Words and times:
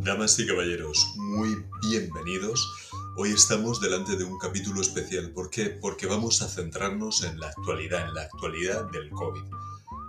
Damas 0.00 0.38
y 0.38 0.46
caballeros, 0.46 1.12
muy 1.16 1.62
bienvenidos. 1.82 2.66
Hoy 3.18 3.32
estamos 3.32 3.82
delante 3.82 4.16
de 4.16 4.24
un 4.24 4.38
capítulo 4.38 4.80
especial. 4.80 5.32
¿Por 5.32 5.50
qué? 5.50 5.66
Porque 5.66 6.06
vamos 6.06 6.40
a 6.40 6.48
centrarnos 6.48 7.24
en 7.24 7.38
la 7.38 7.48
actualidad, 7.48 8.08
en 8.08 8.14
la 8.14 8.22
actualidad 8.22 8.90
del 8.90 9.10
COVID. 9.10 9.44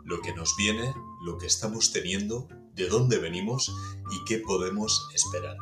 Lo 0.06 0.22
que 0.22 0.34
nos 0.34 0.56
viene, 0.58 0.94
lo 1.26 1.38
que 1.38 1.48
estamos 1.48 1.92
teniendo, 1.92 2.48
de 2.76 2.88
dónde 2.88 3.18
venimos 3.18 3.76
y 4.10 4.24
qué 4.24 4.38
podemos 4.38 5.10
esperar. 5.14 5.58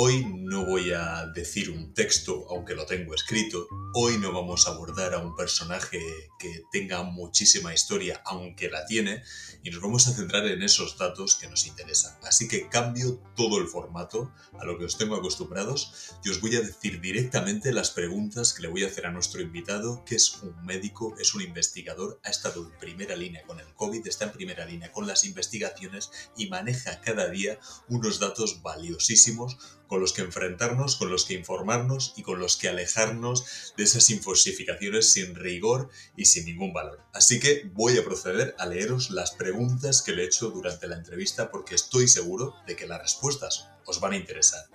Hoy 0.00 0.24
no 0.32 0.64
voy 0.64 0.92
a 0.92 1.26
decir 1.34 1.70
un 1.70 1.92
texto, 1.92 2.46
aunque 2.50 2.76
lo 2.76 2.86
tengo 2.86 3.16
escrito. 3.16 3.66
Hoy 3.94 4.16
no 4.18 4.30
vamos 4.30 4.68
a 4.68 4.70
abordar 4.70 5.12
a 5.12 5.18
un 5.18 5.34
personaje 5.34 5.98
que 6.38 6.62
tenga 6.70 7.02
muchísima 7.02 7.74
historia, 7.74 8.22
aunque 8.24 8.70
la 8.70 8.86
tiene, 8.86 9.24
y 9.64 9.70
nos 9.70 9.80
vamos 9.80 10.06
a 10.06 10.12
centrar 10.12 10.46
en 10.46 10.62
esos 10.62 10.96
datos 10.98 11.34
que 11.34 11.48
nos 11.48 11.66
interesan. 11.66 12.16
Así 12.22 12.46
que 12.46 12.68
cambio 12.68 13.20
todo 13.34 13.58
el 13.58 13.66
formato 13.66 14.32
a 14.60 14.64
lo 14.64 14.78
que 14.78 14.84
os 14.84 14.96
tengo 14.98 15.16
acostumbrados 15.16 16.14
y 16.24 16.30
os 16.30 16.40
voy 16.40 16.54
a 16.54 16.60
decir 16.60 17.00
directamente 17.00 17.72
las 17.72 17.90
preguntas 17.90 18.52
que 18.52 18.62
le 18.62 18.68
voy 18.68 18.84
a 18.84 18.86
hacer 18.86 19.04
a 19.04 19.10
nuestro 19.10 19.40
invitado, 19.40 20.04
que 20.04 20.14
es 20.14 20.40
un 20.44 20.64
médico, 20.64 21.16
es 21.18 21.34
un 21.34 21.42
investigador, 21.42 22.20
ha 22.22 22.30
estado 22.30 22.62
en 22.62 22.78
primera 22.78 23.16
línea 23.16 23.42
con 23.48 23.58
el 23.58 23.74
COVID, 23.74 24.06
está 24.06 24.26
en 24.26 24.32
primera 24.32 24.64
línea 24.64 24.92
con 24.92 25.08
las 25.08 25.24
investigaciones 25.24 26.12
y 26.36 26.46
maneja 26.46 27.00
cada 27.00 27.28
día 27.28 27.58
unos 27.88 28.20
datos 28.20 28.62
valiosísimos 28.62 29.58
con 29.88 30.00
los 30.00 30.12
que 30.12 30.22
enfrentarnos, 30.22 30.96
con 30.96 31.10
los 31.10 31.24
que 31.24 31.34
informarnos 31.34 32.12
y 32.16 32.22
con 32.22 32.38
los 32.38 32.56
que 32.56 32.68
alejarnos 32.68 33.72
de 33.76 33.82
esas 33.82 34.08
infosificaciones 34.10 35.10
sin 35.10 35.34
rigor 35.34 35.88
y 36.16 36.26
sin 36.26 36.44
ningún 36.44 36.72
valor. 36.72 37.00
Así 37.12 37.40
que 37.40 37.68
voy 37.74 37.98
a 37.98 38.04
proceder 38.04 38.54
a 38.58 38.66
leeros 38.66 39.10
las 39.10 39.32
preguntas 39.32 40.02
que 40.02 40.12
le 40.12 40.22
he 40.22 40.26
hecho 40.26 40.50
durante 40.50 40.86
la 40.86 40.96
entrevista 40.96 41.50
porque 41.50 41.74
estoy 41.74 42.06
seguro 42.06 42.54
de 42.66 42.76
que 42.76 42.86
las 42.86 43.02
respuestas 43.02 43.66
os 43.86 43.98
van 43.98 44.12
a 44.12 44.16
interesar. 44.16 44.66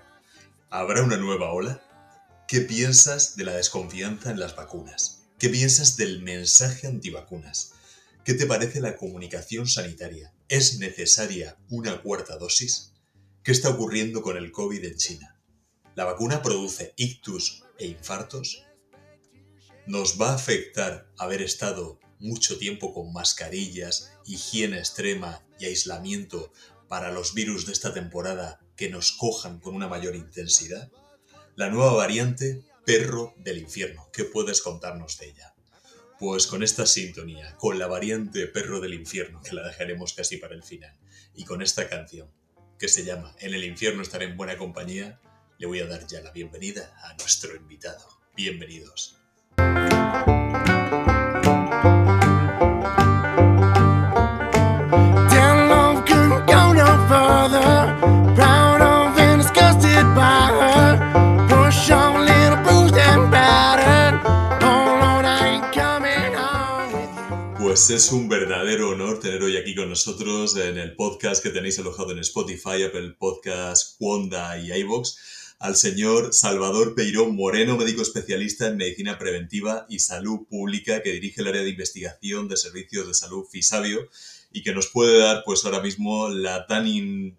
¿Habrá 0.70 1.04
una 1.04 1.18
nueva 1.18 1.54
ola? 1.54 1.82
¿Qué 2.48 2.62
piensas 2.62 3.36
de 3.36 3.46
la 3.46 3.54
desconfianza 3.54 4.32
en 4.32 4.40
las 4.40 4.56
vacunas? 4.56 5.22
¿Qué 5.38 5.50
piensas 5.50 5.98
del 5.98 6.24
mensaje 6.24 6.88
antivacunas? 6.88 7.74
¿Qué 8.26 8.34
te 8.34 8.46
parece 8.46 8.82
la 8.82 8.98
comunicación 8.98 9.68
sanitaria? 9.68 10.34
¿Es 10.48 10.80
necesaria 10.80 11.58
una 11.70 12.02
cuarta 12.02 12.38
dosis? 12.38 12.93
¿Qué 13.44 13.52
está 13.52 13.68
ocurriendo 13.68 14.22
con 14.22 14.38
el 14.38 14.54
COVID 14.54 14.86
en 14.86 14.96
China? 14.96 15.38
¿La 15.96 16.06
vacuna 16.06 16.42
produce 16.42 16.94
ictus 16.96 17.66
e 17.78 17.88
infartos? 17.88 18.64
¿Nos 19.86 20.20
va 20.20 20.30
a 20.30 20.36
afectar 20.36 21.12
haber 21.18 21.42
estado 21.42 22.00
mucho 22.20 22.58
tiempo 22.58 22.94
con 22.94 23.12
mascarillas, 23.12 24.14
higiene 24.26 24.78
extrema 24.78 25.46
y 25.60 25.66
aislamiento 25.66 26.54
para 26.88 27.12
los 27.12 27.34
virus 27.34 27.66
de 27.66 27.74
esta 27.74 27.94
temporada 27.94 28.62
que 28.78 28.90
nos 28.90 29.12
cojan 29.12 29.60
con 29.60 29.76
una 29.76 29.90
mayor 29.90 30.16
intensidad? 30.16 30.90
La 31.58 31.70
nueva 31.70 31.92
variante 31.92 32.64
perro 32.86 33.34
del 33.40 33.58
infierno. 33.58 34.08
¿Qué 34.14 34.24
puedes 34.24 34.62
contarnos 34.62 35.18
de 35.18 35.32
ella? 35.32 35.54
Pues 36.18 36.48
con 36.48 36.64
esta 36.64 36.86
sintonía, 36.86 37.58
con 37.58 37.78
la 37.78 37.88
variante 37.88 38.48
perro 38.48 38.80
del 38.80 38.94
infierno, 38.94 39.42
que 39.42 39.54
la 39.54 39.68
dejaremos 39.68 40.14
casi 40.14 40.38
para 40.38 40.56
el 40.56 40.64
final, 40.64 40.98
y 41.36 41.44
con 41.44 41.62
esta 41.62 41.90
canción, 41.90 42.32
que 42.80 42.88
se 42.88 43.04
llama 43.04 43.36
En 43.40 43.54
el 43.54 43.64
infierno 43.64 44.02
estaré 44.02 44.26
en 44.26 44.38
buena 44.38 44.58
compañía, 44.58 45.20
le 45.58 45.68
voy 45.68 45.80
a 45.80 45.88
dar 45.88 46.06
ya 46.08 46.22
la 46.22 46.32
bienvenida 46.32 46.94
a 47.04 47.14
nuestro 47.16 47.56
invitado. 47.56 48.08
Bienvenidos. 48.36 49.18
Pues 67.74 67.90
es 67.90 68.12
un 68.12 68.30
verdadero 68.30 68.92
honor 68.92 69.20
tener 69.20 69.42
hoy 69.42 69.58
aquí 69.58 69.74
con 69.74 69.90
nosotros 69.90 70.56
en 70.58 70.78
el 70.78 70.96
podcast 70.96 71.42
que 71.42 71.50
tenéis 71.50 71.80
alojado 71.80 72.12
en 72.12 72.20
Spotify, 72.20 72.84
Apple 72.84 73.16
Podcast, 73.18 73.96
Wanda 74.00 74.60
y 74.60 74.72
iVoox 74.72 75.16
al 75.58 75.76
señor 75.76 76.36
Salvador 76.36 76.94
Peirón 76.94 77.36
Moreno, 77.36 77.76
médico 77.76 78.04
especialista 78.04 78.68
en 78.68 78.78
medicina 78.78 79.18
preventiva 79.18 79.88
y 79.90 79.98
salud 79.98 80.42
pública 80.48 81.02
que 81.02 81.14
dirige 81.14 81.42
el 81.42 81.48
área 81.48 81.64
de 81.64 81.72
investigación 81.72 82.48
de 82.48 82.58
servicios 82.58 83.08
de 83.08 83.16
salud 83.16 83.48
FISABIO 83.50 84.08
y 84.52 84.62
que 84.62 84.76
nos 84.76 84.86
puede 84.86 85.18
dar 85.18 85.42
pues 85.44 85.66
ahora 85.66 85.82
mismo 85.82 86.30
la 86.30 86.68
tan, 86.68 86.86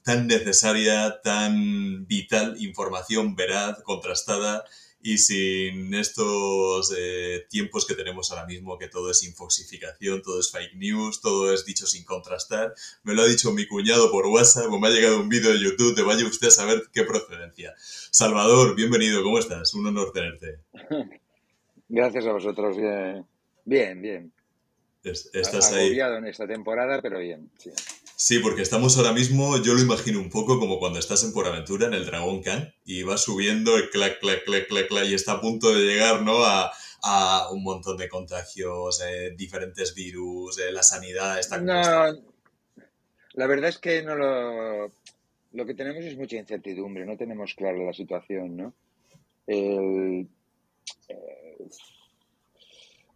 tan 0.03 0.27
necesaria, 0.27 1.21
tan 1.22 2.09
vital 2.09 2.56
información 2.59 3.37
veraz, 3.37 3.84
contrastada 3.84 4.65
y 5.06 5.19
sin 5.19 5.92
estos 5.92 6.94
eh, 6.97 7.44
tiempos 7.50 7.87
que 7.87 7.94
tenemos 7.94 8.31
ahora 8.31 8.47
mismo, 8.47 8.78
que 8.78 8.88
todo 8.88 9.10
es 9.10 9.22
infoxificación, 9.22 10.22
todo 10.22 10.41
es 10.41 10.50
fake 10.50 10.76
news, 10.76 11.20
todo 11.20 11.53
es 11.53 11.66
dicho 11.66 11.87
sin 11.87 12.04
contrastar, 12.04 12.72
me 13.03 13.12
lo 13.12 13.20
ha 13.20 13.26
dicho 13.26 13.53
mi 13.53 13.66
cuñado 13.66 14.10
por 14.10 14.26
WhatsApp, 14.26 14.70
me 14.70 14.88
ha 14.88 14.91
llegado 14.91 15.20
un 15.20 15.28
vídeo 15.28 15.53
de 15.53 15.60
YouTube, 15.60 15.94
te 15.94 16.00
vaya 16.00 16.25
usted 16.25 16.48
a 16.48 16.50
saber 16.50 16.84
qué 16.91 17.04
procedencia. 17.04 17.75
Salvador, 17.76 18.75
bienvenido, 18.75 19.22
¿cómo 19.22 19.38
estás? 19.38 19.75
Un 19.75 19.87
honor 19.88 20.10
tenerte. 20.10 20.60
Gracias 21.91 22.25
a 22.25 22.32
vosotros, 22.32 22.75
bien, 22.78 23.26
bien. 23.66 24.00
bien. 24.00 24.32
Estás 25.04 25.71
Agobiado 25.71 26.16
en 26.16 26.28
esta 26.28 26.47
temporada, 26.47 27.03
pero 27.03 27.19
bien, 27.19 27.50
sí. 27.59 27.71
Sí, 28.26 28.38
porque 28.38 28.62
estamos 28.62 28.96
ahora 28.96 29.12
mismo, 29.12 29.62
yo 29.62 29.74
lo 29.74 29.82
imagino 29.82 30.18
un 30.18 30.30
poco 30.30 30.58
como 30.58 30.78
cuando 30.78 30.98
estás 30.98 31.22
en 31.24 31.34
Por 31.34 31.46
Aventura, 31.46 31.88
en 31.88 31.92
el 31.92 32.06
Dragon 32.06 32.40
Khan, 32.40 32.72
y 32.86 33.02
va 33.02 33.18
subiendo 33.18 33.76
el 33.76 33.90
clac, 33.90 34.18
clac, 34.18 34.44
clac, 34.44 34.66
clac, 34.66 34.88
clac, 34.88 35.04
y 35.04 35.12
está 35.12 35.32
a 35.32 35.40
punto 35.42 35.74
de 35.74 35.82
llegar, 35.82 36.22
¿no? 36.22 36.42
A, 36.42 36.72
a 37.02 37.50
un 37.52 37.62
montón 37.62 37.98
de 37.98 38.08
contagios, 38.08 39.02
eh, 39.02 39.34
diferentes 39.36 39.94
virus, 39.94 40.58
eh, 40.58 40.72
la 40.72 40.82
sanidad 40.82 41.38
está... 41.38 41.58
No, 41.58 42.18
la 43.34 43.46
verdad 43.46 43.68
es 43.68 43.76
que 43.76 44.02
no 44.02 44.16
lo... 44.16 44.91
Lo 45.52 45.66
que 45.66 45.74
tenemos 45.74 46.02
es 46.02 46.16
mucha 46.16 46.36
incertidumbre, 46.36 47.04
no 47.04 47.18
tenemos 47.18 47.52
clara 47.54 47.76
la 47.76 47.92
situación, 47.92 48.56
¿no? 48.56 48.74
El, 49.46 50.26
eh, 51.10 51.58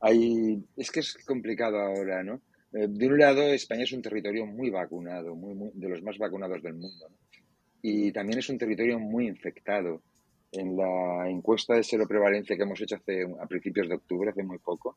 hay, 0.00 0.62
es 0.76 0.90
que 0.90 1.00
es 1.00 1.16
complicado 1.24 1.78
ahora, 1.78 2.22
¿no? 2.22 2.42
Eh, 2.72 2.86
de 2.88 3.06
un 3.06 3.18
lado, 3.18 3.42
España 3.42 3.84
es 3.84 3.92
un 3.92 4.02
territorio 4.02 4.46
muy 4.46 4.70
vacunado, 4.70 5.34
muy, 5.34 5.70
de 5.74 5.88
los 5.88 6.02
más 6.02 6.18
vacunados 6.18 6.62
del 6.62 6.74
mundo. 6.74 7.08
Y 7.80 8.12
también 8.12 8.38
es 8.38 8.48
un 8.48 8.58
territorio 8.58 8.98
muy 8.98 9.26
infectado. 9.26 10.02
En 10.50 10.76
la 10.76 11.28
encuesta 11.28 11.74
de 11.74 11.82
seroprevalencia 11.82 12.56
que 12.56 12.62
hemos 12.62 12.80
hecho 12.80 12.96
hace, 12.96 13.26
a 13.40 13.46
principios 13.46 13.88
de 13.88 13.94
octubre, 13.94 14.30
hace 14.30 14.42
muy 14.42 14.58
poco, 14.58 14.96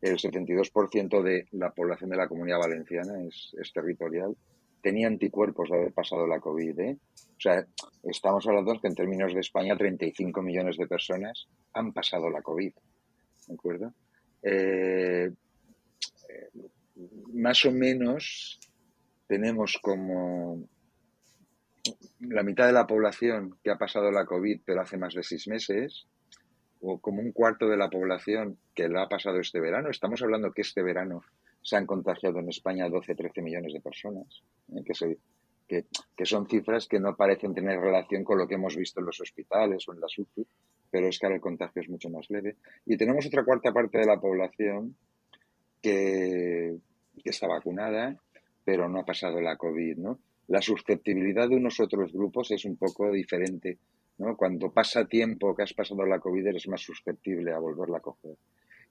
el 0.00 0.16
72% 0.16 1.22
de 1.22 1.46
la 1.52 1.70
población 1.70 2.10
de 2.10 2.16
la 2.16 2.28
comunidad 2.28 2.58
valenciana 2.58 3.22
es, 3.22 3.72
territorial, 3.72 4.34
tenía 4.82 5.06
anticuerpos 5.06 5.68
de 5.68 5.76
haber 5.76 5.92
pasado 5.92 6.26
la 6.26 6.40
COVID. 6.40 6.80
¿eh? 6.80 6.96
O 7.36 7.40
sea, 7.40 7.66
estamos 8.04 8.46
hablando 8.46 8.80
que 8.80 8.88
en 8.88 8.94
términos 8.94 9.34
de 9.34 9.40
España, 9.40 9.76
35 9.76 10.40
millones 10.40 10.78
de 10.78 10.86
personas 10.86 11.46
han 11.74 11.92
pasado 11.92 12.30
la 12.30 12.40
COVID. 12.40 12.72
¿De 13.46 13.54
acuerdo? 13.54 13.92
Eh, 14.42 15.30
más 17.32 17.64
o 17.64 17.72
menos 17.72 18.58
tenemos 19.26 19.78
como 19.80 20.68
la 22.20 22.42
mitad 22.42 22.66
de 22.66 22.72
la 22.72 22.86
población 22.86 23.56
que 23.62 23.70
ha 23.70 23.78
pasado 23.78 24.10
la 24.10 24.26
COVID 24.26 24.60
pero 24.64 24.82
hace 24.82 24.98
más 24.98 25.14
de 25.14 25.22
seis 25.22 25.48
meses, 25.48 26.06
o 26.80 26.98
como 26.98 27.20
un 27.20 27.32
cuarto 27.32 27.68
de 27.68 27.76
la 27.76 27.90
población 27.90 28.58
que 28.74 28.88
lo 28.88 29.00
ha 29.00 29.08
pasado 29.08 29.38
este 29.38 29.60
verano. 29.60 29.90
Estamos 29.90 30.22
hablando 30.22 30.52
que 30.52 30.62
este 30.62 30.82
verano 30.82 31.22
se 31.62 31.76
han 31.76 31.86
contagiado 31.86 32.38
en 32.38 32.48
España 32.48 32.88
12, 32.88 33.14
13 33.14 33.42
millones 33.42 33.72
de 33.74 33.80
personas, 33.80 34.42
¿eh? 34.74 34.82
que, 35.68 35.84
que, 36.16 36.26
son 36.26 36.48
cifras 36.48 36.88
que 36.88 36.98
no 36.98 37.16
parecen 37.16 37.54
tener 37.54 37.78
relación 37.78 38.24
con 38.24 38.38
lo 38.38 38.48
que 38.48 38.54
hemos 38.54 38.76
visto 38.76 39.00
en 39.00 39.06
los 39.06 39.20
hospitales 39.20 39.86
o 39.86 39.92
en 39.92 40.00
la 40.00 40.06
UCI, 40.06 40.46
pero 40.90 41.06
es 41.06 41.18
que 41.18 41.26
ahora 41.26 41.36
el 41.36 41.42
contagio 41.42 41.82
es 41.82 41.88
mucho 41.88 42.08
más 42.08 42.30
leve. 42.30 42.56
Y 42.86 42.96
tenemos 42.96 43.26
otra 43.26 43.44
cuarta 43.44 43.72
parte 43.72 43.98
de 43.98 44.06
la 44.06 44.18
población 44.18 44.96
que, 45.82 46.78
que 47.22 47.30
está 47.30 47.46
vacunada, 47.46 48.16
pero 48.64 48.88
no 48.88 49.00
ha 49.00 49.04
pasado 49.04 49.40
la 49.40 49.56
COVID, 49.56 49.98
¿no? 49.98 50.18
La 50.48 50.60
susceptibilidad 50.60 51.48
de 51.48 51.56
unos 51.56 51.80
otros 51.80 52.12
grupos 52.12 52.50
es 52.50 52.64
un 52.64 52.76
poco 52.76 53.10
diferente, 53.12 53.78
¿no? 54.18 54.36
Cuando 54.36 54.70
pasa 54.70 55.04
tiempo 55.06 55.54
que 55.54 55.62
has 55.62 55.72
pasado 55.74 56.04
la 56.04 56.18
COVID 56.18 56.46
eres 56.46 56.68
más 56.68 56.80
susceptible 56.80 57.52
a 57.52 57.58
volverla 57.58 57.98
a 57.98 58.00
coger. 58.00 58.36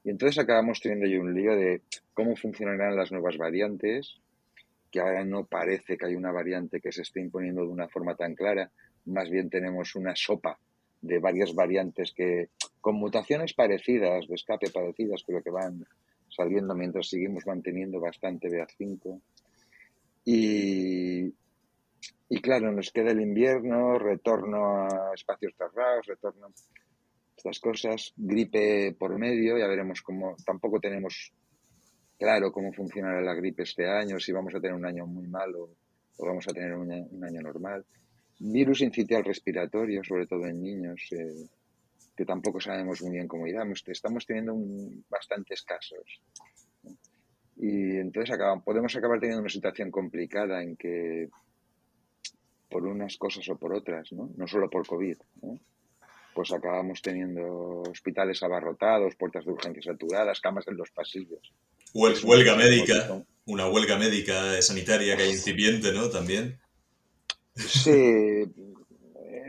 Y 0.03 0.09
entonces 0.09 0.39
acabamos 0.39 0.79
teniendo 0.79 1.05
ahí 1.05 1.17
un 1.17 1.33
lío 1.33 1.55
de 1.55 1.81
cómo 2.13 2.35
funcionarán 2.35 2.95
las 2.95 3.11
nuevas 3.11 3.37
variantes, 3.37 4.19
que 4.91 4.99
ahora 4.99 5.23
no 5.25 5.45
parece 5.45 5.97
que 5.97 6.05
hay 6.05 6.15
una 6.15 6.31
variante 6.31 6.79
que 6.79 6.91
se 6.91 7.01
esté 7.01 7.19
imponiendo 7.19 7.61
de 7.61 7.67
una 7.67 7.87
forma 7.89 8.15
tan 8.15 8.35
clara, 8.35 8.71
más 9.05 9.29
bien 9.29 9.49
tenemos 9.49 9.95
una 9.95 10.15
sopa 10.15 10.57
de 11.01 11.19
varias 11.19 11.53
variantes 11.53 12.11
que 12.13 12.49
con 12.81 12.95
mutaciones 12.95 13.53
parecidas, 13.53 14.27
de 14.27 14.35
escape 14.35 14.69
parecidas, 14.71 15.23
pero 15.25 15.41
que 15.41 15.49
van 15.49 15.85
saliendo 16.29 16.75
mientras 16.75 17.09
seguimos 17.09 17.45
manteniendo 17.45 17.99
bastante 17.99 18.49
BA5. 18.49 19.21
Y, 20.25 21.33
y 22.29 22.41
claro, 22.41 22.71
nos 22.71 22.91
queda 22.91 23.11
el 23.11 23.21
invierno, 23.21 23.97
retorno 23.97 24.83
a 24.83 25.11
espacios 25.13 25.53
cerrados, 25.57 26.05
retorno 26.05 26.47
a 26.47 26.51
estas 27.35 27.59
cosas, 27.59 28.13
gripe 28.17 28.95
por 28.97 29.17
medio, 29.17 29.57
ya 29.57 29.67
veremos 29.67 30.01
cómo, 30.01 30.35
tampoco 30.45 30.79
tenemos 30.79 31.31
claro 32.19 32.51
cómo 32.51 32.73
funcionará 32.73 33.21
la 33.21 33.33
gripe 33.33 33.63
este 33.63 33.87
año, 33.87 34.19
si 34.19 34.31
vamos 34.31 34.53
a 34.53 34.59
tener 34.59 34.75
un 34.75 34.85
año 34.85 35.07
muy 35.07 35.27
malo 35.27 35.69
o 36.17 36.25
vamos 36.25 36.47
a 36.47 36.51
tener 36.51 36.73
un, 36.73 36.91
año 36.91 37.41
normal. 37.41 37.85
Virus 38.39 38.81
incitial 38.81 39.23
respiratorio, 39.23 40.03
sobre 40.03 40.27
todo 40.27 40.45
en 40.45 40.61
niños, 40.61 41.01
eh, 41.11 41.47
que 42.19 42.25
tampoco 42.25 42.59
sabemos 42.59 43.01
muy 43.01 43.11
bien 43.11 43.29
cómo 43.29 43.47
irá. 43.47 43.63
Estamos 43.87 44.25
teniendo 44.25 44.53
bastantes 45.09 45.61
casos. 45.61 46.21
Y 47.55 47.95
entonces 47.95 48.37
podemos 48.65 48.93
acabar 48.93 49.21
teniendo 49.21 49.39
una 49.39 49.49
situación 49.49 49.89
complicada 49.89 50.61
en 50.61 50.75
que 50.75 51.29
por 52.69 52.83
unas 52.85 53.15
cosas 53.15 53.47
o 53.47 53.55
por 53.55 53.73
otras, 53.73 54.11
¿no? 54.11 54.31
No 54.35 54.47
solo 54.47 54.69
por 54.69 54.85
COVID, 54.85 55.15
Pues 56.35 56.51
acabamos 56.51 57.01
teniendo 57.01 57.83
hospitales 57.89 58.43
abarrotados, 58.43 59.15
puertas 59.15 59.45
de 59.45 59.53
urgencia 59.53 59.93
saturadas, 59.93 60.41
camas 60.41 60.67
en 60.67 60.75
los 60.75 60.91
pasillos. 60.91 61.53
huelga 61.93 62.57
médica, 62.57 63.23
una 63.45 63.69
huelga 63.69 63.97
médica 63.97 64.61
sanitaria 64.61 65.15
que 65.15 65.23
hay 65.23 65.31
incipiente, 65.31 65.93
¿no? 65.93 66.09
También. 66.09 66.59
Sí, 67.55 68.43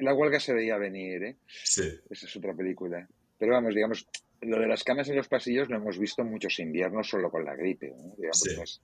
la 0.01 0.15
huelga 0.15 0.41
se 0.41 0.55
veía 0.55 0.77
venir, 0.77 1.23
¿eh? 1.23 1.37
Sí. 1.47 1.89
Esa 2.09 2.27
es 2.27 2.37
otra 2.37 2.55
película. 2.55 3.09
Pero 3.39 3.53
vamos, 3.53 3.75
digamos, 3.75 4.09
lo 4.43 4.59
de 4.59 4.67
las 4.67 4.85
camas 4.85 5.09
en 5.09 5.17
los 5.17 5.29
pasillos 5.29 5.69
lo 5.69 5.77
hemos 5.77 5.99
visto 5.99 6.25
muchos 6.25 6.59
inviernos 6.59 7.09
solo 7.09 7.31
con 7.31 7.45
la 7.45 7.55
gripe, 7.55 7.91
¿no? 7.91 8.15
Digamos, 8.17 8.83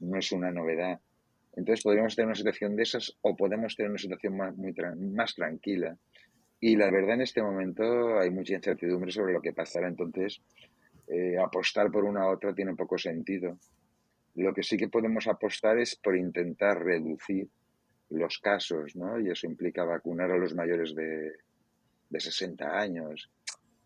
no 0.00 0.18
es 0.18 0.32
una 0.32 0.50
novedad. 0.50 1.00
Entonces 1.54 1.82
podríamos 1.82 2.14
tener 2.14 2.26
una 2.26 2.34
situación 2.34 2.76
de 2.76 2.82
esas 2.82 3.16
o 3.22 3.34
podemos 3.34 3.74
tener 3.76 3.90
una 3.90 3.98
situación 3.98 4.36
más, 4.36 4.54
muy 4.56 4.74
más 4.98 5.34
tranquila. 5.34 5.96
Y 6.60 6.76
la 6.76 6.90
verdad 6.90 7.14
en 7.14 7.22
este 7.22 7.42
momento 7.42 8.18
hay 8.18 8.30
mucha 8.30 8.54
incertidumbre 8.54 9.10
sobre 9.10 9.32
lo 9.32 9.40
que 9.40 9.52
pasará. 9.52 9.88
Entonces 9.88 10.42
eh, 11.08 11.38
apostar 11.38 11.90
por 11.90 12.04
una 12.04 12.26
u 12.26 12.32
otra 12.32 12.54
tiene 12.54 12.74
poco 12.74 12.98
sentido. 12.98 13.58
Lo 14.34 14.52
que 14.52 14.62
sí 14.62 14.76
que 14.76 14.88
podemos 14.88 15.26
apostar 15.28 15.78
es 15.78 15.96
por 15.96 16.16
intentar 16.16 16.82
reducir 16.82 17.48
los 18.10 18.38
casos, 18.38 18.96
¿no? 18.96 19.18
Y 19.20 19.30
eso 19.30 19.46
implica 19.46 19.84
vacunar 19.84 20.30
a 20.30 20.38
los 20.38 20.54
mayores 20.54 20.94
de, 20.94 21.32
de 22.08 22.20
60 22.20 22.78
años, 22.78 23.30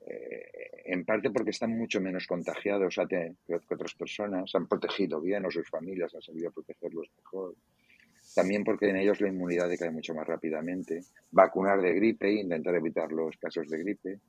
eh, 0.06 0.82
en 0.86 1.04
parte 1.04 1.30
porque 1.30 1.50
están 1.50 1.76
mucho 1.76 2.00
menos 2.00 2.26
contagiados 2.26 2.96
que, 3.08 3.34
otras 3.54 3.94
personas, 3.94 4.54
han 4.54 4.66
protegido 4.66 5.20
bien 5.20 5.44
a 5.46 5.50
sus 5.50 5.68
familias, 5.68 6.14
han 6.14 6.22
sabido 6.22 6.50
protegerlos 6.50 7.10
mejor. 7.16 7.54
También 8.34 8.64
porque 8.64 8.88
en 8.88 8.96
ellos 8.96 9.20
la 9.20 9.28
inmunidad 9.28 9.68
decae 9.68 9.90
mucho 9.90 10.14
más 10.14 10.26
rápidamente. 10.26 11.00
Vacunar 11.30 11.80
de 11.80 11.94
gripe, 11.94 12.32
intentar 12.32 12.74
evitar 12.74 13.10
los 13.12 13.36
casos 13.36 13.68
de 13.68 13.78
gripe. 13.78 14.20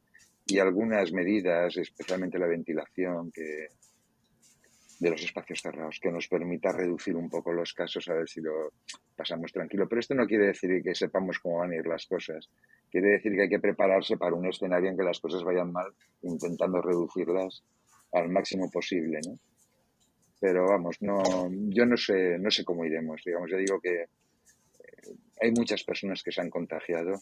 Y 0.47 0.59
algunas 0.59 1.11
medidas, 1.13 1.77
especialmente 1.77 2.39
la 2.39 2.47
ventilación, 2.47 3.31
que, 3.31 3.67
de 5.01 5.09
los 5.09 5.23
espacios 5.23 5.61
cerrados, 5.61 5.99
que 5.99 6.11
nos 6.11 6.27
permita 6.27 6.71
reducir 6.71 7.15
un 7.15 7.27
poco 7.27 7.51
los 7.51 7.73
casos, 7.73 8.07
a 8.07 8.13
ver 8.13 8.29
si 8.29 8.39
lo 8.39 8.71
pasamos 9.15 9.51
tranquilo. 9.51 9.87
Pero 9.89 9.99
esto 9.99 10.13
no 10.13 10.27
quiere 10.27 10.45
decir 10.45 10.79
que 10.83 10.93
sepamos 10.93 11.39
cómo 11.39 11.57
van 11.57 11.71
a 11.71 11.75
ir 11.77 11.87
las 11.87 12.05
cosas. 12.05 12.47
Quiere 12.91 13.13
decir 13.13 13.33
que 13.33 13.41
hay 13.41 13.49
que 13.49 13.59
prepararse 13.59 14.15
para 14.17 14.35
un 14.35 14.47
escenario 14.47 14.91
en 14.91 14.95
que 14.95 15.03
las 15.03 15.19
cosas 15.19 15.43
vayan 15.43 15.71
mal, 15.71 15.91
intentando 16.21 16.83
reducirlas 16.83 17.63
al 18.13 18.29
máximo 18.29 18.69
posible, 18.69 19.19
¿no? 19.27 19.39
Pero 20.39 20.67
vamos, 20.67 20.97
no, 21.01 21.49
yo 21.49 21.83
no 21.87 21.97
sé, 21.97 22.37
no 22.37 22.51
sé 22.51 22.63
cómo 22.63 22.85
iremos. 22.85 23.23
Digamos, 23.25 23.49
yo 23.49 23.57
digo 23.57 23.81
que 23.81 24.03
eh, 24.03 24.07
hay 25.41 25.51
muchas 25.51 25.83
personas 25.83 26.21
que 26.21 26.31
se 26.31 26.41
han 26.41 26.51
contagiado 26.51 27.19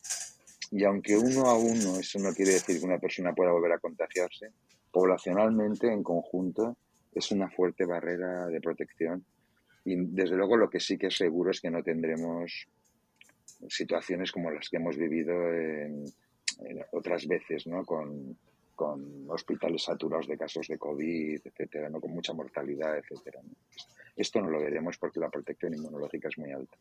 y 0.72 0.84
aunque 0.84 1.18
uno 1.18 1.46
a 1.46 1.58
uno 1.58 1.98
eso 1.98 2.20
no 2.20 2.34
quiere 2.34 2.52
decir 2.52 2.78
que 2.78 2.86
una 2.86 3.00
persona 3.00 3.34
pueda 3.34 3.54
volver 3.54 3.72
a 3.72 3.80
contagiarse, 3.80 4.52
poblacionalmente 4.92 5.88
en 5.88 6.04
conjunto 6.04 6.76
es 7.14 7.32
una 7.32 7.50
fuerte 7.50 7.86
barrera 7.86 8.48
de 8.48 8.62
protección 8.62 9.26
y 9.86 9.96
desde 9.96 10.36
luego 10.36 10.58
lo 10.58 10.70
que 10.70 10.80
sí 10.80 10.98
que 10.98 11.08
es 11.08 11.16
seguro 11.18 11.52
es 11.52 11.62
que 11.62 11.72
no 11.72 11.82
tendremos 11.82 12.68
situaciones 13.68 14.32
como 14.32 14.52
las 14.52 14.70
que 14.70 14.78
hemos 14.78 14.98
vivido 14.98 15.34
en, 15.54 16.06
otras 16.92 17.26
veces, 17.28 17.68
¿no? 17.68 17.86
Con, 17.86 18.38
hospitales 19.28 19.84
saturados 19.84 20.26
de 20.28 20.38
casos 20.38 20.66
de 20.68 20.78
COVID, 20.78 21.42
etcétera, 21.44 21.90
¿no? 21.90 22.00
Con 22.00 22.12
mucha 22.12 22.32
mortalidad, 22.32 22.98
etcétera. 22.98 23.42
Esto 24.16 24.40
no 24.40 24.50
lo 24.50 24.62
veremos 24.62 24.98
porque 24.98 25.20
la 25.20 25.30
protección 25.30 25.74
inmunológica 25.74 26.30
es 26.30 26.38
muy 26.38 26.52
alta. 26.52 26.78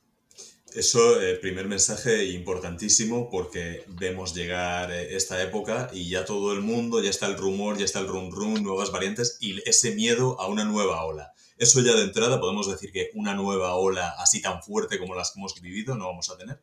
Eso, 0.75 1.21
eh, 1.21 1.37
primer 1.37 1.67
mensaje 1.67 2.27
importantísimo 2.27 3.31
porque 3.31 3.85
vemos 3.89 4.35
llegar 4.35 4.91
eh, 4.91 5.17
esta 5.17 5.43
época 5.43 5.89
y 5.93 6.11
ya 6.11 6.25
todo 6.25 6.53
el 6.53 6.61
mundo, 6.61 7.03
ya 7.03 7.09
está 7.09 7.27
el 7.27 7.39
rumor, 7.39 7.79
ya 7.79 7.87
está 7.87 8.01
el 8.01 8.07
rum 8.07 8.31
rum, 8.31 8.63
nuevas 8.63 8.93
variantes 8.93 9.39
y 9.41 9.59
ese 9.69 9.95
miedo 9.95 10.39
a 10.41 10.49
una 10.49 10.65
nueva 10.65 11.05
ola. 11.05 11.33
Eso 11.57 11.81
ya 11.81 11.95
de 11.95 12.05
entrada 12.05 12.39
podemos 12.39 12.71
decir 12.71 12.93
que 12.93 13.11
una 13.15 13.35
nueva 13.35 13.75
ola 13.75 14.15
así 14.19 14.43
tan 14.43 14.63
fuerte 14.63 14.99
como 14.99 15.15
las 15.15 15.33
que 15.33 15.41
hemos 15.41 15.61
vivido 15.61 15.97
no 15.97 16.07
vamos 16.07 16.31
a 16.31 16.37
tener. 16.37 16.61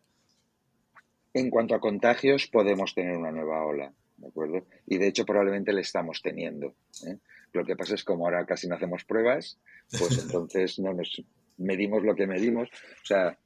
En 1.34 1.50
cuanto 1.50 1.76
a 1.76 1.82
contagios, 1.82 2.48
podemos 2.48 2.94
tener 2.94 3.18
una 3.18 3.32
nueva 3.32 3.66
ola, 3.66 3.92
¿de 4.18 4.28
acuerdo? 4.28 4.66
Y 4.86 5.00
de 5.00 5.08
hecho 5.08 5.26
probablemente 5.26 5.74
le 5.74 5.82
estamos 5.82 6.22
teniendo. 6.22 6.76
¿eh? 7.08 7.18
Lo 7.52 7.66
que 7.66 7.76
pasa 7.76 7.96
es 7.96 8.04
que 8.04 8.14
como 8.14 8.26
ahora 8.26 8.46
casi 8.46 8.68
no 8.68 8.76
hacemos 8.76 9.04
pruebas, 9.04 9.58
pues 9.98 10.18
entonces 10.24 10.80
no 10.80 10.94
nos 10.94 11.22
medimos 11.58 12.04
lo 12.04 12.16
que 12.16 12.28
medimos. 12.28 12.70
O 12.70 13.06
sea, 13.06 13.38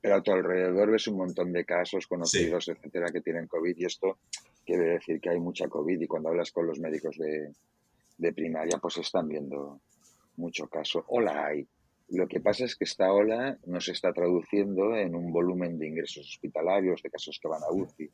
pero 0.00 0.16
a 0.16 0.22
tu 0.22 0.32
alrededor 0.32 0.90
ves 0.90 1.06
un 1.08 1.18
montón 1.18 1.52
de 1.52 1.64
casos 1.64 2.06
conocidos, 2.06 2.68
etcétera, 2.68 3.10
que 3.12 3.20
tienen 3.20 3.46
COVID 3.46 3.76
y 3.76 3.84
esto 3.84 4.18
quiere 4.64 4.94
decir 4.94 5.20
que 5.20 5.30
hay 5.30 5.40
mucha 5.40 5.68
COVID 5.68 6.00
y 6.00 6.06
cuando 6.06 6.30
hablas 6.30 6.50
con 6.52 6.66
los 6.66 6.78
médicos 6.80 7.16
de, 7.18 7.52
de 8.18 8.32
primaria, 8.32 8.78
pues 8.78 8.98
están 8.98 9.28
viendo 9.28 9.80
mucho 10.36 10.68
caso. 10.68 11.04
Ola 11.08 11.46
hay. 11.46 11.66
Lo 12.08 12.26
que 12.26 12.40
pasa 12.40 12.64
es 12.64 12.74
que 12.76 12.84
esta 12.84 13.12
ola 13.12 13.56
no 13.66 13.80
se 13.80 13.92
está 13.92 14.12
traduciendo 14.12 14.96
en 14.96 15.14
un 15.14 15.32
volumen 15.32 15.78
de 15.78 15.88
ingresos 15.88 16.28
hospitalarios, 16.28 17.02
de 17.02 17.10
casos 17.10 17.38
que 17.40 17.48
van 17.48 17.62
a 17.62 17.70
UCI 17.70 18.10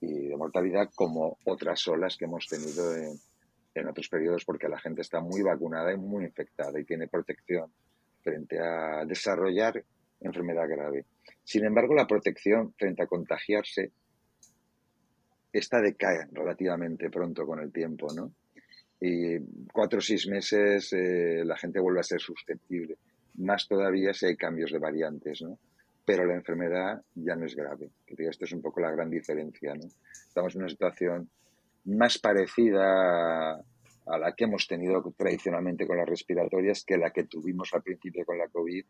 y 0.00 0.28
de 0.28 0.36
mortalidad 0.36 0.90
como 0.94 1.38
otras 1.44 1.86
olas 1.88 2.16
que 2.16 2.24
hemos 2.24 2.46
tenido 2.46 2.94
en, 2.96 3.18
en 3.74 3.88
otros 3.88 4.08
periodos 4.08 4.44
porque 4.44 4.68
la 4.68 4.78
gente 4.78 5.02
está 5.02 5.20
muy 5.20 5.42
vacunada 5.42 5.92
y 5.92 5.96
muy 5.96 6.24
infectada 6.24 6.78
y 6.80 6.84
tiene 6.84 7.08
protección 7.08 7.70
frente 8.22 8.58
a 8.58 9.04
desarrollar 9.04 9.84
enfermedad 10.20 10.68
grave. 10.68 11.04
Sin 11.44 11.64
embargo, 11.64 11.94
la 11.94 12.06
protección 12.06 12.72
frente 12.74 13.02
a 13.02 13.06
contagiarse 13.06 13.92
esta 15.52 15.80
decae 15.80 16.26
relativamente 16.32 17.10
pronto 17.10 17.46
con 17.46 17.60
el 17.60 17.72
tiempo, 17.72 18.08
¿no? 18.14 18.32
Y 19.00 19.38
cuatro 19.72 19.98
o 19.98 20.02
seis 20.02 20.26
meses 20.26 20.92
eh, 20.92 21.42
la 21.44 21.56
gente 21.56 21.80
vuelve 21.80 22.00
a 22.00 22.02
ser 22.02 22.20
susceptible. 22.20 22.96
Más 23.36 23.68
todavía 23.68 24.12
si 24.14 24.26
hay 24.26 24.36
cambios 24.36 24.72
de 24.72 24.78
variantes, 24.78 25.42
¿no? 25.42 25.58
Pero 26.04 26.24
la 26.24 26.34
enfermedad 26.34 27.02
ya 27.14 27.36
no 27.36 27.46
es 27.46 27.54
grave. 27.54 27.90
Esto 28.06 28.44
es 28.44 28.52
un 28.52 28.62
poco 28.62 28.80
la 28.80 28.90
gran 28.90 29.10
diferencia, 29.10 29.74
¿no? 29.74 29.86
Estamos 30.28 30.54
en 30.54 30.62
una 30.62 30.70
situación 30.70 31.28
más 31.84 32.18
parecida 32.18 33.54
a 33.54 34.18
la 34.18 34.32
que 34.34 34.44
hemos 34.44 34.66
tenido 34.66 35.02
tradicionalmente 35.16 35.86
con 35.86 35.96
las 35.96 36.08
respiratorias 36.08 36.84
que 36.84 36.96
la 36.96 37.10
que 37.10 37.24
tuvimos 37.24 37.72
al 37.74 37.82
principio 37.82 38.24
con 38.24 38.38
la 38.38 38.48
COVID 38.48 38.84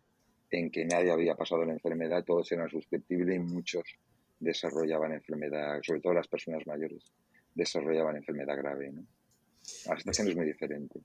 en 0.50 0.70
que 0.70 0.84
nadie 0.84 1.10
había 1.10 1.34
pasado 1.34 1.64
la 1.64 1.72
enfermedad, 1.72 2.24
todos 2.24 2.50
eran 2.52 2.70
susceptibles 2.70 3.36
y 3.36 3.40
muchos 3.40 3.84
desarrollaban 4.38 5.12
enfermedad, 5.12 5.80
sobre 5.82 6.00
todo 6.00 6.14
las 6.14 6.28
personas 6.28 6.66
mayores, 6.66 7.04
desarrollaban 7.54 8.16
enfermedad 8.16 8.56
grave. 8.56 8.92
¿no? 8.92 9.06
La 9.86 9.96
situación 9.96 10.28
es 10.28 10.36
muy 10.36 10.46
diferente. 10.46 11.00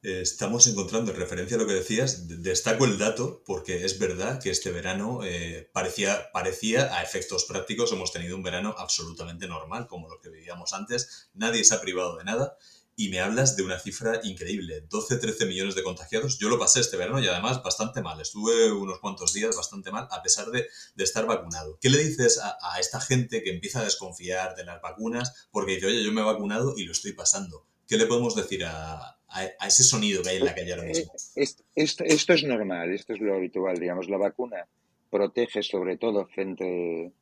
Estamos 0.00 0.68
encontrando, 0.68 1.10
en 1.10 1.18
referencia 1.18 1.56
a 1.56 1.60
lo 1.60 1.66
que 1.66 1.74
decías, 1.74 2.28
destaco 2.40 2.84
el 2.84 2.98
dato 2.98 3.42
porque 3.44 3.84
es 3.84 3.98
verdad 3.98 4.40
que 4.40 4.50
este 4.50 4.70
verano 4.70 5.24
eh, 5.24 5.68
parecía, 5.72 6.30
parecía, 6.32 6.96
a 6.96 7.02
efectos 7.02 7.46
prácticos, 7.46 7.92
hemos 7.92 8.12
tenido 8.12 8.36
un 8.36 8.44
verano 8.44 8.76
absolutamente 8.78 9.48
normal, 9.48 9.88
como 9.88 10.08
lo 10.08 10.20
que 10.20 10.30
vivíamos 10.30 10.72
antes, 10.72 11.30
nadie 11.34 11.64
se 11.64 11.74
ha 11.74 11.80
privado 11.80 12.16
de 12.16 12.22
nada 12.22 12.56
y 12.98 13.10
me 13.10 13.20
hablas 13.20 13.56
de 13.56 13.62
una 13.62 13.78
cifra 13.78 14.20
increíble, 14.24 14.84
12-13 14.88 15.46
millones 15.46 15.76
de 15.76 15.84
contagiados. 15.84 16.36
Yo 16.36 16.48
lo 16.48 16.58
pasé 16.58 16.80
este 16.80 16.96
verano 16.96 17.20
y 17.20 17.28
además 17.28 17.62
bastante 17.62 18.02
mal. 18.02 18.20
Estuve 18.20 18.72
unos 18.72 18.98
cuantos 18.98 19.32
días 19.32 19.54
bastante 19.54 19.92
mal 19.92 20.08
a 20.10 20.20
pesar 20.20 20.48
de, 20.48 20.66
estar 20.96 21.24
vacunado. 21.24 21.78
¿Qué 21.80 21.90
le 21.90 21.98
dices 21.98 22.40
a, 22.42 22.80
esta 22.80 23.00
gente 23.00 23.44
que 23.44 23.50
empieza 23.50 23.80
a 23.80 23.84
desconfiar 23.84 24.56
de 24.56 24.64
las 24.64 24.82
vacunas 24.82 25.48
porque 25.52 25.76
dice, 25.76 25.86
oye, 25.86 26.02
yo 26.02 26.10
me 26.10 26.22
he 26.22 26.24
vacunado 26.24 26.74
y 26.76 26.86
lo 26.86 26.90
estoy 26.90 27.12
pasando? 27.12 27.64
¿Qué 27.86 27.96
le 27.96 28.06
podemos 28.06 28.34
decir 28.34 28.64
a, 28.64 29.16
ese 29.64 29.84
sonido 29.84 30.20
que 30.24 30.30
hay 30.30 30.38
en 30.38 30.46
la 30.46 30.54
calle 30.56 30.72
ahora 30.72 30.88
mismo? 30.88 31.12
Eh, 31.36 31.42
esto, 31.76 32.02
esto, 32.02 32.32
es 32.32 32.42
normal, 32.42 32.92
esto 32.92 33.12
es 33.12 33.20
lo 33.20 33.32
habitual, 33.36 33.78
digamos. 33.78 34.08
La 34.08 34.16
vacuna 34.16 34.66
protege 35.08 35.62
sobre 35.62 35.98
todo 35.98 36.26
frente 36.26 37.12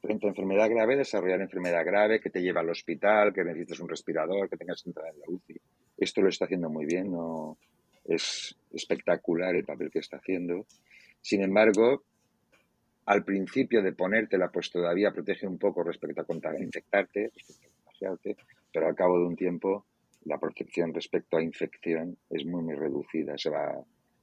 frente 0.00 0.26
a 0.26 0.30
enfermedad 0.30 0.70
grave, 0.70 0.96
desarrollar 0.96 1.40
enfermedad 1.40 1.84
grave 1.84 2.20
que 2.20 2.30
te 2.30 2.40
lleva 2.40 2.60
al 2.60 2.70
hospital, 2.70 3.32
que 3.32 3.44
necesites 3.44 3.80
un 3.80 3.88
respirador, 3.88 4.48
que 4.48 4.56
tengas 4.56 4.82
que 4.82 4.90
entrar 4.90 5.12
en 5.12 5.20
la 5.20 5.26
UCI. 5.28 5.60
Esto 5.98 6.22
lo 6.22 6.28
está 6.28 6.46
haciendo 6.46 6.70
muy 6.70 6.86
bien, 6.86 7.10
no 7.10 7.58
es 8.04 8.56
espectacular 8.72 9.54
el 9.54 9.64
papel 9.64 9.90
que 9.90 9.98
está 9.98 10.16
haciendo. 10.16 10.66
Sin 11.20 11.42
embargo, 11.42 12.04
al 13.06 13.24
principio 13.24 13.82
de 13.82 13.92
ponértela, 13.92 14.48
pues 14.50 14.70
todavía 14.70 15.12
protege 15.12 15.46
un 15.46 15.58
poco 15.58 15.82
respecto 15.82 16.22
a 16.22 16.58
infectarte, 16.58 17.30
respecto 17.34 17.66
a 17.66 17.84
contagiarte, 17.84 18.36
pero 18.72 18.86
al 18.86 18.94
cabo 18.94 19.18
de 19.18 19.26
un 19.26 19.36
tiempo 19.36 19.86
la 20.24 20.38
protección 20.38 20.92
respecto 20.92 21.36
a 21.36 21.42
infección 21.42 22.16
es 22.28 22.44
muy, 22.44 22.62
muy 22.62 22.74
reducida, 22.74 23.36
se 23.36 23.50
va, 23.50 23.82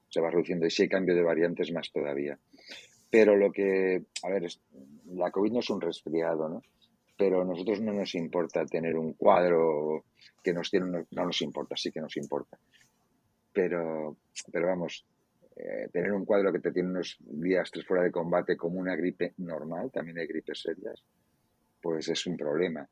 se 0.10 0.22
va 0.22 0.30
reduciendo 0.30 0.66
y 0.66 0.70
si 0.70 0.84
hay 0.84 0.90
cambio 0.90 1.16
de 1.16 1.24
variantes 1.24 1.72
más 1.72 1.92
todavía. 1.92 2.38
Pero 3.10 3.36
lo 3.36 3.52
que, 3.52 4.04
a 4.24 4.30
ver, 4.30 4.44
la 5.14 5.32
COVID 5.32 5.52
no 5.52 5.60
es 5.60 5.70
un 5.70 5.82
resfriado, 5.82 6.50
¿no? 6.50 6.62
Pero 7.18 7.42
a 7.42 7.46
nosotros 7.46 7.82
no 7.82 7.94
nos 7.94 8.14
importa 8.16 8.66
tener 8.66 8.96
un 8.96 9.14
cuadro 9.14 10.06
que 10.44 10.54
nos 10.54 10.70
tiene, 10.70 11.06
no 11.10 11.26
nos 11.26 11.42
importa, 11.42 11.76
sí 11.76 11.92
que 11.92 12.02
nos 12.02 12.16
importa. 12.18 12.58
Pero, 13.52 14.18
pero 14.52 14.68
vamos, 14.68 15.06
eh, 15.56 15.90
tener 15.92 16.12
un 16.12 16.26
cuadro 16.26 16.52
que 16.52 16.60
te 16.60 16.72
tiene 16.72 16.90
unos 16.90 17.18
días 17.20 17.72
tres 17.72 17.86
fuera 17.86 18.04
de 18.04 18.12
combate 18.12 18.56
como 18.56 18.80
una 18.80 18.96
gripe 18.96 19.34
normal, 19.38 19.92
también 19.92 20.20
hay 20.20 20.28
gripes 20.28 20.62
serias, 20.62 21.04
pues 21.82 22.08
es 22.10 22.28
un 22.28 22.38
problema. 22.38 22.88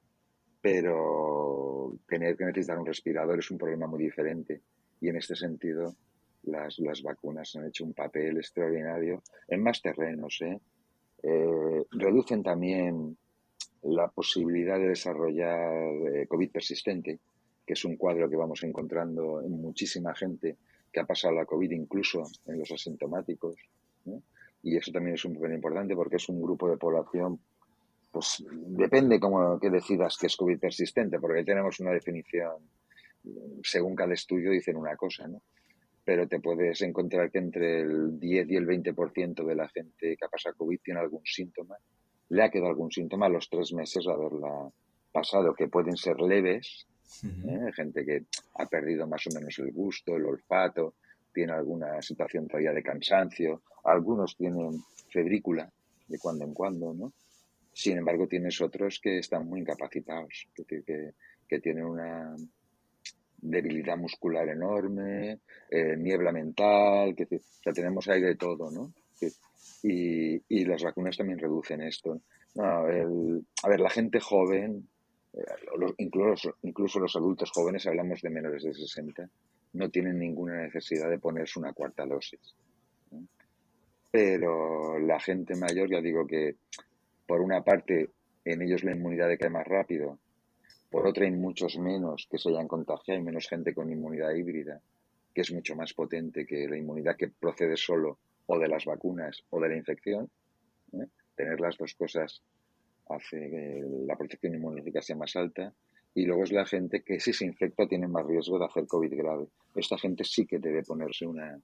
Pero 0.61 1.93
tener 2.07 2.35
que 2.35 2.45
necesitar 2.45 2.79
un 2.79 2.87
respirador 2.87 3.37
es 3.37 3.51
un 3.51 3.59
problema 3.59 3.85
muy 3.85 4.03
diferente. 4.03 4.61
Y 4.99 5.09
en 5.09 5.17
este 5.17 5.35
sentido, 5.35 5.95
las, 6.43 6.79
las 6.79 7.03
vacunas 7.03 7.55
han 7.55 7.67
hecho 7.67 7.83
un 7.83 7.93
papel 7.93 8.37
extraordinario 8.37 9.21
en 9.47 9.61
más 9.61 9.79
terrenos. 9.81 10.39
¿eh? 10.41 10.59
Eh, 11.27 11.83
reducen 11.89 12.43
también 12.43 13.17
la 13.81 14.07
posibilidad 14.09 14.77
de 14.77 14.89
desarrollar 14.89 16.27
COVID 16.27 16.51
persistente, 16.51 17.19
que 17.65 17.73
es 17.73 17.83
un 17.83 17.95
cuadro 17.97 18.29
que 18.29 18.35
vamos 18.35 18.61
encontrando 18.63 19.41
en 19.41 19.59
muchísima 19.59 20.13
gente 20.13 20.57
que 20.93 20.99
ha 20.99 21.05
pasado 21.05 21.33
la 21.33 21.45
COVID 21.45 21.71
incluso 21.71 22.23
en 22.45 22.59
los 22.59 22.71
asintomáticos. 22.71 23.55
Y 24.61 24.77
eso 24.77 24.91
también 24.91 25.15
es 25.15 25.25
un 25.25 25.33
papel 25.33 25.53
importante 25.53 25.95
porque 25.95 26.17
es 26.17 26.29
un 26.29 26.41
grupo 26.41 26.69
de 26.69 26.77
población, 26.77 27.39
pues 28.11 28.43
depende 28.67 29.19
cómo 29.19 29.59
que 29.59 29.71
decidas 29.71 30.17
que 30.17 30.27
es 30.27 30.35
COVID 30.35 30.59
persistente, 30.59 31.19
porque 31.19 31.39
ahí 31.39 31.45
tenemos 31.45 31.79
una 31.79 31.91
definición, 31.91 32.69
según 33.63 33.95
cada 33.95 34.13
estudio 34.13 34.51
dicen 34.51 34.75
una 34.77 34.95
cosa, 34.95 35.27
¿no? 35.27 35.41
Pero 36.05 36.27
te 36.27 36.39
puedes 36.39 36.81
encontrar 36.83 37.31
que 37.31 37.39
entre 37.39 37.81
el 37.81 38.19
10 38.19 38.51
y 38.51 38.55
el 38.55 38.67
20% 38.67 39.43
de 39.43 39.55
la 39.55 39.67
gente 39.67 40.15
que 40.15 40.25
ha 40.25 40.29
pasado 40.29 40.55
COVID 40.55 40.79
tiene 40.83 40.99
algún 40.99 41.25
síntoma, 41.25 41.75
le 42.29 42.43
ha 42.43 42.49
quedado 42.49 42.69
algún 42.69 42.91
síntoma 42.91 43.25
a 43.25 43.29
los 43.29 43.49
tres 43.49 43.73
meses 43.73 44.05
de 44.05 44.13
haberla 44.13 44.69
pasado, 45.11 45.55
que 45.55 45.67
pueden 45.67 45.95
ser 45.95 46.19
leves, 46.19 46.85
¿eh? 47.23 47.71
Gente 47.73 48.05
que 48.05 48.25
ha 48.55 48.65
perdido 48.65 49.07
más 49.07 49.25
o 49.27 49.29
menos 49.33 49.57
el 49.59 49.71
gusto, 49.71 50.15
el 50.15 50.25
olfato, 50.25 50.95
tiene 51.33 51.53
alguna 51.53 52.01
situación 52.01 52.47
todavía 52.47 52.73
de 52.73 52.83
cansancio, 52.83 53.61
algunos 53.83 54.35
tienen 54.35 54.83
febrícula 55.09 55.71
de 56.07 56.19
cuando 56.19 56.45
en 56.45 56.53
cuando, 56.53 56.93
¿no? 56.93 57.13
Sin 57.71 57.97
embargo, 57.97 58.27
tienes 58.27 58.59
otros 58.61 58.99
que 59.01 59.19
están 59.19 59.47
muy 59.47 59.61
incapacitados, 59.61 60.47
que, 60.67 61.13
que 61.47 61.59
tienen 61.59 61.85
una 61.85 62.35
debilidad 63.49 63.97
muscular 63.97 64.47
enorme, 64.49 65.39
eh, 65.69 65.95
niebla 65.97 66.31
mental, 66.31 67.15
que, 67.15 67.23
o 67.23 67.39
sea, 67.63 67.73
tenemos 67.73 68.07
ahí 68.07 68.21
de 68.21 68.35
todo, 68.35 68.71
¿no? 68.71 68.93
Y, 69.83 70.41
y, 70.49 70.65
las 70.65 70.83
vacunas 70.83 71.15
también 71.17 71.39
reducen 71.39 71.81
esto. 71.81 72.21
a 72.57 72.81
ver, 72.81 73.79
la 73.79 73.89
gente 73.89 74.19
joven 74.19 74.87
incluso, 75.97 76.55
incluso 76.63 76.99
los 76.99 77.15
adultos 77.15 77.51
jóvenes, 77.51 77.85
hablamos 77.87 78.21
de 78.21 78.29
menores 78.29 78.63
de 78.63 78.73
60, 78.73 79.29
no 79.73 79.89
tienen 79.89 80.19
ninguna 80.19 80.61
necesidad 80.63 81.09
de 81.09 81.19
ponerse 81.19 81.59
una 81.59 81.73
cuarta 81.73 82.05
dosis. 82.05 82.55
Pero 84.11 84.97
la 84.99 85.19
gente 85.19 85.55
mayor, 85.55 85.89
ya 85.89 85.99
digo 85.99 86.25
que 86.25 86.55
por 87.27 87.41
una 87.41 87.63
parte 87.63 88.09
en 88.45 88.61
ellos 88.61 88.83
la 88.83 88.93
inmunidad 88.93 89.27
decae 89.27 89.49
más 89.49 89.67
rápido, 89.67 90.19
por 90.89 91.07
otra 91.07 91.25
hay 91.25 91.31
muchos 91.31 91.77
menos 91.77 92.27
que 92.29 92.37
se 92.37 92.49
hayan 92.49 92.67
contagiado, 92.67 93.19
hay 93.19 93.25
menos 93.25 93.47
gente 93.47 93.73
con 93.73 93.91
inmunidad 93.91 94.33
híbrida, 94.33 94.81
que 95.33 95.41
es 95.41 95.51
mucho 95.51 95.75
más 95.75 95.93
potente 95.93 96.45
que 96.45 96.67
la 96.67 96.77
inmunidad 96.77 97.17
que 97.17 97.27
procede 97.27 97.75
solo 97.77 98.19
o 98.47 98.59
de 98.59 98.67
las 98.67 98.85
vacunas 98.85 99.43
o 99.49 99.59
de 99.59 99.69
la 99.69 99.75
infección. 99.75 100.29
¿eh? 100.93 101.07
Tener 101.35 101.59
las 101.59 101.77
dos 101.77 101.93
cosas 101.95 102.41
hace 103.09 103.37
que 103.37 103.83
la 104.05 104.15
protección 104.15 104.55
inmunológica 104.55 105.01
sea 105.01 105.15
más 105.15 105.35
alta. 105.35 105.73
Y 106.13 106.25
luego 106.25 106.43
es 106.43 106.53
la 106.53 106.65
gente 106.65 107.03
que 107.03 107.19
si 107.19 107.33
se 107.33 107.45
infecta 107.45 107.87
tiene 107.87 108.07
más 108.07 108.25
riesgo 108.25 108.57
de 108.57 108.65
hacer 108.65 108.87
COVID 108.87 109.13
grave. 109.17 109.47
Esta 109.75 109.97
gente 109.97 110.23
sí 110.23 110.45
que 110.45 110.59
debe 110.59 110.81
ponerse 110.83 111.25
una, 111.25 111.59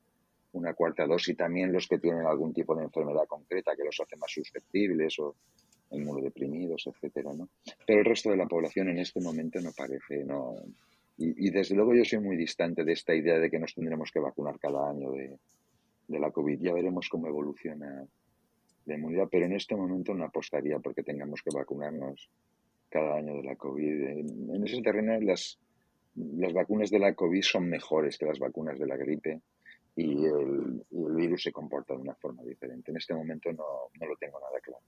una 0.51 0.73
cuarta 0.73 1.05
dosis. 1.05 1.37
También 1.37 1.71
los 1.71 1.87
que 1.87 1.99
tienen 1.99 2.25
algún 2.25 2.53
tipo 2.53 2.75
de 2.75 2.83
enfermedad 2.83 3.25
concreta 3.27 3.75
que 3.77 3.85
los 3.85 3.97
hace 4.01 4.17
más 4.17 4.31
susceptibles 4.31 5.17
o 5.19 5.35
inmunodeprimidos, 5.91 6.87
etcétera, 6.87 7.31
¿no? 7.33 7.49
Pero 7.85 7.99
el 7.99 8.05
resto 8.05 8.29
de 8.29 8.37
la 8.37 8.47
población 8.47 8.89
en 8.89 8.99
este 8.99 9.19
momento 9.21 9.59
no 9.61 9.71
parece, 9.75 10.23
no. 10.23 10.55
Y, 11.17 11.51
desde 11.51 11.75
luego 11.75 11.93
yo 11.93 12.03
soy 12.03 12.19
muy 12.19 12.35
distante 12.35 12.83
de 12.83 12.93
esta 12.93 13.13
idea 13.13 13.37
de 13.37 13.49
que 13.51 13.59
nos 13.59 13.75
tendremos 13.75 14.09
que 14.11 14.19
vacunar 14.19 14.57
cada 14.57 14.89
año 14.89 15.11
de, 15.11 15.37
la 16.07 16.31
COVID. 16.31 16.59
Ya 16.59 16.73
veremos 16.73 17.07
cómo 17.09 17.27
evoluciona 17.27 18.03
de 18.85 18.95
inmunidad, 18.95 19.27
pero 19.31 19.45
en 19.45 19.53
este 19.53 19.75
momento 19.75 20.15
no 20.15 20.25
apostaría 20.25 20.79
porque 20.79 21.03
tengamos 21.03 21.41
que 21.43 21.55
vacunarnos 21.55 22.27
cada 22.89 23.17
año 23.17 23.35
de 23.35 23.43
la 23.43 23.55
COVID. 23.55 24.03
En, 24.07 24.65
ese 24.65 24.81
terreno 24.81 25.19
las, 25.21 25.59
las 26.15 26.53
vacunas 26.53 26.89
de 26.89 26.99
la 26.99 27.13
COVID 27.13 27.43
son 27.43 27.69
mejores 27.69 28.17
que 28.17 28.25
las 28.25 28.39
vacunas 28.39 28.79
de 28.79 28.87
la 28.87 28.97
gripe 28.97 29.41
y 29.95 30.25
el, 30.25 30.83
el 30.91 31.15
virus 31.15 31.43
se 31.43 31.51
comporta 31.51 31.93
de 31.93 32.01
una 32.01 32.15
forma 32.15 32.43
diferente. 32.43 32.89
En 32.89 32.97
este 32.97 33.13
momento 33.13 33.51
no, 33.51 33.65
no 33.99 34.07
lo 34.07 34.15
tengo 34.15 34.39
nada 34.39 34.59
claro. 34.59 34.83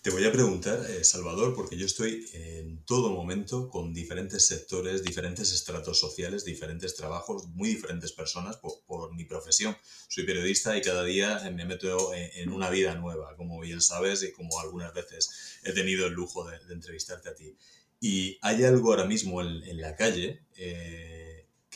Te 0.00 0.10
voy 0.10 0.24
a 0.24 0.30
preguntar, 0.30 0.88
eh, 0.88 1.02
Salvador, 1.02 1.56
porque 1.56 1.76
yo 1.76 1.84
estoy 1.84 2.24
en 2.32 2.84
todo 2.84 3.10
momento 3.10 3.68
con 3.68 3.92
diferentes 3.92 4.46
sectores, 4.46 5.02
diferentes 5.02 5.52
estratos 5.52 5.98
sociales, 5.98 6.44
diferentes 6.44 6.94
trabajos, 6.94 7.48
muy 7.48 7.70
diferentes 7.70 8.12
personas 8.12 8.58
por, 8.58 9.12
mi 9.12 9.24
profesión. 9.24 9.76
Soy 10.08 10.24
periodista 10.24 10.76
y 10.76 10.82
cada 10.82 11.02
día 11.02 11.40
me 11.52 11.64
meto 11.64 12.14
en, 12.14 12.52
una 12.52 12.70
vida 12.70 12.94
nueva, 12.94 13.34
como 13.36 13.58
bien 13.58 13.80
sabes 13.80 14.22
y 14.22 14.30
como 14.30 14.60
algunas 14.60 14.94
veces 14.94 15.58
he 15.64 15.72
tenido 15.72 16.06
el 16.06 16.12
lujo 16.12 16.48
de, 16.48 16.58
entrevistarte 16.72 17.30
a 17.30 17.34
ti. 17.34 17.56
Y 18.00 18.38
hay 18.42 18.62
algo 18.62 18.90
ahora 18.90 19.04
mismo 19.04 19.42
en, 19.42 19.80
la 19.80 19.96
calle 19.96 20.44
eh, 20.54 21.27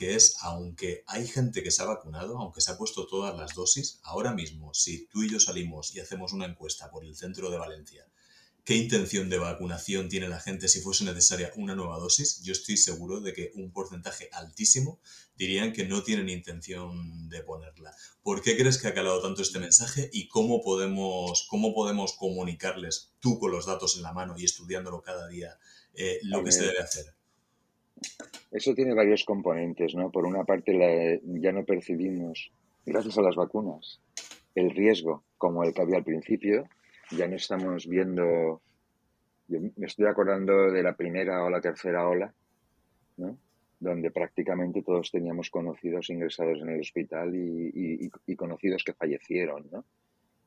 que 0.02 0.16
es, 0.16 0.34
aunque 0.40 1.04
hay 1.06 1.28
gente 1.28 1.62
que 1.62 1.70
se 1.70 1.80
ha 1.80 1.84
vacunado, 1.84 2.36
aunque 2.36 2.60
se 2.60 2.72
ha 2.72 2.76
puesto 2.76 3.06
todas 3.06 3.38
las 3.38 3.54
dosis, 3.54 4.00
ahora 4.02 4.34
mismo, 4.34 4.74
si 4.74 5.06
tú 5.06 5.22
y 5.22 5.30
yo 5.30 5.38
salimos 5.38 5.94
y 5.94 6.00
hacemos 6.00 6.32
una 6.32 6.46
encuesta 6.46 6.90
por 6.90 7.04
el 7.04 7.14
centro 7.14 7.52
de 7.52 7.58
Valencia, 7.58 8.04
qué 8.64 8.74
intención 8.74 9.30
de 9.30 9.38
vacunación 9.38 10.08
tiene 10.08 10.28
la 10.28 10.40
gente 10.40 10.66
si 10.66 10.80
fuese 10.80 11.04
necesaria 11.04 11.52
una 11.54 11.76
nueva 11.76 12.00
dosis, 12.00 12.42
yo 12.42 12.50
estoy 12.50 12.78
seguro 12.78 13.20
de 13.20 13.32
que 13.32 13.52
un 13.54 13.70
porcentaje 13.70 14.28
altísimo 14.32 15.00
dirían 15.36 15.72
que 15.72 15.84
no 15.84 16.02
tienen 16.02 16.28
intención 16.28 17.28
de 17.28 17.44
ponerla. 17.44 17.94
¿Por 18.24 18.42
qué 18.42 18.56
crees 18.56 18.78
que 18.78 18.88
ha 18.88 18.94
calado 18.94 19.22
tanto 19.22 19.42
este 19.42 19.60
mensaje 19.60 20.10
y 20.12 20.26
cómo 20.26 20.62
podemos, 20.62 21.46
cómo 21.48 21.72
podemos 21.74 22.14
comunicarles 22.14 23.12
tú 23.20 23.38
con 23.38 23.52
los 23.52 23.66
datos 23.66 23.94
en 23.94 24.02
la 24.02 24.12
mano 24.12 24.34
y 24.36 24.46
estudiándolo 24.46 25.00
cada 25.00 25.28
día 25.28 25.60
eh, 25.94 26.18
lo 26.24 26.42
que 26.42 26.50
se 26.50 26.62
debe 26.62 26.80
hacer? 26.80 27.21
Eso 28.50 28.74
tiene 28.74 28.94
varios 28.94 29.24
componentes, 29.24 29.94
¿no? 29.94 30.10
Por 30.10 30.26
una 30.26 30.44
parte, 30.44 31.20
ya 31.24 31.52
no 31.52 31.64
percibimos, 31.64 32.52
gracias 32.84 33.18
a 33.18 33.22
las 33.22 33.36
vacunas, 33.36 34.00
el 34.54 34.70
riesgo 34.70 35.24
como 35.38 35.64
el 35.64 35.72
que 35.72 35.82
había 35.82 35.96
al 35.96 36.04
principio, 36.04 36.68
ya 37.10 37.26
no 37.28 37.36
estamos 37.36 37.86
viendo, 37.86 38.60
yo 39.48 39.60
me 39.76 39.86
estoy 39.86 40.06
acordando 40.06 40.70
de 40.70 40.82
la 40.82 40.94
primera 40.94 41.44
o 41.44 41.50
la 41.50 41.60
tercera 41.60 42.08
ola, 42.08 42.32
¿no? 43.16 43.36
donde 43.82 44.12
prácticamente 44.12 44.82
todos 44.82 45.10
teníamos 45.10 45.50
conocidos 45.50 46.08
ingresados 46.08 46.60
en 46.62 46.68
el 46.68 46.80
hospital 46.80 47.34
y, 47.34 48.36
conocidos 48.36 48.84
que 48.84 48.92
fallecieron, 48.92 49.66
¿no? 49.72 49.84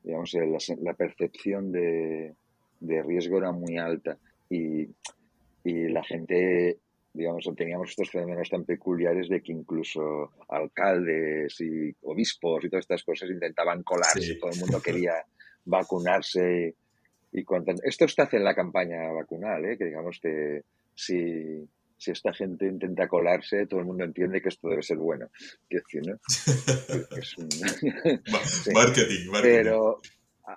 Digamos, 0.02 0.34
la, 0.80 0.94
percepción 0.94 1.70
de, 1.70 2.34
riesgo 2.80 3.36
era 3.36 3.52
muy 3.52 3.76
alta 3.76 4.16
y, 4.48 4.88
la 5.64 6.02
gente, 6.02 6.78
digamos, 7.16 7.48
teníamos 7.56 7.90
estos 7.90 8.10
fenómenos 8.10 8.48
tan 8.48 8.64
peculiares 8.64 9.28
de 9.28 9.42
que 9.42 9.52
incluso 9.52 10.32
alcaldes 10.48 11.60
y 11.60 11.92
obispos 12.02 12.64
y 12.64 12.68
todas 12.68 12.84
estas 12.84 13.02
cosas 13.02 13.30
intentaban 13.30 13.82
colarse, 13.82 14.36
todo 14.36 14.52
el 14.52 14.60
mundo 14.60 14.80
quería 14.84 15.14
vacunarse 15.64 16.76
y 17.32 17.44
cuanto... 17.44 17.72
Esto 17.82 18.04
está 18.04 18.28
en 18.32 18.44
la 18.44 18.54
campaña 18.54 19.10
vacunal, 19.12 19.64
¿eh? 19.64 19.76
que 19.76 19.86
digamos 19.86 20.20
que 20.20 20.62
si, 20.94 21.68
si 21.96 22.10
esta 22.10 22.32
gente 22.32 22.66
intenta 22.66 23.08
colarse, 23.08 23.66
todo 23.66 23.80
el 23.80 23.86
mundo 23.86 24.04
entiende 24.04 24.40
que 24.40 24.48
esto 24.48 24.68
debe 24.68 24.82
ser 24.82 24.98
bueno. 24.98 25.28
Decir, 25.68 26.02
¿no? 26.06 26.14
marketing, 28.72 29.30
marketing. 29.30 29.42
Pero 29.42 30.00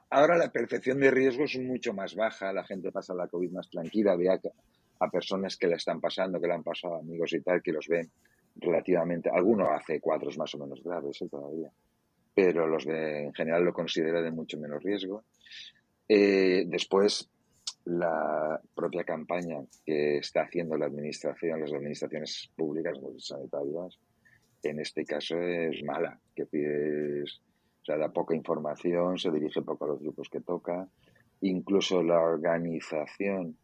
ahora 0.09 0.37
la 0.37 0.51
percepción 0.51 0.99
de 0.99 1.11
riesgo 1.11 1.45
es 1.45 1.57
mucho 1.59 1.93
más 1.93 2.15
baja, 2.15 2.53
la 2.53 2.63
gente 2.63 2.91
pasa 2.91 3.13
la 3.13 3.27
COVID 3.27 3.51
más 3.51 3.69
tranquila, 3.69 4.15
ve 4.15 4.29
a, 4.99 5.09
personas 5.09 5.57
que 5.57 5.67
la 5.67 5.75
están 5.75 5.99
pasando, 5.99 6.39
que 6.39 6.47
la 6.47 6.55
han 6.55 6.63
pasado 6.63 6.95
amigos 6.95 7.33
y 7.33 7.41
tal, 7.41 7.61
que 7.61 7.71
los 7.71 7.87
ven 7.87 8.09
relativamente, 8.55 9.29
algunos 9.29 9.69
hace 9.69 9.99
cuatro 9.99 10.29
más 10.37 10.53
o 10.55 10.57
menos 10.57 10.83
graves 10.83 11.21
¿eh? 11.21 11.29
todavía, 11.29 11.71
pero 12.33 12.67
los 12.67 12.85
de, 12.85 13.23
en 13.25 13.33
general 13.33 13.63
lo 13.63 13.73
considera 13.73 14.21
de 14.21 14.31
mucho 14.31 14.57
menos 14.59 14.83
riesgo. 14.83 15.23
Eh, 16.07 16.65
después, 16.67 17.29
la 17.85 18.59
propia 18.75 19.03
campaña 19.03 19.57
que 19.85 20.17
está 20.17 20.41
haciendo 20.41 20.77
la 20.77 20.87
administración, 20.87 21.61
las 21.61 21.71
administraciones 21.71 22.51
públicas, 22.55 22.97
las 23.01 23.25
sanitarias, 23.25 23.99
en 24.63 24.79
este 24.79 25.05
caso 25.05 25.39
es 25.39 25.83
mala, 25.83 26.19
que 26.35 26.45
pides, 26.45 27.41
o 27.81 27.85
sea, 27.85 27.97
da 27.97 28.11
poca 28.11 28.35
información, 28.35 29.17
se 29.17 29.31
dirige 29.31 29.61
poco 29.61 29.85
a 29.85 29.89
los 29.89 30.01
grupos 30.01 30.29
que 30.29 30.41
toca, 30.41 30.87
incluso 31.41 32.03
la 32.03 32.19
organización. 32.19 33.57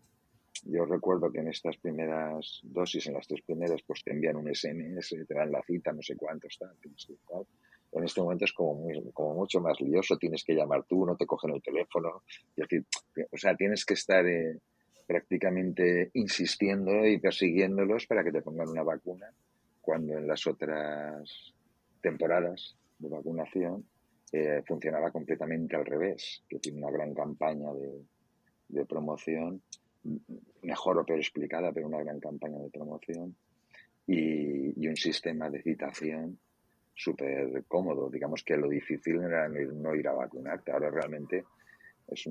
Yo 0.66 0.86
recuerdo 0.86 1.32
que 1.32 1.40
en 1.40 1.48
estas 1.48 1.78
primeras 1.78 2.62
dosis, 2.64 3.08
en 3.08 3.14
las 3.14 3.28
tres 3.28 3.42
primeras, 3.44 3.82
pues 3.84 4.04
te 4.04 4.12
envían 4.12 4.36
un 4.36 4.54
SMS, 4.54 5.16
te 5.28 5.34
dan 5.34 5.52
la 5.52 5.62
cita, 5.62 5.92
no 5.94 6.02
sé 6.02 6.16
cuántos, 6.16 6.58
tal, 6.58 6.76
tal. 7.28 7.46
En 7.92 8.04
este 8.04 8.22
momento 8.22 8.46
es 8.46 8.54
como, 8.54 8.74
muy, 8.76 9.12
como 9.14 9.36
mucho 9.36 9.62
más 9.62 9.80
lioso, 9.80 10.18
tienes 10.18 10.44
que 10.44 10.54
llamar 10.54 10.84
tú, 10.84 11.06
no 11.06 11.16
te 11.16 11.26
cogen 11.26 11.52
el 11.52 11.62
teléfono. 11.62 12.24
decir, 12.56 12.84
o 13.32 13.38
sea, 13.38 13.56
tienes 13.56 13.86
que 13.86 13.94
estar 13.94 14.26
eh, 14.26 14.60
prácticamente 15.08 16.10
insistiendo 16.14 17.06
y 17.06 17.20
persiguiéndolos 17.20 18.08
para 18.08 18.24
que 18.24 18.32
te 18.32 18.42
pongan 18.42 18.70
una 18.70 18.84
vacuna 18.84 19.32
cuando 19.86 20.18
en 20.18 20.28
las 20.28 20.48
otras 20.48 21.54
temporadas 22.02 22.76
de 22.98 23.08
vacunación 23.08 23.86
eh, 24.32 24.64
funcionaba 24.66 25.12
completamente 25.12 25.76
al 25.76 25.86
revés, 25.86 26.44
que 26.50 26.60
tiene 26.60 26.80
una 26.80 26.92
gran 26.92 27.14
campaña 27.14 27.70
de, 27.74 28.86
promoción, 28.86 29.62
mejor 30.62 31.00
o 31.00 31.06
peor 31.06 31.20
explicada, 31.20 31.72
pero 31.72 31.88
una 31.88 32.04
gran 32.04 32.20
campaña 32.20 32.60
de 32.60 32.70
promoción 32.70 33.36
y, 34.08 34.88
un 34.88 34.96
sistema 34.96 35.50
de 35.50 35.62
citación 35.62 36.38
súper 36.94 37.66
cómodo. 37.68 38.10
Digamos 38.10 38.44
que 38.44 38.58
lo 38.58 38.70
difícil 38.70 39.22
era 39.22 39.48
no 39.50 39.96
ir, 39.96 40.08
a 40.08 40.14
vacunarte, 40.14 40.72
ahora 40.72 40.90
realmente 40.92 41.46
es, 42.08 42.26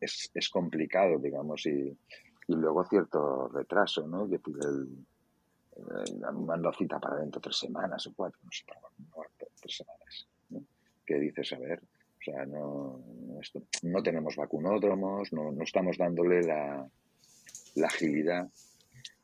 es, 0.00 0.30
es, 0.34 0.48
complicado, 0.48 1.18
digamos, 1.18 1.66
y, 1.66 1.96
luego 2.48 2.84
cierto 2.84 3.48
retraso, 3.48 4.06
¿no? 4.06 4.28
Que 4.28 4.36
el, 4.36 5.06
eh, 5.76 6.32
mando 6.32 6.72
cita 6.72 6.98
para 6.98 7.16
dentro 7.16 7.40
de 7.40 7.44
tres 7.44 7.58
semanas 7.58 8.06
o 8.06 8.12
cuatro, 8.14 8.40
no 8.44 8.50
sé, 8.50 8.64
tres 9.60 9.76
semanas. 9.76 10.28
Que 11.06 11.14
dices, 11.18 11.52
a 11.52 11.58
ver, 11.58 11.80
o 12.22 12.30
sea, 12.30 12.46
no, 12.46 13.04
no 13.82 14.02
tenemos 14.02 14.36
vacunódromos, 14.36 15.32
no, 15.32 15.52
no 15.52 15.64
estamos 15.64 15.98
dándole 15.98 16.42
la, 16.42 16.88
la 17.74 17.86
agilidad 17.86 18.48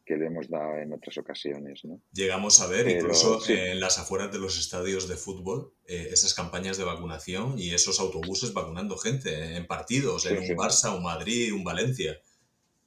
que 0.08 0.16
le 0.16 0.26
hemos 0.26 0.48
dado 0.48 0.78
en 0.78 0.92
otras 0.92 1.18
ocasiones. 1.18 1.84
¿no? 1.84 2.00
Llegamos 2.12 2.60
a 2.62 2.66
ver 2.66 2.88
incluso 2.88 3.40
en 3.48 3.78
las 3.78 3.98
afueras 3.98 4.32
de 4.32 4.38
los 4.38 4.58
estadios 4.58 5.06
de 5.06 5.16
fútbol 5.16 5.74
eh, 5.86 6.08
esas 6.10 6.32
campañas 6.32 6.78
de 6.78 6.84
vacunación 6.84 7.58
y 7.58 7.74
esos 7.74 8.00
autobuses 8.00 8.54
vacunando 8.54 8.96
gente 8.96 9.56
en 9.56 9.66
partidos, 9.66 10.24
en 10.24 10.38
un 10.38 10.56
Barça, 10.56 10.96
un 10.96 11.02
Madrid, 11.02 11.52
un 11.52 11.62
Valencia. 11.62 12.18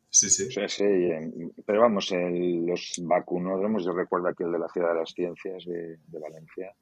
Sí, 0.10 0.30
sí. 0.30 0.50
sí, 0.68 0.84
pero 1.66 1.82
vamos, 1.82 2.12
los 2.12 3.02
vacunódromos, 3.04 3.86
yo 3.86 3.94
recuerdo 3.94 4.28
aquí 4.28 4.44
el 4.44 4.52
de 4.52 4.60
la 4.60 4.68
Ciudad 4.68 4.90
de 4.90 5.00
las 5.00 5.12
Ciencias 5.14 5.64
de, 5.66 6.20
Valencia, 6.20 6.76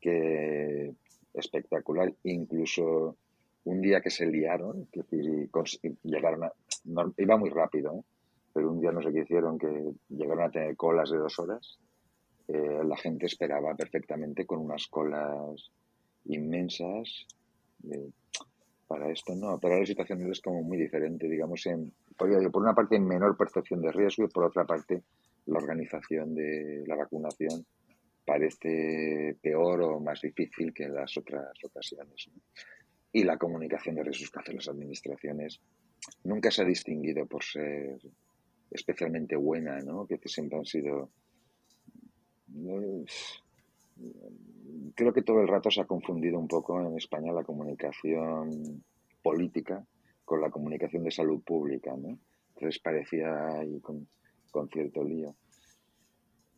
que 0.00 0.92
espectacular, 1.34 2.12
incluso 2.24 3.16
un 3.64 3.80
día 3.80 4.00
que 4.00 4.10
se 4.10 4.26
liaron, 4.26 4.86
que 4.86 5.02
llegaron 6.02 6.44
a, 6.44 6.52
iba 7.18 7.36
muy 7.36 7.50
rápido, 7.50 7.96
¿eh? 7.98 8.02
pero 8.52 8.70
un 8.70 8.80
día 8.80 8.92
no 8.92 9.02
sé 9.02 9.12
qué 9.12 9.20
hicieron, 9.20 9.58
que 9.58 9.92
llegaron 10.08 10.44
a 10.44 10.50
tener 10.50 10.76
colas 10.76 11.10
de 11.10 11.18
dos 11.18 11.38
horas, 11.38 11.78
eh, 12.48 12.82
la 12.84 12.96
gente 12.96 13.26
esperaba 13.26 13.74
perfectamente 13.74 14.46
con 14.46 14.60
unas 14.60 14.86
colas 14.86 15.70
inmensas. 16.26 17.26
para 18.86 19.10
esto 19.10 19.34
no, 19.34 19.58
pero 19.58 19.80
la 19.80 19.86
situación 19.86 20.30
es 20.30 20.40
como 20.40 20.62
muy 20.62 20.78
diferente, 20.78 21.28
digamos, 21.28 21.66
en, 21.66 21.92
por 22.16 22.28
una 22.62 22.74
parte 22.74 22.98
menor 23.00 23.36
percepción 23.36 23.80
de 23.80 23.90
riesgo 23.90 24.24
y 24.24 24.28
por 24.28 24.44
otra 24.44 24.64
parte 24.64 25.02
la 25.46 25.58
organización 25.58 26.34
de 26.34 26.84
la 26.86 26.96
vacunación 26.96 27.64
parece 28.24 29.36
peor 29.40 29.82
o 29.82 30.00
más 30.00 30.20
difícil 30.20 30.72
que 30.72 30.84
en 30.84 30.94
las 30.94 31.16
otras 31.16 31.52
ocasiones. 31.62 32.30
Y 33.12 33.22
la 33.24 33.36
comunicación 33.36 33.94
de 33.94 34.02
riesgos 34.02 34.30
que 34.44 34.52
las 34.52 34.68
administraciones 34.68 35.60
nunca 36.24 36.50
se 36.50 36.62
ha 36.62 36.64
distinguido 36.64 37.26
por 37.26 37.42
ser 37.44 37.98
especialmente 38.70 39.36
buena, 39.36 39.78
¿no? 39.80 40.06
que 40.06 40.18
siempre 40.26 40.58
han 40.58 40.64
sido... 40.64 41.10
Creo 44.94 45.12
que 45.12 45.22
todo 45.22 45.40
el 45.40 45.48
rato 45.48 45.70
se 45.70 45.80
ha 45.80 45.86
confundido 45.86 46.38
un 46.38 46.48
poco 46.48 46.80
en 46.80 46.96
España 46.96 47.32
la 47.32 47.44
comunicación 47.44 48.82
política 49.22 49.84
con 50.24 50.40
la 50.40 50.50
comunicación 50.50 51.04
de 51.04 51.10
salud 51.10 51.42
pública, 51.42 51.94
¿no? 51.96 52.18
Entonces 52.54 52.80
parecía 52.80 53.58
ahí 53.58 53.80
con, 53.80 54.06
cierto 54.72 55.02
lío. 55.02 55.34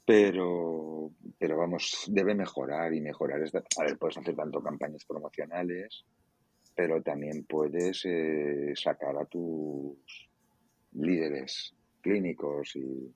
Pero, 0.07 1.11
pero 1.37 1.59
vamos, 1.59 2.05
debe 2.09 2.35
mejorar 2.35 2.95
y 2.95 3.01
mejorar. 3.01 3.43
A 3.43 3.85
ver, 3.85 3.99
puedes 3.99 4.17
hacer 4.17 4.37
tanto 4.37 4.63
campañas 4.63 5.05
promocionales, 5.05 6.05
pero 6.75 7.03
también 7.03 7.45
puedes 7.45 8.05
eh, 8.05 8.73
sacar 8.77 9.17
a 9.17 9.25
tus 9.25 9.97
líderes 10.93 11.75
clínicos 12.01 12.77
y, 12.77 13.13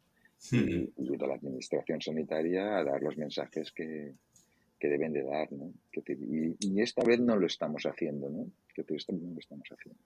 de 0.50 1.26
la 1.26 1.34
administración 1.34 2.00
sanitaria 2.00 2.78
a 2.78 2.84
dar 2.84 3.02
los 3.02 3.16
mensajes 3.16 3.70
que, 3.72 4.14
deben 4.80 5.12
de 5.12 5.22
dar, 5.22 5.52
¿no? 5.52 5.72
y, 5.92 6.80
esta 6.80 7.04
vez 7.04 7.20
no 7.20 7.36
lo 7.36 7.46
estamos 7.46 7.84
haciendo, 7.84 8.30
¿no? 8.30 8.50
Que 8.74 8.80
esta 8.80 9.12
vez 9.12 9.22
no 9.22 9.34
lo 9.34 9.38
estamos 9.38 9.68
haciendo. 9.70 10.00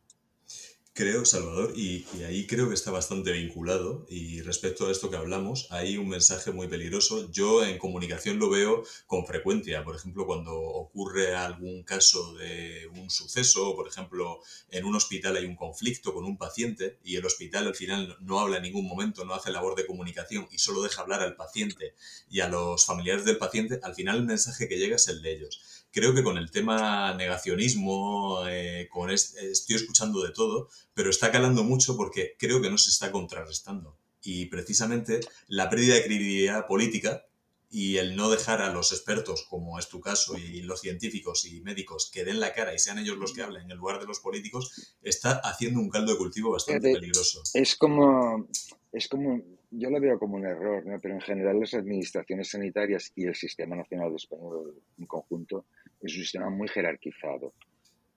Creo, 0.97 1.25
Salvador, 1.25 1.73
y, 1.77 2.07
ahí 2.25 2.47
creo 2.47 2.69
que 2.69 2.75
está 2.75 2.93
bastante 2.93 3.33
vinculado, 3.33 4.07
y 4.09 4.43
respecto 4.43 4.87
a 4.87 4.93
esto 4.93 5.11
que 5.11 5.17
hablamos, 5.17 5.67
hay 5.71 5.97
un 5.97 6.09
mensaje 6.09 6.53
muy 6.53 6.69
peligroso. 6.69 7.29
Yo 7.33 7.65
en 7.65 7.79
comunicación 7.79 8.39
lo 8.39 8.49
veo 8.49 8.85
con 9.09 9.27
frecuencia, 9.27 9.83
por 9.83 9.97
ejemplo, 9.97 10.25
cuando 10.25 10.55
ocurre 10.55 11.35
algún 11.35 11.83
caso 11.83 12.35
de 12.35 12.89
un 12.95 13.11
suceso, 13.11 13.75
por 13.75 13.89
ejemplo, 13.89 14.39
en 14.71 14.85
un 14.85 14.95
hospital 14.95 15.37
hay 15.37 15.47
un 15.47 15.57
conflicto 15.57 16.15
con 16.15 16.25
un 16.25 16.39
paciente 16.39 17.01
y 17.03 17.17
el 17.17 17.27
hospital 17.27 17.67
al 17.67 17.75
final 17.75 18.17
no 18.21 18.39
habla 18.39 18.59
en 18.59 18.63
ningún 18.63 18.87
momento, 18.87 19.25
no 19.25 19.35
hace 19.35 19.51
labor 19.51 19.75
de 19.75 19.87
comunicación 19.87 20.47
y 20.53 20.59
solo 20.59 20.81
deja 20.81 21.03
hablar 21.03 21.23
al 21.23 21.35
paciente 21.35 21.97
y 22.31 22.39
a 22.39 22.49
los 22.49 22.87
familiares 22.87 23.25
del 23.25 23.39
paciente, 23.39 23.81
al 23.83 23.97
final 23.97 24.19
el 24.19 24.27
mensaje 24.27 24.69
que 24.69 24.79
llega 24.79 24.95
es 24.95 25.09
el 25.09 25.23
de 25.23 25.33
ellos 25.33 25.84
creo 25.95 26.13
que 26.13 26.25
con 26.25 26.37
el 26.37 26.51
tema 26.51 27.15
negacionismo, 27.15 28.47
eh, 28.49 28.89
con 28.91 29.11
estoy 29.11 29.77
escuchando 29.77 30.23
de 30.23 30.33
todo, 30.33 30.69
pero 30.93 31.09
está 31.09 31.31
calando 31.31 31.63
mucho 31.63 31.97
porque 31.97 32.35
creo 32.37 32.61
que 32.61 32.69
no 32.69 32.77
se 32.77 32.91
está 32.91 33.13
contrarrestando. 33.13 33.97
Y 34.21 34.47
precisamente 34.47 35.21
la 35.47 35.71
pérdida 35.71 35.95
de 35.95 36.05
credibilidad 36.05 36.67
política 36.67 37.25
y 37.71 37.97
el 37.97 38.17
no 38.17 38.31
dejar 38.31 38.61
a 38.61 38.73
los 38.73 38.93
expertos, 38.93 39.47
como 39.49 39.79
es 39.79 39.89
tu 39.89 40.01
caso, 40.01 40.37
y 40.37 40.63
los 40.63 40.81
científicos 40.81 41.45
y 41.45 41.61
médicos 41.61 42.11
que 42.13 42.25
den 42.25 42.41
la 42.41 42.53
cara 42.53 42.75
y 42.75 42.79
sean 42.79 42.99
ellos 42.99 43.17
los 43.17 43.33
que 43.33 43.43
hablen 43.43 43.71
en 43.71 43.77
lugar 43.77 44.01
de 44.01 44.07
los 44.07 44.21
políticos, 44.21 44.97
está 45.03 45.41
haciendo 45.45 45.81
un 45.81 45.91
caldo 45.91 46.13
de 46.13 46.19
cultivo 46.19 46.53
bastante 46.53 46.93
peligroso. 46.93 47.43
Es 47.53 47.75
como, 47.75 48.49
es 48.93 49.09
como, 49.09 49.43
yo 49.73 49.91
lo 49.91 50.01
veo 50.01 50.19
como 50.21 50.37
un 50.37 50.47
error, 50.47 50.87
¿no? 50.87 51.01
pero 51.01 51.15
en 51.15 51.21
general 51.21 51.59
las 51.59 51.75
administraciones 51.75 52.51
sanitarias 52.51 53.13
y 53.17 53.27
el 53.27 53.35
Sistema 53.35 53.75
Nacional 53.75 54.11
de 54.11 54.17
Español 54.17 54.81
en 54.97 55.07
conjunto 55.07 55.67
es 56.05 56.17
un 56.17 56.23
sistema 56.23 56.51
muy 56.51 56.69
jerarquizado. 56.69 57.55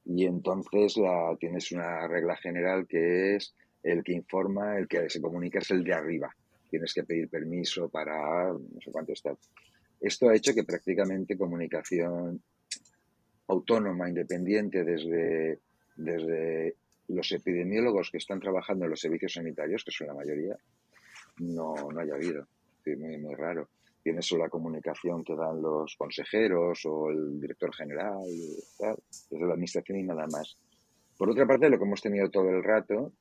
Y 0.06 0.26
entonces 0.26 0.97
la, 0.97 1.36
tienes 1.39 1.71
una 1.71 2.08
regla 2.08 2.36
general 2.36 2.86
que 2.88 3.36
es 3.36 3.56
el 3.84 4.04
que 4.04 4.13
informa, 4.13 4.78
el 4.78 4.88
que 4.88 5.10
se 5.10 5.21
comunica 5.21 5.60
es 5.60 5.71
el 5.71 5.84
de 5.84 5.93
arriba. 5.93 6.34
Tienes 6.69 6.93
que 6.93 7.04
pedir 7.04 7.30
permiso 7.30 7.89
para 7.89 8.52
no 8.52 8.82
sé 8.84 8.91
cuánto 8.91 9.13
está. 9.13 9.36
Esto 10.00 10.30
ha 10.30 10.36
hecho 10.36 10.54
que 10.54 10.63
prácticamente 10.63 11.38
comunicación 11.38 12.41
autónoma, 13.47 14.10
independiente, 14.10 14.84
desde, 14.84 15.60
desde 15.95 16.76
los 17.08 17.32
epidemiólogos 17.32 18.12
que 18.12 18.17
están 18.17 18.41
trabajando 18.41 18.86
en 18.86 18.91
los 18.91 19.00
servicios 19.00 19.34
sanitarios, 19.34 19.86
que 19.86 19.91
son 19.91 20.08
la 20.08 20.13
mayoría, 20.13 20.58
no, 21.39 21.73
no 21.91 22.00
haya 22.00 22.15
habido. 22.15 22.47
Es 22.86 22.97
muy, 23.00 23.17
muy 23.17 23.36
raro 23.36 23.69
solo 24.22 24.43
la 24.43 24.50
comunicación 24.50 25.24
que 25.24 25.36
dan 25.36 25.62
los 25.62 25.96
consejeros 25.96 26.86
o 26.86 27.10
el 27.10 27.39
director 27.39 27.74
general, 27.74 28.24
desde 29.30 29.46
la 29.46 29.54
administración 29.54 30.00
y 30.00 30.04
nada 30.04 30.26
más. 30.28 30.58
Por 31.17 31.30
otra 31.30 31.46
parte, 31.46 31.70
lo 31.70 31.78
que 31.78 31.86
hemos 31.86 32.02
tenido 32.02 32.30
todo 32.30 32.50
el 32.50 32.63
rato 32.63 33.12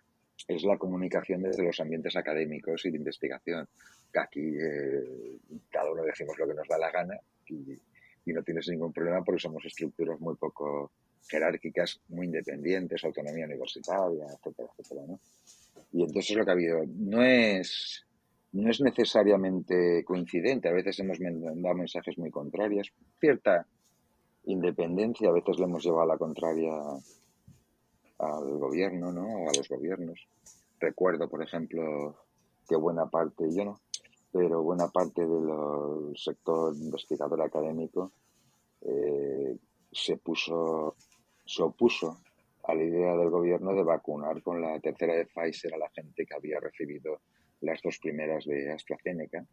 es 0.48 0.62
la 0.64 0.76
comunicación 0.76 1.42
desde 1.42 1.64
los 1.64 1.80
ambientes 1.80 2.14
académicos 2.16 2.84
y 2.84 2.90
de 2.90 2.98
investigación, 2.98 3.66
aquí 4.14 4.56
eh, 4.58 5.38
cada 5.70 5.90
uno 5.90 6.02
decimos 6.02 6.38
lo 6.38 6.46
que 6.46 6.54
nos 6.54 6.68
da 6.68 6.78
la 6.78 6.90
gana 6.90 7.18
y, 7.48 7.78
no 8.32 8.42
tienes 8.42 8.68
ningún 8.68 8.92
problema 8.92 9.22
porque 9.22 9.40
somos 9.40 9.64
estructuras 9.64 10.18
muy 10.18 10.34
poco 10.34 10.90
jerárquicas 11.28 12.00
muy 12.08 12.26
independientes, 12.26 13.04
autonomía 13.04 13.46
universitaria, 13.46 14.24
etcétera, 14.24 14.68
etcétera. 14.76 15.18
Y 15.92 16.02
entonces 16.02 16.36
lo 16.36 16.44
que 16.44 16.50
ha 16.50 16.54
habido 16.54 16.84
no 16.86 17.22
es 17.22 18.05
no 18.56 18.70
es 18.70 18.80
necesariamente 18.80 20.02
coincidente. 20.04 20.68
A 20.68 20.72
veces 20.72 20.98
hemos 21.00 21.18
dado 21.20 21.74
mensajes 21.74 22.16
muy 22.16 22.30
contrarios. 22.30 22.90
Cierta 23.20 23.66
independencia, 24.44 25.28
a 25.28 25.32
veces 25.32 25.58
le 25.58 25.64
hemos 25.64 25.84
llevado 25.84 26.02
a 26.02 26.14
la 26.14 26.18
contraria 26.18 26.72
al 28.18 28.58
gobierno, 28.58 29.12
¿no? 29.12 29.26
O 29.26 29.50
a 29.50 29.54
los 29.54 29.68
gobiernos. 29.68 30.26
Recuerdo, 30.80 31.28
por 31.28 31.42
ejemplo, 31.42 32.16
que 32.66 32.76
buena 32.76 33.06
parte, 33.06 33.44
yo 33.54 33.64
no, 33.66 33.80
pero 34.32 34.62
buena 34.62 34.88
parte 34.88 35.26
del 35.26 36.16
sector 36.16 36.74
investigador 36.76 37.42
académico 37.42 38.12
eh, 38.80 39.56
se 39.92 40.16
puso, 40.16 40.96
se 41.44 41.62
opuso 41.62 42.18
a 42.64 42.74
la 42.74 42.82
idea 42.82 43.16
del 43.16 43.30
gobierno 43.30 43.74
de 43.74 43.82
vacunar 43.82 44.42
con 44.42 44.60
la 44.60 44.80
tercera 44.80 45.14
de 45.14 45.26
Pfizer 45.26 45.74
a 45.74 45.78
la 45.78 45.90
gente 45.90 46.24
que 46.24 46.34
había 46.34 46.58
recibido 46.58 47.20
las 47.60 47.80
dos 47.82 47.98
primeras 47.98 48.44
de 48.44 48.72
AstraZeneca, 48.72 49.44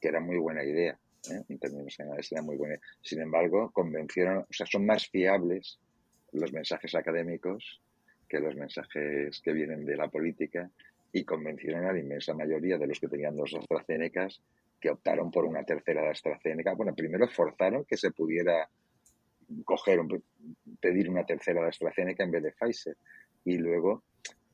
que 0.00 0.08
era 0.08 0.20
muy 0.20 0.38
buena 0.38 0.64
idea, 0.64 0.98
¿eh? 1.30 1.42
en 1.48 1.58
términos 1.58 1.96
era 2.30 2.42
muy 2.42 2.56
buena. 2.56 2.78
Sin 3.02 3.20
embargo, 3.20 3.70
convencieron, 3.72 4.38
o 4.38 4.52
sea, 4.52 4.66
son 4.66 4.86
más 4.86 5.08
fiables 5.08 5.78
los 6.32 6.52
mensajes 6.52 6.94
académicos 6.94 7.80
que 8.28 8.40
los 8.40 8.56
mensajes 8.56 9.40
que 9.40 9.52
vienen 9.52 9.84
de 9.84 9.96
la 9.96 10.08
política 10.08 10.70
y 11.12 11.24
convencieron 11.24 11.84
a 11.84 11.92
la 11.92 12.00
inmensa 12.00 12.34
mayoría 12.34 12.76
de 12.76 12.88
los 12.88 12.98
que 12.98 13.08
tenían 13.08 13.36
dos 13.36 13.54
AstraZeneca 13.54 14.28
que 14.80 14.90
optaron 14.90 15.30
por 15.30 15.44
una 15.44 15.62
tercera 15.64 16.02
de 16.02 16.10
AstraZeneca. 16.10 16.74
Bueno, 16.74 16.94
primero 16.94 17.28
forzaron 17.28 17.84
que 17.84 17.96
se 17.96 18.10
pudiera 18.10 18.68
coger, 19.64 20.00
pedir 20.80 21.08
una 21.08 21.24
tercera 21.24 21.62
de 21.62 21.68
AstraZeneca 21.68 22.24
en 22.24 22.30
vez 22.30 22.42
de 22.42 22.52
Pfizer. 22.52 22.96
Y 23.44 23.58
luego, 23.58 24.02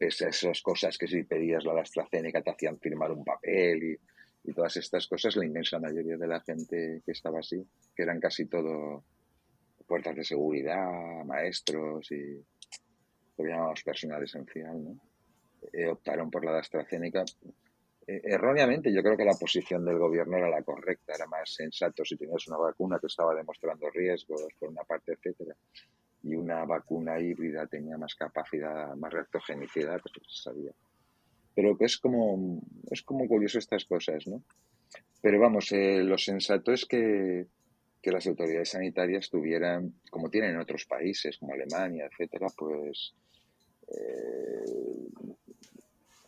a 0.01 0.29
esas 0.29 0.63
cosas 0.63 0.97
que 0.97 1.07
si 1.07 1.25
pedías 1.25 1.65
la 1.65 1.81
AstraZeneca 1.81 2.43
te 2.43 2.51
hacían 2.51 2.79
firmar 2.79 3.13
un 3.13 3.25
papel 3.25 3.99
y, 4.45 4.53
todas 4.55 4.77
estas 4.79 5.07
cosas, 5.07 5.37
la 5.37 5.45
inmensa 5.45 5.79
mayoría 5.79 6.17
de 6.17 6.27
la 6.27 6.41
gente 6.41 7.03
que 7.05 7.13
estaba 7.13 7.39
así, 7.39 7.65
que 7.95 8.03
eran 8.03 8.19
casi 8.19 8.47
todo 8.47 9.05
puertas 9.87 10.17
de 10.17 10.25
seguridad, 10.25 11.25
maestros 11.25 12.11
y 12.11 12.43
lo 13.37 13.45
llamamos 13.45 13.83
personal 13.83 14.23
esencial, 14.23 14.83
¿no? 14.83 15.01
Eh, 15.73 15.89
optaron 15.89 16.31
por 16.31 16.45
la 16.45 16.53
de 16.53 16.59
AstraZeneca. 16.61 17.25
Eh, 18.07 18.21
erróneamente, 18.25 18.93
yo 18.93 19.03
creo 19.03 19.17
que 19.17 19.25
la 19.25 19.37
posición 19.39 19.85
del 19.85 19.99
gobierno 19.99 20.37
era 20.39 20.49
la 20.49 20.63
correcta, 20.63 21.15
era 21.15 21.27
más 21.27 21.55
sensato 21.55 22.05
si 22.05 22.17
tenías 22.17 22.47
una 22.49 22.57
vacuna 22.57 22.99
que 22.99 23.07
estaba 23.07 23.35
demostrando 23.35 23.91
riesgos 23.91 24.47
por 24.59 24.71
una 24.71 24.83
parte, 24.85 25.13
etcétera, 25.13 25.55
y 26.23 26.35
una 26.35 26.65
vacuna 26.65 27.19
híbrida 27.19 27.67
tenía 27.67 27.97
más 27.97 28.15
capacidad, 28.15 28.95
más 28.97 29.13
reactogenicidad, 29.13 30.01
pues 30.01 30.15
se 30.29 30.43
sabía. 30.43 30.73
Pero 31.55 31.77
que 31.77 31.87
es 31.87 31.99
como, 31.99 32.61
es 32.91 33.03
como 33.03 33.27
curioso 33.27 33.59
estas 33.59 33.85
cosas, 33.85 34.27
¿no? 34.27 34.43
Pero 35.23 35.39
vamos, 35.39 35.73
eh, 35.73 36.03
lo 36.03 36.17
sensato 36.17 36.73
es 36.73 36.87
que, 36.87 37.47
que 38.03 38.13
las 38.13 38.27
autoridades 38.27 38.71
sanitarias 38.71 39.29
tuvieran, 39.29 39.95
como 40.11 40.31
tienen 40.31 40.53
en 40.53 40.61
otros 40.61 40.87
países, 40.87 41.39
como 41.39 41.53
Alemania, 41.53 42.09
etcétera, 42.11 42.47
pues 42.57 43.15
eh, 43.89 44.65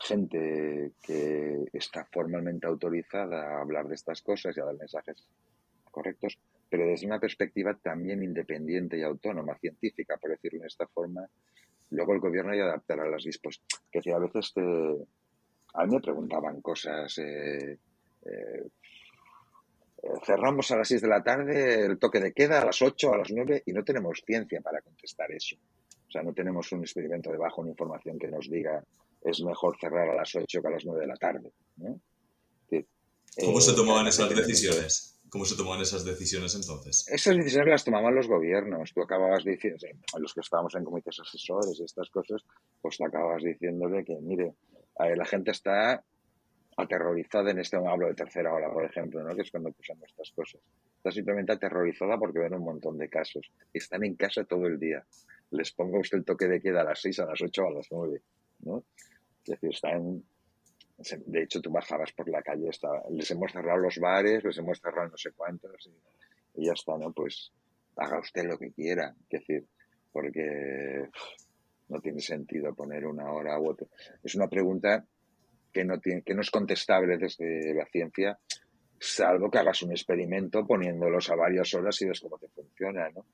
gente 0.00 0.92
que 1.02 1.64
está 1.72 2.05
formalmente 2.05 2.66
autorizada 2.66 3.57
a 3.57 3.61
hablar 3.61 3.88
de 3.88 3.94
estas 3.94 4.20
cosas 4.20 4.57
y 4.57 4.61
a 4.61 4.64
dar 4.64 4.76
mensajes 4.76 5.24
correctos, 5.90 6.38
pero 6.72 6.87
desde 6.87 7.04
una 7.04 7.20
perspectiva 7.20 7.74
también 7.74 8.22
independiente 8.22 8.96
y 8.96 9.02
autónoma, 9.02 9.58
científica, 9.58 10.16
por 10.16 10.30
decirlo 10.30 10.62
de 10.62 10.68
esta 10.68 10.87
forma, 10.87 11.28
luego 11.90 12.14
el 12.14 12.20
gobierno 12.20 12.54
ya 12.54 12.62
adaptará 12.62 13.06
las 13.11 13.24
disposiciones. 13.24 13.82
Que 13.90 14.11
a 14.11 14.18
veces 14.18 14.54
a 15.74 15.85
mí 15.85 15.94
me 15.94 16.00
preguntaban 16.00 16.62
cosas, 16.62 17.18
eh, 17.18 17.78
eh, 18.24 18.70
cerramos 20.24 20.70
a 20.70 20.78
las 20.78 20.88
6 20.88 21.02
de 21.02 21.08
la 21.08 21.22
tarde, 21.22 21.85
el 21.85 21.98
toque 21.98 22.20
de 22.20 22.32
queda 22.32 22.62
a 22.62 22.64
las 22.64 22.80
8, 22.80 23.12
a 23.12 23.18
las 23.18 23.30
9, 23.30 23.64
y 23.66 23.72
no 23.74 23.85
tenemos 23.85 24.22
ciencia 24.24 24.62
para 24.62 24.80
contestar 24.80 25.30
eso. 25.30 25.56
O 26.08 26.11
sea, 26.11 26.22
no 26.22 26.32
tenemos 26.32 26.72
un 26.72 26.80
experimento 26.80 27.30
debajo, 27.30 27.61
una 27.61 27.72
información 27.72 28.18
que 28.18 28.28
nos 28.28 28.48
diga 28.48 28.82
es 29.20 29.42
mejor 29.42 29.76
cerrar 29.78 30.08
a 30.08 30.14
las 30.14 30.35
8 30.35 30.62
que 30.62 30.68
a 30.68 30.70
las 30.70 30.87
9 30.87 31.02
de 31.02 31.06
la 31.06 31.16
tarde. 31.16 31.52
¿Cómo 33.44 33.61
se 33.61 33.72
eh, 33.72 33.74
tomaban 33.74 34.06
esas 34.06 34.35
decisiones? 34.35 35.12
¿Cómo 35.33 35.47
se 35.47 35.57
tomaban 35.57 35.81
esas 35.81 36.05
decisiones 36.05 36.55
entonces? 36.55 37.09
Esas 37.09 37.35
decisiones 37.35 37.71
las 37.71 37.85
tomaban 37.85 38.14
los 38.14 38.29
gobiernos. 38.29 38.92
Tú 38.92 39.01
acababas 39.01 39.42
diciendo, 39.42 39.87
los 40.18 40.35
que 40.35 40.40
estábamos 40.40 40.75
en 40.75 40.85
comités 40.85 41.18
asesores 41.21 41.81
y 41.81 41.85
estas 41.85 42.11
cosas, 42.11 42.45
pues 42.83 42.99
te 42.99 43.07
acabas 43.07 43.42
diciéndole 43.42 44.05
que, 44.05 44.14
mire, 44.21 44.53
la 44.99 45.25
gente 45.25 45.53
está 45.53 46.05
aterrorizada 46.77 47.51
en 47.51 47.61
este 47.61 47.79
hablo 47.79 48.09
de 48.09 48.14
tercera 48.14 48.53
ola, 48.53 48.71
por 48.71 48.85
ejemplo, 48.85 49.23
¿no? 49.23 49.35
que 49.35 49.40
es 49.40 49.51
cuando 49.51 49.73
pusamos 49.73 50.07
estas 50.11 50.31
cosas. 50.33 50.61
Está 50.99 51.11
simplemente 51.11 51.53
aterrorizada 51.53 52.18
porque 52.18 52.38
ven 52.38 52.53
un 52.53 52.64
montón 52.64 52.99
de 52.99 53.09
casos. 53.09 53.51
Están 53.73 54.05
en 54.05 54.16
casa 54.16 54.45
todo 54.45 54.66
el 54.66 54.79
día. 54.79 55.03
Les 55.51 55.73
pongo 55.73 56.01
usted 56.01 56.18
el 56.18 56.27
toque 56.27 56.47
de 56.47 56.61
queda 56.61 56.83
a 56.83 56.85
las 56.85 57.01
6, 57.01 57.21
a 57.21 57.25
las 57.25 57.40
8, 57.40 57.66
a 57.68 57.71
las 57.71 57.87
9. 57.90 58.21
¿no? 58.64 58.85
Es 59.45 59.51
decir, 59.51 59.71
están. 59.71 60.23
De 61.26 61.42
hecho, 61.42 61.60
tú 61.60 61.70
bajabas 61.70 62.12
por 62.12 62.28
la 62.28 62.42
calle, 62.42 62.70
les 63.10 63.30
hemos 63.30 63.52
cerrado 63.52 63.78
los 63.78 63.98
bares, 63.98 64.44
les 64.44 64.58
hemos 64.58 64.80
cerrado 64.80 65.08
no 65.08 65.16
sé 65.16 65.32
cuántos, 65.32 65.88
y, 66.54 66.66
ya 66.66 66.72
está, 66.72 66.96
¿no? 66.96 67.12
Pues 67.12 67.52
haga 67.96 68.20
usted 68.20 68.44
lo 68.44 68.58
que 68.58 68.72
quiera. 68.72 69.14
Es 69.28 69.40
decir, 69.40 69.66
porque 70.12 71.08
no 71.88 72.00
tiene 72.00 72.20
sentido 72.20 72.74
poner 72.74 73.06
una 73.06 73.32
hora 73.32 73.58
u 73.58 73.70
otra. 73.70 73.86
Es 74.22 74.34
una 74.34 74.48
pregunta 74.48 75.04
que 75.72 75.84
no, 75.84 75.98
tiene, 75.98 76.22
que 76.22 76.34
no 76.34 76.42
es 76.42 76.50
contestable 76.50 77.16
desde 77.16 77.74
la 77.74 77.86
ciencia, 77.86 78.38
salvo 78.98 79.50
que 79.50 79.58
hagas 79.58 79.82
un 79.82 79.90
experimento 79.92 80.66
poniéndolos 80.66 81.30
a 81.30 81.34
varias 81.36 81.72
horas 81.74 82.00
y 82.02 82.06
ves 82.06 82.20
cómo 82.20 82.38
te 82.38 82.48
funciona, 82.48 83.08
¿no? 83.10 83.24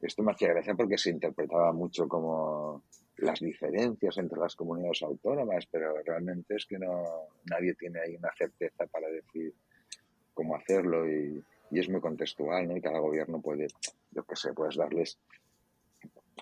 Esto 0.00 0.22
me 0.22 0.32
hacía 0.32 0.48
gracia 0.48 0.74
porque 0.74 0.98
se 0.98 1.10
interpretaba 1.10 1.72
mucho 1.72 2.06
como 2.06 2.84
las 3.18 3.40
diferencias 3.40 4.18
entre 4.18 4.38
las 4.38 4.54
comunidades 4.54 5.02
autónomas, 5.02 5.66
pero 5.70 5.94
realmente 6.04 6.56
es 6.56 6.66
que 6.66 6.78
no 6.78 7.28
nadie 7.44 7.74
tiene 7.74 8.00
ahí 8.00 8.16
una 8.16 8.30
certeza 8.36 8.86
para 8.86 9.08
decir 9.08 9.54
cómo 10.34 10.56
hacerlo 10.56 11.08
y, 11.08 11.42
es 11.72 11.88
muy 11.88 12.00
contextual, 12.00 12.68
¿no? 12.68 12.76
Y 12.76 12.80
cada 12.80 13.00
gobierno 13.00 13.40
puede, 13.40 13.66
yo 14.12 14.22
qué 14.24 14.36
sé, 14.36 14.52
puedes 14.52 14.76
darles... 14.76 15.18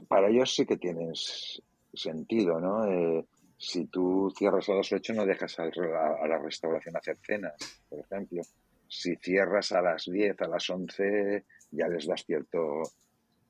Para 0.07 0.29
ellos 0.29 0.55
sí 0.55 0.67
que 0.67 0.77
tienes 0.77 1.63
sentido, 1.95 2.61
¿no? 2.61 2.85
Eh, 2.87 3.25
si 3.57 3.87
tú 3.87 4.33
cierras 4.37 4.69
a 4.69 4.75
las 4.75 4.93
8 4.93 5.15
no 5.15 5.25
dejas 5.25 5.59
a 5.59 5.65
la, 5.65 6.39
restauración 6.39 6.97
hacer 6.97 7.17
cenas, 7.23 7.55
por 7.89 8.01
ejemplo. 8.01 8.43
Si 8.87 9.17
cierras 9.17 9.73
a 9.73 9.81
las 9.81 10.05
10, 10.05 10.41
a 10.43 10.49
las 10.49 10.69
11, 10.69 11.45
ya 11.71 11.89
les 11.89 12.07
das 12.07 12.25
cierto 12.25 12.83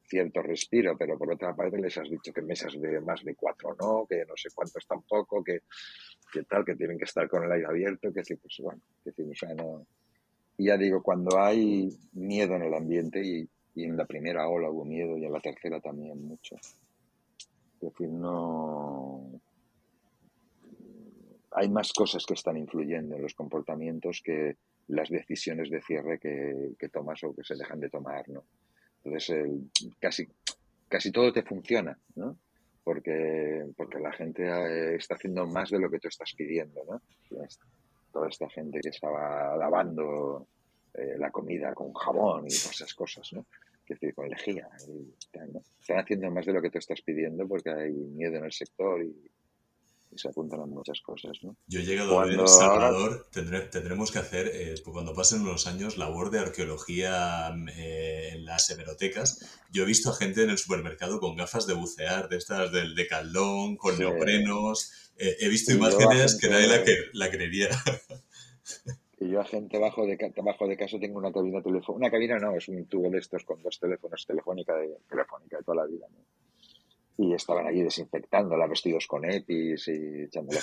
cierto 0.06 0.42
respiro, 0.42 0.96
pero 0.98 1.18
por 1.18 1.32
otra 1.32 1.54
parte 1.54 1.78
les 1.78 1.96
has 1.96 2.08
dicho 2.08 2.32
que 2.32 2.42
mesas 2.42 2.78
de 2.80 3.00
más 3.00 3.24
de 3.24 3.34
cuatro 3.34 3.74
no, 3.80 4.06
que 4.08 4.24
no 4.26 4.34
sé 4.36 4.48
cuántos 4.54 4.86
tampoco, 4.86 5.42
que, 5.42 5.60
que 6.32 6.42
tal, 6.44 6.64
que 6.64 6.76
tienen 6.76 6.98
que 6.98 7.04
estar 7.04 7.28
con 7.28 7.44
el 7.44 7.52
aire 7.52 7.66
abierto, 7.66 8.12
que 8.12 8.24
sí, 8.24 8.36
pues 8.36 8.56
bueno, 8.60 8.80
que 9.02 9.12
sí, 9.12 9.22
o 9.22 9.34
sea, 9.34 9.54
no. 9.54 9.86
Y 10.56 10.66
ya 10.66 10.76
digo, 10.76 11.02
cuando 11.02 11.40
hay 11.40 11.88
miedo 12.12 12.54
en 12.54 12.62
el 12.62 12.74
ambiente, 12.74 13.22
y, 13.24 13.48
en 13.76 13.96
la 13.96 14.04
primera 14.04 14.48
ola 14.48 14.70
hubo 14.70 14.84
miedo, 14.84 15.16
y 15.18 15.24
en 15.24 15.32
la 15.32 15.40
tercera 15.40 15.80
también 15.80 16.24
mucho. 16.24 16.54
Es 16.56 17.80
decir, 17.80 18.08
no. 18.08 19.40
Hay 21.50 21.68
más 21.68 21.92
cosas 21.92 22.24
que 22.24 22.34
están 22.34 22.56
influyendo 22.56 23.16
en 23.16 23.22
los 23.22 23.34
comportamientos 23.34 24.20
que 24.24 24.56
las 24.88 25.08
decisiones 25.08 25.70
de 25.70 25.80
cierre 25.82 26.18
que, 26.18 26.74
que 26.78 26.88
tomas 26.88 27.22
o 27.24 27.34
que 27.34 27.42
se 27.42 27.56
dejan 27.56 27.80
de 27.80 27.90
tomar, 27.90 28.28
¿no? 28.28 28.44
Entonces, 29.04 29.46
casi, 30.00 30.26
casi 30.88 31.12
todo 31.12 31.32
te 31.32 31.42
funciona, 31.42 31.98
¿no? 32.16 32.38
Porque, 32.82 33.66
porque 33.76 33.98
la 33.98 34.12
gente 34.12 34.42
eh, 34.46 34.96
está 34.96 35.14
haciendo 35.14 35.46
más 35.46 35.70
de 35.70 35.78
lo 35.78 35.90
que 35.90 35.98
tú 35.98 36.08
estás 36.08 36.32
pidiendo, 36.36 36.82
¿no? 36.84 37.00
Toda 38.12 38.28
esta 38.28 38.48
gente 38.48 38.80
que 38.80 38.90
estaba 38.90 39.56
lavando 39.56 40.46
eh, 40.94 41.16
la 41.18 41.30
comida 41.30 41.74
con 41.74 41.92
jabón 41.92 42.46
y 42.46 42.50
todas 42.50 42.72
esas 42.72 42.94
cosas, 42.94 43.32
¿no? 43.32 43.46
Que 43.84 43.94
decir, 43.94 44.14
con 44.14 44.28
lejía. 44.28 44.68
Están 45.80 45.98
haciendo 45.98 46.30
más 46.30 46.46
de 46.46 46.52
lo 46.52 46.62
que 46.62 46.70
tú 46.70 46.78
estás 46.78 47.02
pidiendo 47.02 47.46
porque 47.46 47.70
hay 47.70 47.92
miedo 47.92 48.36
en 48.36 48.44
el 48.44 48.52
sector 48.52 49.02
y, 49.02 49.14
se 50.16 50.29
apuntan 50.29 50.61
a 50.61 50.66
muchas 50.66 51.00
cosas. 51.00 51.38
¿no? 51.42 51.57
Yo 51.66 51.81
he 51.81 51.85
llegado 51.85 52.18
a 52.20 52.27
ver 52.27 52.48
Salvador, 52.48 53.27
tendremos 53.31 54.11
que 54.11 54.18
hacer, 54.18 54.48
eh, 54.53 54.74
pues 54.83 54.92
cuando 54.92 55.14
pasen 55.14 55.44
los 55.44 55.66
años, 55.66 55.96
labor 55.96 56.31
de 56.31 56.40
arqueología 56.40 57.55
eh, 57.77 58.31
en 58.33 58.44
las 58.44 58.70
hemerotecas. 58.70 59.61
Yo 59.70 59.83
he 59.83 59.87
visto 59.87 60.11
a 60.11 60.14
gente 60.14 60.42
en 60.42 60.50
el 60.50 60.59
supermercado 60.59 61.20
con 61.20 61.37
gafas 61.37 61.66
de 61.66 61.74
bucear, 61.74 62.29
de 62.29 62.37
estas 62.37 62.72
del 62.72 62.94
de 62.94 63.07
caldón, 63.07 63.77
con 63.77 63.98
neoprenos. 63.98 65.12
Eh, 65.16 65.37
he 65.40 65.48
visto 65.48 65.72
imágenes 65.72 66.38
que 66.40 66.48
nadie 66.48 66.66
la, 66.66 66.85
que, 66.85 66.96
la 67.12 67.31
creería. 67.31 67.68
que 69.18 69.29
yo 69.29 69.40
a 69.40 69.44
gente 69.44 69.79
bajo 69.79 70.07
de, 70.07 70.33
bajo 70.42 70.66
de 70.66 70.77
casa 70.77 70.98
tengo 70.98 71.18
una 71.18 71.33
cabina 71.33 71.62
telefónica. 71.62 71.92
Una 71.92 72.11
cabina 72.11 72.38
no, 72.38 72.57
es 72.57 72.68
un 72.68 72.87
tubo 72.87 73.11
de 73.11 73.18
estos 73.18 73.44
con 73.44 73.62
dos 73.62 73.79
teléfonos 73.79 74.27
telefónica 74.27 74.74
de, 74.77 74.96
telefónica 75.09 75.59
de 75.59 75.62
toda 75.62 75.85
la 75.85 75.87
vida. 75.87 76.07
Estaban 77.35 77.66
allí 77.66 77.83
desinfectándola, 77.83 78.66
vestidos 78.66 79.07
con 79.07 79.25
EPIs 79.25 79.88
y 79.88 80.23
echándole 80.25 80.61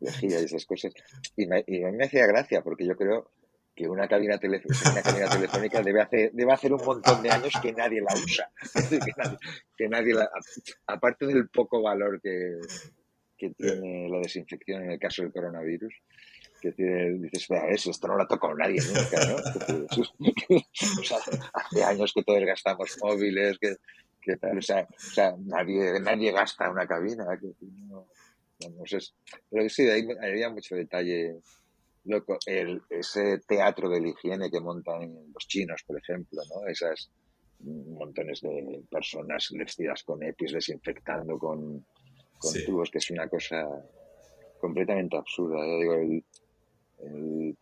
lejía 0.00 0.40
y 0.40 0.44
esas 0.44 0.64
cosas. 0.64 0.92
Y, 1.36 1.46
me, 1.46 1.62
y 1.66 1.80
me 1.80 2.04
hacía 2.04 2.26
gracia, 2.26 2.62
porque 2.62 2.86
yo 2.86 2.96
creo 2.96 3.30
que 3.74 3.88
una 3.88 4.06
cabina, 4.08 4.38
telefónica 4.38 5.82
debe 5.82 6.00
hacer, 6.00 6.30
debe 6.32 6.52
hacer 6.52 6.72
un 6.72 6.82
montón 6.84 7.22
de 7.22 7.30
años 7.30 7.52
que 7.60 7.72
nadie 7.72 8.00
la 8.00 8.14
usa. 8.14 8.50
que 9.76 9.88
nadie, 9.88 10.14
la, 10.14 10.30
aparte 10.86 11.26
del 11.26 11.48
poco 11.50 11.82
valor 11.82 12.20
que, 12.22 12.58
tiene 13.36 14.08
la 14.08 14.18
desinfección 14.18 14.84
en 14.84 14.92
el 14.92 14.98
caso 14.98 15.20
del 15.22 15.30
coronavirus, 15.30 15.92
que 16.58 16.72
tiene, 16.72 17.18
dices, 17.18 17.50
a 17.50 17.66
ver, 17.66 17.74
esto 17.74 18.08
no 18.08 18.16
lo 18.16 18.22
ha 18.22 18.26
tocado 18.26 18.54
nadie 18.54 18.80
nunca, 18.80 19.26
¿no? 19.26 19.36
hace 21.54 21.84
años 21.84 22.14
que 22.14 22.22
todos 22.22 22.42
gastamos 22.46 22.96
móviles, 23.02 23.58
que, 23.58 23.76
que 24.26 24.36
tal, 24.36 24.58
o 24.58 24.62
sea, 24.62 24.86
o 24.90 24.98
sea, 24.98 25.36
nadie, 25.38 26.00
nadie 26.00 26.32
gasta 26.32 26.68
una 26.68 26.86
cabina. 26.86 27.24
Que, 27.40 27.52
no, 27.88 28.06
no, 28.76 28.86
sé, 28.86 28.98
pero 29.48 29.68
sí, 29.68 29.88
ahí 29.88 30.04
había 30.20 30.50
mucho 30.50 30.74
detalle 30.74 31.38
loco, 32.04 32.38
el, 32.46 32.82
ese 32.90 33.38
teatro 33.46 33.88
de 33.88 34.00
la 34.00 34.08
higiene 34.08 34.50
que 34.50 34.60
montan 34.60 35.32
los 35.32 35.46
chinos, 35.46 35.82
por 35.86 35.98
ejemplo, 35.98 36.42
¿no? 36.50 36.66
Esas 36.66 37.10
montones 37.60 38.40
de 38.42 38.82
personas 38.90 39.48
vestidas 39.52 40.02
con 40.02 40.22
EPIs 40.22 40.52
desinfectando 40.52 41.38
con, 41.38 41.84
tubos, 42.66 42.90
que 42.90 42.98
es 42.98 43.10
una 43.10 43.28
cosa 43.28 43.64
completamente 44.60 45.16
absurda. 45.16 45.64
digo, 45.64 45.94
el, 45.94 47.56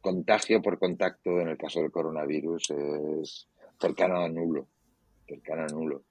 contagio 0.00 0.62
por 0.62 0.78
contacto 0.78 1.40
en 1.40 1.48
el 1.48 1.58
caso 1.58 1.80
del 1.80 1.90
coronavirus 1.90 2.70
es 2.70 3.46
cercano 3.78 4.16
a 4.20 4.28
nulo, 4.30 4.66
cercano 5.30 5.62
a 5.62 5.66
nulo. 5.66 6.02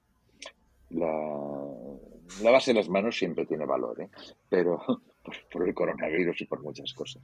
La, 0.90 2.50
base 2.50 2.72
de 2.72 2.78
las 2.78 2.88
manos 2.88 3.16
siempre 3.16 3.46
tiene 3.46 3.66
valor, 3.66 4.00
¿eh? 4.00 4.08
pero 4.48 4.80
por, 5.52 5.68
el 5.68 5.74
coronavirus 5.74 6.40
y 6.40 6.46
por 6.46 6.60
muchas 6.62 6.92
cosas 6.94 7.22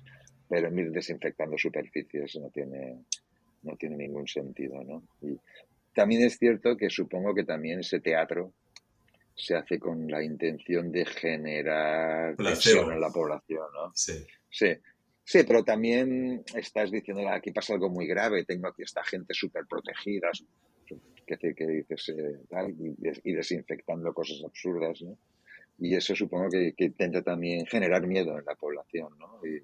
pero 0.48 0.72
ir 0.74 0.90
desinfectando 0.90 1.58
superficies 1.58 2.36
no 2.36 2.50
tiene, 2.50 3.04
no 3.62 3.76
tiene 3.76 3.96
ningún 3.96 4.26
sentido, 4.28 4.82
¿no? 4.84 5.02
Y 5.20 5.38
también 5.94 6.22
es 6.22 6.38
cierto 6.38 6.76
que 6.76 6.90
supongo 6.90 7.34
que 7.34 7.44
también 7.44 7.80
ese 7.80 8.00
teatro 8.00 8.52
se 9.34 9.54
hace 9.54 9.78
con 9.78 10.08
la 10.08 10.22
intención 10.22 10.90
de 10.92 11.04
generar 11.04 12.36
tensión 12.36 12.92
en 12.92 13.00
la 13.00 13.10
población, 13.10 13.66
¿no? 13.74 13.92
Sí. 13.94 14.24
Sí, 14.48 14.74
sí 15.24 15.40
pero 15.46 15.64
también 15.64 16.44
estás 16.54 16.90
diciendo, 16.90 17.28
aquí 17.28 17.50
pasa 17.50 17.74
algo 17.74 17.90
muy 17.90 18.06
grave, 18.06 18.44
tengo 18.44 18.68
aquí 18.68 18.82
esta 18.82 19.04
gente 19.04 19.34
súper 19.34 19.66
protegida, 19.66 20.30
que, 21.26 21.54
que 21.54 21.66
dices, 21.66 22.08
eh, 22.10 22.40
tal, 22.48 22.74
y, 22.78 23.32
desinfectando 23.32 24.14
cosas 24.14 24.42
absurdas, 24.44 25.02
¿no? 25.02 25.18
Y 25.78 25.94
eso 25.94 26.14
supongo 26.14 26.48
que, 26.50 26.74
que, 26.74 26.84
intenta 26.84 27.22
también 27.22 27.66
generar 27.66 28.06
miedo 28.06 28.38
en 28.38 28.44
la 28.44 28.54
población, 28.54 29.18
¿no? 29.18 29.40
Y, 29.44 29.62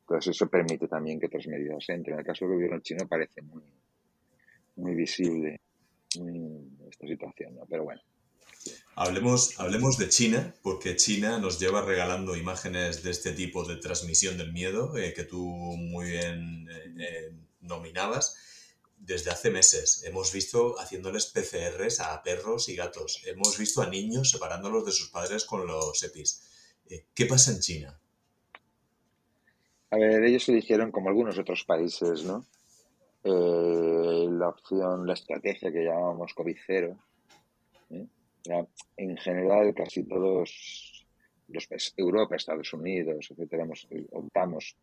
entonces 0.00 0.36
eso 0.36 0.48
permite 0.48 0.86
también 0.86 1.18
que 1.18 1.26
otras 1.26 1.46
medidas 1.48 1.84
entren. 1.88 2.14
En 2.14 2.20
el 2.20 2.26
caso 2.26 2.44
del 2.44 2.54
gobierno 2.54 2.80
chino 2.80 3.08
parece 3.08 3.42
muy, 3.42 3.64
muy 4.76 4.94
visible 4.94 5.60
esta 6.88 7.06
situación, 7.06 7.56
¿no? 7.56 7.66
Pero 7.68 7.84
bueno. 7.84 8.00
Hablemos, 8.94 9.58
hablemos 9.58 9.98
de 9.98 10.08
China, 10.08 10.54
porque 10.62 10.96
China 10.96 11.38
nos 11.38 11.58
lleva 11.60 11.82
regalando 11.82 12.36
imágenes 12.36 13.02
de 13.02 13.10
este 13.10 13.32
tipo 13.32 13.64
de 13.64 13.76
transmisión 13.76 14.38
del 14.38 14.52
miedo, 14.52 14.96
eh, 14.96 15.12
que 15.12 15.24
tú 15.24 15.44
muy 15.44 16.10
bien 16.10 16.68
eh, 16.70 16.94
eh, 16.98 17.32
nominabas, 17.60 18.36
desde 18.96 19.30
hace 19.30 19.50
meses. 19.50 20.02
Hemos 20.04 20.32
visto 20.32 20.78
haciéndoles 20.78 21.26
PCRs 21.26 22.00
a 22.00 22.22
perros 22.22 22.68
y 22.68 22.76
gatos. 22.76 23.22
Hemos 23.26 23.58
visto 23.58 23.82
a 23.82 23.88
niños 23.88 24.30
separándolos 24.30 24.86
de 24.86 24.92
sus 24.92 25.10
padres 25.10 25.44
con 25.44 25.66
los 25.66 26.02
EPIs. 26.02 26.42
¿Qué 27.14 27.26
pasa 27.26 27.52
en 27.52 27.60
China? 27.60 28.00
A 29.90 29.96
ver, 29.96 30.24
ellos 30.24 30.48
eligieron, 30.48 30.90
como 30.90 31.08
algunos 31.08 31.38
otros 31.38 31.64
países, 31.64 32.24
¿no? 32.24 32.44
Eh, 33.24 34.26
la 34.30 34.48
opción, 34.48 35.06
la 35.06 35.14
estrategia 35.14 35.72
que 35.72 35.84
llamamos 35.84 36.32
COVID-0. 36.34 36.98
¿eh? 37.90 38.06
En 38.96 39.16
general, 39.16 39.74
casi 39.74 40.04
todos 40.04 41.06
los 41.48 41.66
países, 41.66 41.94
Europa, 41.96 42.36
Estados 42.36 42.72
Unidos, 42.72 43.28
etcétera, 43.30 43.66
optamos, 44.12 44.76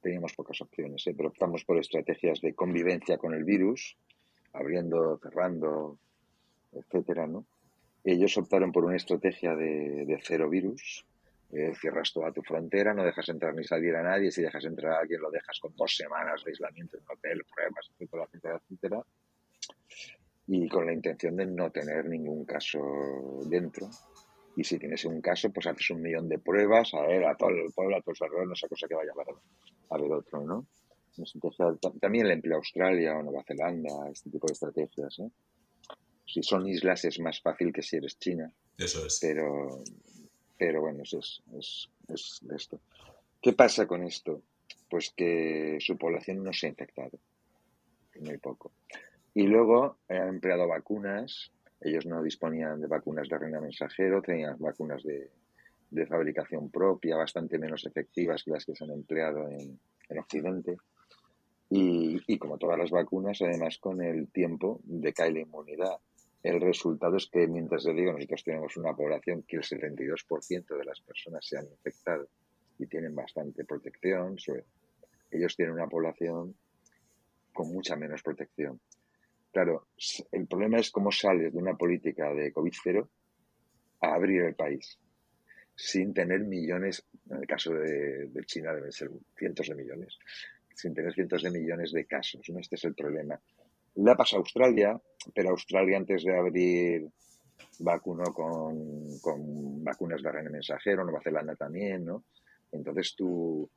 teníamos 0.00 0.34
pocas 0.34 0.60
opciones, 0.60 1.06
¿eh? 1.06 1.14
pero 1.16 1.28
optamos 1.30 1.64
por 1.64 1.78
estrategias 1.78 2.40
de 2.40 2.54
convivencia 2.54 3.18
con 3.18 3.34
el 3.34 3.44
virus, 3.44 3.96
abriendo, 4.52 5.18
cerrando, 5.18 5.98
etcétera, 6.72 7.26
¿no? 7.26 7.44
Ellos 8.04 8.36
optaron 8.38 8.72
por 8.72 8.84
una 8.84 8.96
estrategia 8.96 9.54
de, 9.54 10.18
cero 10.22 10.48
virus, 10.48 11.04
eh, 11.52 11.72
cierras 11.74 12.12
toda 12.12 12.32
tu 12.32 12.42
frontera, 12.42 12.94
no 12.94 13.04
dejas 13.04 13.28
entrar 13.28 13.54
ni 13.54 13.64
salir 13.64 13.94
a 13.96 14.02
nadie, 14.02 14.30
si 14.30 14.42
dejas 14.42 14.64
entrar 14.64 14.92
a 14.92 15.00
alguien 15.00 15.20
lo 15.20 15.30
dejas 15.30 15.58
con 15.60 15.74
dos 15.76 15.94
semanas 15.96 16.44
de 16.44 16.52
aislamiento 16.52 16.96
en 16.96 17.04
hotel, 17.08 17.44
pruebas, 17.52 17.90
etcétera, 17.92 18.24
etcétera, 18.24 18.60
etcétera, 18.64 19.02
y 20.46 20.68
con 20.68 20.86
la 20.86 20.92
intención 20.92 21.36
de 21.36 21.46
no 21.46 21.70
tener 21.70 22.06
ningún 22.06 22.44
caso 22.44 22.80
dentro. 23.46 23.90
Y 24.58 24.64
si 24.64 24.76
tienes 24.76 25.04
un 25.04 25.20
caso, 25.20 25.52
pues 25.52 25.68
haces 25.68 25.88
un 25.90 26.02
millón 26.02 26.28
de 26.28 26.40
pruebas, 26.40 26.92
a 26.92 27.02
ver, 27.02 27.24
a 27.24 27.36
todo 27.36 27.50
el 27.50 27.70
pueblo, 27.72 27.96
a 27.96 28.00
todos 28.00 28.20
alrededor, 28.22 28.48
no 28.48 28.56
sea 28.56 28.68
cosa 28.68 28.88
que 28.88 28.94
vaya 28.96 29.12
a 29.12 29.22
haber, 29.22 29.36
a 29.88 29.96
ver 29.96 30.12
otro, 30.12 30.42
¿no? 30.42 30.66
también 32.00 32.26
el 32.26 32.32
empleo 32.32 32.56
Australia 32.56 33.16
o 33.16 33.22
Nueva 33.22 33.44
Zelanda, 33.44 34.08
este 34.10 34.30
tipo 34.30 34.48
de 34.48 34.54
estrategias, 34.54 35.16
¿eh? 35.20 35.30
Si 36.26 36.42
son 36.42 36.66
islas 36.66 37.04
es 37.04 37.20
más 37.20 37.40
fácil 37.40 37.72
que 37.72 37.82
si 37.82 37.98
eres 37.98 38.18
China. 38.18 38.52
Eso 38.76 39.06
es. 39.06 39.18
Pero, 39.20 39.84
pero 40.58 40.80
bueno, 40.80 41.04
es, 41.04 41.14
es, 41.56 41.88
es 42.08 42.40
esto. 42.52 42.80
¿Qué 43.40 43.52
pasa 43.52 43.86
con 43.86 44.02
esto? 44.02 44.42
Pues 44.90 45.10
que 45.10 45.78
su 45.80 45.96
población 45.96 46.42
no 46.42 46.52
se 46.52 46.66
ha 46.66 46.70
infectado, 46.70 47.18
muy 48.20 48.38
poco. 48.38 48.72
Y 49.34 49.44
luego 49.44 49.98
han 50.08 50.28
empleado 50.28 50.66
vacunas, 50.66 51.52
ellos 51.80 52.06
no 52.06 52.22
disponían 52.22 52.80
de 52.80 52.86
vacunas 52.86 53.28
de 53.28 53.38
reina 53.38 53.60
mensajero, 53.60 54.20
tenían 54.22 54.58
vacunas 54.58 55.02
de, 55.02 55.30
fabricación 56.06 56.70
propia, 56.70 57.16
bastante 57.16 57.58
menos 57.58 57.86
efectivas 57.86 58.42
que 58.42 58.50
las 58.50 58.64
que 58.64 58.74
se 58.74 58.84
han 58.84 58.90
empleado 58.90 59.48
en, 59.48 59.78
en 60.08 60.18
Occidente. 60.18 60.76
Y, 61.70 62.38
como 62.38 62.56
todas 62.56 62.78
las 62.78 62.90
vacunas, 62.90 63.42
además 63.42 63.78
con 63.78 64.02
el 64.02 64.28
tiempo 64.28 64.80
decae 64.84 65.32
la 65.32 65.40
inmunidad. 65.40 65.96
El 66.42 66.60
resultado 66.60 67.16
es 67.16 67.26
que, 67.26 67.46
mientras 67.46 67.84
le 67.84 67.92
digo, 67.92 68.12
nosotros 68.12 68.44
tenemos 68.44 68.76
una 68.76 68.94
población 68.94 69.42
que 69.42 69.56
el 69.56 69.62
72% 69.62 70.78
de 70.78 70.84
las 70.84 71.00
personas 71.00 71.46
se 71.46 71.58
han 71.58 71.66
infectado 71.66 72.28
y 72.78 72.86
tienen 72.86 73.14
bastante 73.14 73.64
protección. 73.64 74.36
ellos 75.30 75.56
tienen 75.56 75.74
una 75.74 75.88
población 75.88 76.54
con 77.52 77.68
mucha 77.72 77.96
menos 77.96 78.22
protección. 78.22 78.80
Claro, 79.52 79.88
el 80.32 80.46
problema 80.46 80.78
es 80.78 80.90
cómo 80.90 81.10
sales 81.10 81.52
de 81.52 81.58
una 81.58 81.74
política 81.76 82.32
de 82.32 82.52
COVID-0 82.52 83.08
a 84.00 84.14
abrir 84.14 84.42
el 84.42 84.54
país 84.54 84.98
sin 85.78 86.12
tener 86.12 86.40
millones, 86.40 87.06
en 87.30 87.36
el 87.38 87.46
caso 87.46 87.72
de, 87.72 88.28
China 88.44 88.74
deben 88.74 88.90
ser 88.90 89.10
cientos 89.36 89.68
de 89.68 89.76
millones, 89.76 90.18
sin 90.74 90.92
tener 90.92 91.14
cientos 91.14 91.42
de 91.44 91.52
millones 91.52 91.92
de 91.92 92.04
casos. 92.04 92.40
Este 92.48 92.74
es 92.74 92.84
el 92.84 92.94
problema. 92.94 93.40
Le 93.94 94.16
pasa 94.16 94.36
a 94.36 94.38
Australia, 94.40 95.00
pero 95.32 95.50
Australia 95.50 95.96
antes 95.96 96.24
de 96.24 96.36
abrir 96.36 97.08
vacunó 97.78 98.24
con, 98.34 99.84
vacunas 99.84 100.20
de 100.20 100.28
ARN 100.28 100.50
mensajero, 100.50 101.04
Nueva 101.04 101.22
Zelanda 101.22 101.54
también, 101.54 102.04
¿no? 102.04 102.24
Entonces 102.72 103.14
tu, 103.14 103.70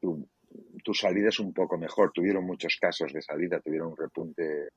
tu, 0.00 0.94
salida 0.94 1.30
es 1.30 1.40
un 1.40 1.52
poco 1.52 1.76
mejor. 1.76 2.12
Tuvieron 2.12 2.44
muchos 2.44 2.76
casos 2.80 3.12
de 3.12 3.20
salida, 3.20 3.60
tuvieron 3.60 3.88
un 3.88 3.96
repunte 3.96 4.68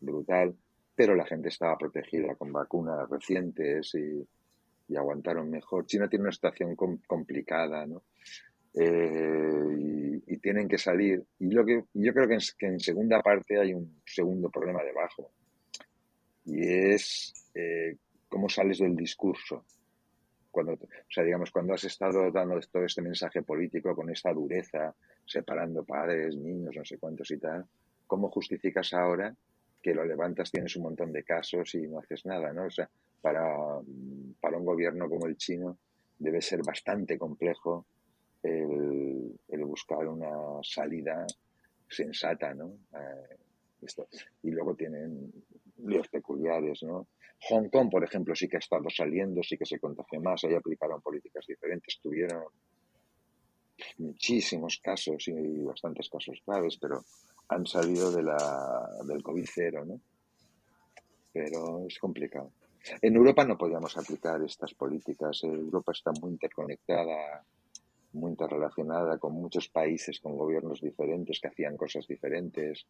brutal, 0.00 0.54
pero 0.94 1.14
la 1.14 1.26
gente 1.26 1.48
estaba 1.48 1.76
protegida 1.76 2.34
con 2.34 2.52
vacunas 2.52 3.08
recientes 3.08 3.94
y, 3.94 4.26
aguantaron 4.96 5.50
mejor. 5.50 5.84
China 5.84 6.08
tiene 6.08 6.24
una 6.24 6.32
situación 6.32 6.76
complicada, 7.06 7.86
¿no? 7.86 8.04
Eh, 8.72 10.22
y, 10.26 10.38
tienen 10.38 10.68
que 10.68 10.78
salir. 10.78 11.24
Y 11.40 11.50
lo 11.50 11.64
que 11.64 11.82
yo 11.92 12.12
creo 12.12 12.28
que, 12.28 12.38
que, 12.56 12.66
en 12.66 12.78
segunda 12.78 13.20
parte 13.20 13.58
hay 13.58 13.74
un 13.74 14.00
segundo 14.04 14.48
problema 14.48 14.82
debajo. 14.84 15.32
Y 16.44 16.66
es 16.66 17.50
eh, 17.54 17.96
cómo 18.28 18.48
sales 18.48 18.78
del 18.78 18.94
discurso. 18.94 19.64
Cuando, 20.50 20.74
o 20.74 20.78
sea, 21.10 21.24
digamos, 21.24 21.50
cuando 21.50 21.74
has 21.74 21.84
estado 21.84 22.30
dando 22.30 22.60
todo 22.70 22.84
este 22.84 23.02
mensaje 23.02 23.42
político 23.42 23.94
con 23.94 24.08
esta 24.10 24.32
dureza, 24.32 24.94
separando 25.24 25.84
padres, 25.84 26.36
niños, 26.36 26.74
no 26.76 26.84
sé 26.84 26.98
cuántos 26.98 27.30
y 27.32 27.38
tal, 27.38 27.66
¿cómo 28.06 28.30
justificas 28.30 28.92
ahora 28.94 29.34
que 29.86 29.94
lo 29.94 30.04
levantas, 30.04 30.50
tienes 30.50 30.74
un 30.74 30.82
montón 30.82 31.12
de 31.12 31.22
casos 31.22 31.72
y 31.76 31.86
no 31.86 32.00
haces 32.00 32.26
nada, 32.26 32.52
¿no? 32.52 32.64
O 32.64 32.70
sea, 32.70 32.90
para, 33.20 33.80
para 34.40 34.58
un 34.58 34.64
gobierno 34.64 35.08
como 35.08 35.26
el 35.26 35.36
chino 35.36 35.78
debe 36.18 36.42
ser 36.42 36.60
bastante 36.64 37.16
complejo 37.16 37.86
el, 38.42 39.38
buscar 39.64 40.08
una 40.08 40.60
salida 40.62 41.24
sensata, 41.88 42.52
¿no? 42.52 42.78
Eh, 42.94 43.36
y 44.42 44.50
luego 44.50 44.74
tienen 44.74 45.30
líos 45.84 46.08
peculiares, 46.08 46.82
¿no? 46.82 47.06
Hong 47.48 47.68
Kong, 47.68 47.88
por 47.88 48.02
ejemplo, 48.02 48.34
sí 48.34 48.48
que 48.48 48.56
ha 48.56 48.58
estado 48.58 48.90
saliendo, 48.90 49.40
sí 49.44 49.56
que 49.56 49.66
se 49.66 49.78
contagió 49.78 50.20
más, 50.20 50.42
ahí 50.42 50.54
aplicaron 50.54 51.00
políticas 51.00 51.44
diferentes, 51.46 52.00
tuvieron 52.02 52.42
muchísimos 53.98 54.80
casos 54.82 55.28
y 55.28 55.62
bastantes 55.62 56.08
casos 56.08 56.42
graves, 56.44 56.76
pero 56.80 57.04
han 57.48 57.66
salido 57.66 58.10
de 58.10 58.22
del 59.06 59.22
COVID 59.22 59.46
cero, 59.52 59.84
¿no? 59.84 60.00
Pero 61.32 61.86
es 61.86 61.98
complicado. 61.98 62.52
En 63.02 63.16
Europa 63.16 63.44
no 63.44 63.58
podíamos 63.58 63.96
aplicar 63.96 64.42
estas 64.42 64.74
políticas. 64.74 65.42
Europa 65.42 65.92
está 65.92 66.12
muy 66.20 66.32
interconectada, 66.32 67.44
muy 68.12 68.30
interrelacionada 68.30 69.18
con 69.18 69.32
muchos 69.32 69.68
países, 69.68 70.20
con 70.20 70.36
gobiernos 70.36 70.80
diferentes 70.80 71.40
que 71.40 71.48
hacían 71.48 71.76
cosas 71.76 72.06
diferentes. 72.06 72.86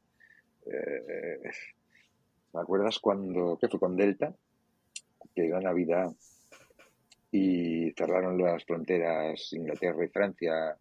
Eh, 0.66 1.50
¿Me 2.52 2.60
acuerdas 2.60 2.98
cuando, 2.98 3.58
qué 3.60 3.68
fue 3.68 3.80
con 3.80 3.96
Delta? 3.96 4.34
Que 5.34 5.48
la 5.48 5.60
Navidad 5.60 6.12
y 7.30 7.92
cerraron 7.92 8.38
las 8.38 8.64
fronteras 8.64 9.52
Inglaterra 9.52 10.04
y 10.04 10.08
Francia 10.08 10.78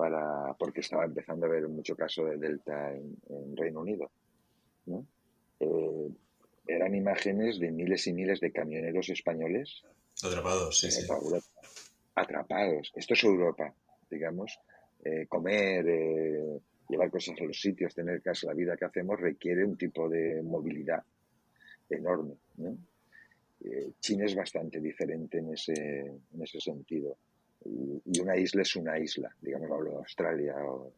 para 0.00 0.54
porque 0.58 0.80
estaba 0.80 1.04
empezando 1.04 1.44
a 1.44 1.50
haber 1.50 1.68
mucho 1.68 1.94
caso 1.94 2.24
de 2.24 2.38
Delta 2.38 2.90
en, 2.90 3.54
Reino 3.54 3.80
Unido. 3.80 4.10
Eh, 5.60 6.08
eran 6.66 6.94
imágenes 6.94 7.58
de 7.58 7.70
miles 7.70 8.06
y 8.06 8.14
miles 8.14 8.40
de 8.40 8.50
camioneros 8.50 9.10
españoles 9.10 9.82
atrapados, 10.24 10.78
sí, 10.78 10.90
sí. 10.90 11.06
Atrapados. 12.14 12.92
Esto 12.94 13.12
es 13.12 13.24
Europa, 13.24 13.74
digamos. 14.10 14.58
Eh, 15.04 15.26
comer, 15.28 15.86
eh, 15.86 16.60
llevar 16.88 17.10
cosas 17.10 17.38
a 17.38 17.44
los 17.44 17.60
sitios, 17.60 17.94
tener 17.94 18.22
casa, 18.22 18.46
la 18.46 18.54
vida 18.54 18.78
que 18.78 18.86
hacemos 18.86 19.20
requiere 19.20 19.66
un 19.66 19.76
tipo 19.76 20.08
de 20.08 20.42
movilidad 20.42 21.02
enorme. 21.90 22.36
Eh, 23.64 23.92
China 24.00 24.24
es 24.24 24.34
bastante 24.34 24.80
diferente 24.80 25.38
en 25.38 25.52
ese, 25.52 25.74
en 25.74 26.42
ese 26.42 26.58
sentido. 26.58 27.18
Y, 27.64 28.20
una 28.20 28.36
isla 28.36 28.62
es 28.62 28.76
una 28.76 28.98
isla, 28.98 29.34
digamos, 29.40 29.70
hablo 29.70 29.90
de 29.90 29.96
Australia 29.96 30.54
o, 30.64 30.92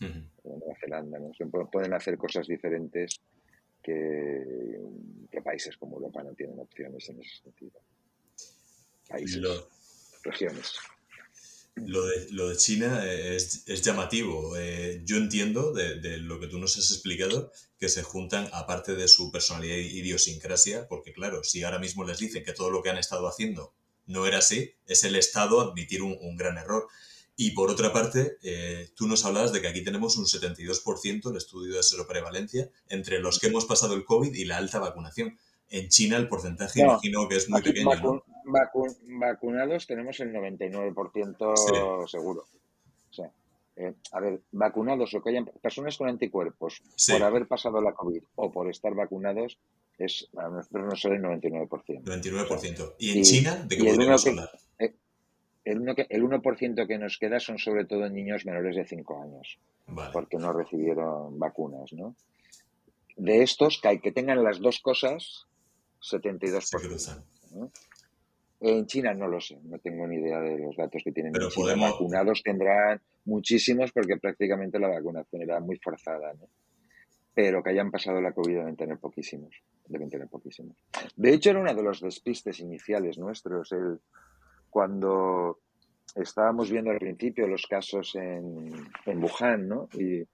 Nueva 0.00 0.74
Zelanda. 0.80 1.18
¿no? 1.18 1.32
pueden 1.70 1.92
hacer 1.92 2.16
cosas 2.16 2.46
diferentes 2.46 3.20
que, 3.82 4.78
países 5.42 5.76
como 5.76 5.96
Europa 5.96 6.22
no 6.22 6.34
tienen 6.34 6.58
opciones 6.58 7.08
en 7.08 7.20
ese 7.20 7.42
sentido. 7.42 7.80
Países, 9.08 9.42
regiones. 10.24 10.72
Lo 11.76 12.04
de, 12.04 12.26
lo 12.32 12.48
de 12.48 12.56
China 12.56 13.04
es, 13.06 13.66
es 13.68 13.82
llamativo. 13.82 14.56
Eh, 14.58 15.00
yo 15.04 15.16
entiendo 15.16 15.72
de, 15.72 16.00
de, 16.00 16.18
lo 16.18 16.40
que 16.40 16.48
tú 16.48 16.58
nos 16.58 16.76
has 16.76 16.90
explicado 16.90 17.52
que 17.78 17.88
se 17.88 18.02
juntan, 18.02 18.48
aparte 18.52 18.96
de 18.96 19.06
su 19.06 19.30
personalidad 19.30 19.76
e 19.76 19.82
idiosincrasia, 19.82 20.88
porque 20.88 21.12
claro, 21.12 21.44
si 21.44 21.62
ahora 21.62 21.78
mismo 21.78 22.04
les 22.04 22.18
dicen 22.18 22.42
que 22.42 22.52
todo 22.52 22.70
lo 22.70 22.82
que 22.82 22.90
han 22.90 22.98
estado 22.98 23.28
haciendo 23.28 23.72
no 24.08 24.26
era 24.26 24.38
así, 24.38 24.72
es 24.86 25.04
el 25.04 25.14
Estado 25.14 25.60
admitir 25.60 26.02
un, 26.02 26.18
un 26.20 26.36
gran 26.36 26.58
error. 26.58 26.88
Y 27.40 27.52
por 27.52 27.70
otra 27.70 27.92
parte, 27.92 28.36
eh, 28.42 28.88
tú 28.96 29.06
nos 29.06 29.24
hablabas 29.24 29.52
de 29.52 29.60
que 29.60 29.68
aquí 29.68 29.84
tenemos 29.84 30.16
un 30.16 30.24
72% 30.24 31.30
el 31.30 31.36
estudio 31.36 31.76
de 31.76 31.84
seroprevalencia 31.84 32.68
entre 32.88 33.20
los 33.20 33.38
que 33.38 33.46
hemos 33.46 33.64
pasado 33.64 33.94
el 33.94 34.04
COVID 34.04 34.34
y 34.34 34.44
la 34.44 34.56
alta 34.56 34.80
vacunación. 34.80 35.38
En 35.70 35.88
China 35.88 36.16
el 36.16 36.28
porcentaje 36.28 36.80
imagino 36.80 37.28
que 37.28 37.36
es 37.36 37.48
muy 37.48 37.62
pequeño. 37.62 38.24
vacunados 39.06 39.86
tenemos 39.86 40.18
el 40.18 40.32
99% 40.32 42.08
seguro. 42.08 42.44
Eh, 43.76 43.94
a 44.10 44.18
ver, 44.18 44.40
vacunados 44.50 45.14
o 45.14 45.22
que 45.22 45.30
hayan 45.30 45.46
personas 45.62 45.96
con 45.96 46.08
anticuerpos 46.08 46.82
por 47.06 47.22
haber 47.22 47.46
pasado 47.46 47.80
la 47.80 47.92
COVID 47.92 48.24
o 48.34 48.50
por 48.50 48.68
estar 48.68 48.92
vacunados, 48.92 49.56
es 49.98 50.28
a 50.36 50.48
nosotros 50.48 50.86
nos 50.86 51.00
sale 51.00 51.16
el 51.16 51.22
99%. 51.22 51.68
99%. 52.02 52.94
¿Y 52.98 53.18
en 53.18 53.24
China 53.24 53.56
de 53.56 53.76
qué 53.76 53.84
podríamos 53.84 54.26
hablar? 54.26 54.50
El 55.64 55.82
1%, 55.82 55.94
que, 55.94 56.06
el 56.08 56.22
1 56.22 56.86
que 56.86 56.98
nos 56.98 57.18
queda 57.18 57.40
son 57.40 57.58
sobre 57.58 57.84
todo 57.84 58.08
niños 58.08 58.46
menores 58.46 58.74
de 58.74 58.86
5 58.86 59.22
años, 59.22 59.58
porque 60.14 60.38
no 60.38 60.52
recibieron 60.52 61.38
vacunas, 61.38 61.92
¿no? 61.92 62.16
De 63.16 63.42
estos, 63.42 63.78
que, 63.82 63.88
hay, 63.88 64.00
que 64.00 64.12
tengan 64.12 64.42
las 64.42 64.60
dos 64.60 64.80
cosas, 64.80 65.46
72%. 66.00 67.22
En 68.60 68.86
China 68.86 69.12
no 69.12 69.28
lo 69.28 69.40
sé, 69.40 69.58
no 69.64 69.78
tengo 69.78 70.06
ni 70.06 70.16
idea 70.16 70.40
de 70.40 70.58
los 70.58 70.74
datos 70.74 71.02
que 71.04 71.12
tienen. 71.12 71.32
Pero 71.32 71.50
Vacunados 71.76 72.42
tendrán 72.42 73.00
muchísimos 73.26 73.92
porque 73.92 74.16
prácticamente 74.16 74.78
la 74.78 74.88
vacunación 74.88 75.42
era 75.42 75.60
muy 75.60 75.76
forzada, 75.76 76.32
¿no? 76.34 76.48
Pero 77.38 77.62
que 77.62 77.70
hayan 77.70 77.92
pasado 77.92 78.20
la 78.20 78.32
COVID 78.32 78.56
deben 78.56 78.74
tener 78.74 78.98
poquísimos, 78.98 79.54
deben 79.86 80.10
tener 80.10 80.26
poquísimos. 80.26 80.76
De 81.14 81.32
hecho, 81.32 81.50
era 81.50 81.60
uno 81.60 81.72
de 81.72 81.84
los 81.84 82.00
despistes 82.00 82.58
iniciales 82.58 83.16
nuestros, 83.16 83.72
cuando 84.68 85.60
estábamos 86.16 86.68
viendo 86.68 86.90
al 86.90 86.98
principio 86.98 87.46
los 87.46 87.64
casos 87.68 88.16
en, 88.16 88.72
en 89.06 89.22
Wuhan, 89.22 89.68
¿no? 89.68 89.88
Y, 89.92 90.26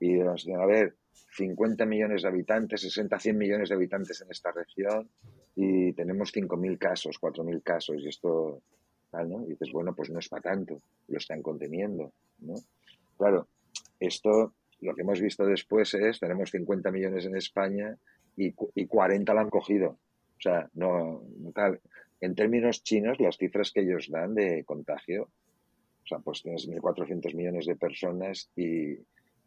y 0.00 0.20
a 0.22 0.64
ver, 0.64 0.96
50 1.36 1.84
millones 1.84 2.22
de 2.22 2.28
habitantes, 2.28 2.80
60, 2.80 3.18
100 3.18 3.36
millones 3.36 3.68
de 3.68 3.74
habitantes 3.74 4.22
en 4.22 4.30
esta 4.30 4.50
región 4.50 5.06
y 5.54 5.92
tenemos 5.92 6.32
5.000 6.34 6.78
casos, 6.78 7.20
4.000 7.20 7.62
casos 7.62 7.96
y 7.98 8.08
esto, 8.08 8.62
¿no? 9.12 9.44
Y 9.44 9.50
dices, 9.50 9.70
bueno, 9.70 9.94
pues 9.94 10.08
no 10.08 10.18
es 10.18 10.30
para 10.30 10.40
tanto, 10.40 10.80
lo 11.08 11.18
están 11.18 11.42
conteniendo, 11.42 12.10
¿no? 12.38 12.54
Claro, 13.18 13.48
esto, 14.00 14.54
lo 14.80 14.94
que 14.94 15.02
hemos 15.02 15.20
visto 15.20 15.44
después 15.44 15.94
es, 15.94 16.20
tenemos 16.20 16.50
50 16.50 16.90
millones 16.90 17.24
en 17.26 17.36
España 17.36 17.96
y, 18.36 18.54
y 18.74 18.86
40 18.86 19.34
lo 19.34 19.40
han 19.40 19.50
cogido. 19.50 19.98
O 20.36 20.40
sea, 20.40 20.68
no, 20.74 21.22
tal 21.54 21.80
en 22.20 22.34
términos 22.34 22.82
chinos, 22.82 23.20
las 23.20 23.36
cifras 23.36 23.70
que 23.70 23.80
ellos 23.80 24.08
dan 24.10 24.34
de 24.34 24.64
contagio, 24.64 25.30
o 26.04 26.06
sea, 26.06 26.18
pues 26.18 26.42
tienes 26.42 26.66
1.400 26.68 27.34
millones 27.34 27.66
de 27.66 27.76
personas 27.76 28.50
y, 28.56 28.92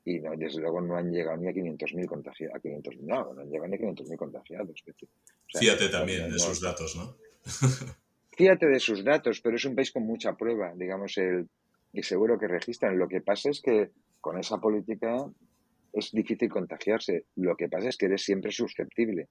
y 0.05 0.19
no, 0.19 0.31
desde 0.37 0.61
luego 0.61 0.79
no 0.79 0.95
han 0.95 1.11
llegado 1.11 1.37
ni 1.37 1.47
a 1.47 1.51
500.000 1.51 2.05
contagiados. 2.05 2.55
A 2.55 2.59
500, 2.59 2.97
no, 3.01 3.33
no 3.33 3.41
han 3.41 3.49
llegado 3.49 3.67
ni 3.67 3.75
a 3.75 3.79
500.000 3.79 4.15
contagiados. 4.15 4.83
Fíjate 5.47 5.89
también 5.89 6.31
de 6.31 6.39
sus 6.39 6.61
datos, 6.61 6.95
¿no? 6.95 7.15
fíjate 8.37 8.67
de 8.67 8.79
sus 8.79 9.03
datos, 9.03 9.41
pero 9.41 9.55
es 9.55 9.65
un 9.65 9.75
país 9.75 9.91
con 9.91 10.03
mucha 10.03 10.33
prueba, 10.33 10.73
digamos, 10.75 11.17
el, 11.17 11.49
y 11.93 12.03
seguro 12.03 12.39
que 12.39 12.47
registran. 12.47 12.97
Lo 12.97 13.07
que 13.07 13.21
pasa 13.21 13.49
es 13.49 13.59
que 13.61 13.89
con 14.21 14.37
esa 14.37 14.59
política 14.59 15.25
es 15.91 16.11
difícil 16.11 16.49
contagiarse. 16.49 17.25
Lo 17.35 17.55
que 17.55 17.67
pasa 17.67 17.89
es 17.89 17.97
que 17.97 18.05
eres 18.05 18.23
siempre 18.23 18.51
susceptible. 18.51 19.27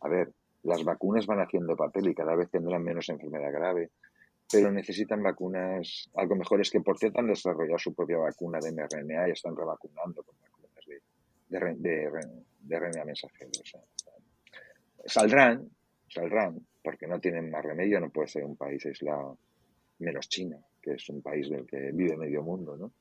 A 0.00 0.08
ver, 0.08 0.32
las 0.64 0.84
vacunas 0.84 1.26
van 1.26 1.40
haciendo 1.40 1.76
papel 1.76 2.08
y 2.08 2.14
cada 2.14 2.34
vez 2.34 2.50
tendrán 2.50 2.82
menos 2.82 3.08
enfermedad 3.08 3.52
grave, 3.52 3.90
pero 4.50 4.70
necesitan 4.70 5.22
vacunas 5.22 6.10
algo 6.16 6.36
mejores 6.36 6.70
que, 6.70 6.80
por 6.80 6.98
cierto, 6.98 7.20
han 7.20 7.28
desarrollado 7.28 7.78
su 7.78 7.94
propia 7.94 8.18
vacuna 8.18 8.58
de 8.60 8.72
mRNA 8.72 9.28
y 9.28 9.32
están 9.32 9.56
revacunando 9.56 10.22
con 10.22 10.36
vacunas 10.40 10.84
de, 11.48 12.10
de, 12.60 12.78
RNA 12.78 13.04
mensajero. 13.04 13.50
saldrán, 15.06 15.68
saldrán, 16.08 16.66
porque 16.82 17.06
no 17.06 17.20
tienen 17.20 17.50
más 17.50 17.64
remedio, 17.64 18.00
no 18.00 18.10
puede 18.10 18.28
ser 18.28 18.44
un 18.44 18.56
país 18.56 18.84
aislado, 18.84 19.38
menos 19.98 20.28
China, 20.28 20.58
que 20.82 20.94
es 20.94 21.08
un 21.08 21.22
país 21.22 21.48
del 21.48 21.66
que 21.66 21.92
vive 21.92 22.16
medio 22.16 22.42
mundo, 22.42 22.76
¿no? 22.76 22.92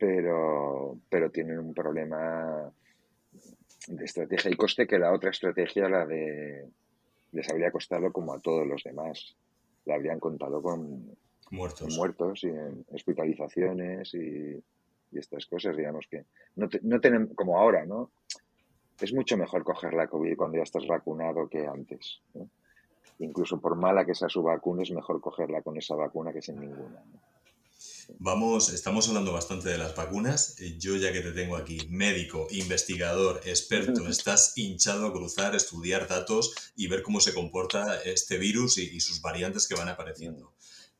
Pero, 0.00 0.98
pero 1.10 1.30
tienen 1.30 1.58
un 1.58 1.74
problema 1.74 2.72
de 3.86 4.04
estrategia 4.04 4.50
y 4.50 4.56
coste 4.56 4.86
que 4.86 4.98
la 4.98 5.12
otra 5.12 5.30
estrategia, 5.30 5.90
la 5.90 6.06
de 6.06 6.66
les 7.32 7.48
habría 7.50 7.70
costado 7.70 8.10
como 8.12 8.32
a 8.32 8.40
todos 8.40 8.66
los 8.66 8.82
demás. 8.82 9.36
La 9.84 9.94
habrían 9.94 10.18
contado 10.18 10.62
con 10.62 11.16
muertos, 11.50 11.96
muertos 11.96 12.44
y 12.44 12.48
en 12.48 12.84
hospitalizaciones 12.92 14.14
y, 14.14 14.62
estas 15.12 15.44
cosas, 15.46 15.76
digamos 15.76 16.06
que 16.08 16.24
no, 16.54 16.68
no 16.82 17.00
tenemos, 17.00 17.34
como 17.34 17.58
ahora, 17.58 17.84
¿no? 17.84 18.12
Es 19.00 19.12
mucho 19.12 19.36
mejor 19.36 19.64
coger 19.64 19.92
la 19.92 20.06
COVID 20.06 20.36
cuando 20.36 20.58
ya 20.58 20.62
estás 20.62 20.86
vacunado 20.86 21.48
que 21.48 21.66
antes. 21.66 22.22
Incluso 23.18 23.60
por 23.60 23.74
mala 23.74 24.06
que 24.06 24.14
sea 24.14 24.28
su 24.28 24.42
vacuna, 24.42 24.82
es 24.82 24.92
mejor 24.92 25.20
cogerla 25.20 25.62
con 25.62 25.76
esa 25.76 25.96
vacuna 25.96 26.32
que 26.32 26.42
sin 26.42 26.60
ninguna. 26.60 27.02
Vamos, 28.18 28.72
estamos 28.72 29.08
hablando 29.08 29.32
bastante 29.32 29.68
de 29.68 29.78
las 29.78 29.94
vacunas. 29.94 30.60
Eh, 30.60 30.76
yo 30.78 30.96
ya 30.96 31.12
que 31.12 31.20
te 31.20 31.32
tengo 31.32 31.56
aquí, 31.56 31.78
médico, 31.88 32.46
investigador, 32.50 33.40
experto, 33.44 34.06
estás 34.08 34.56
hinchado 34.56 35.06
a 35.06 35.12
cruzar, 35.12 35.54
estudiar 35.54 36.08
datos 36.08 36.54
y 36.76 36.88
ver 36.88 37.02
cómo 37.02 37.20
se 37.20 37.34
comporta 37.34 38.00
este 38.02 38.38
virus 38.38 38.78
y, 38.78 39.00
sus 39.00 39.20
variantes 39.20 39.68
que 39.68 39.74
van 39.74 39.88
apareciendo. 39.88 40.54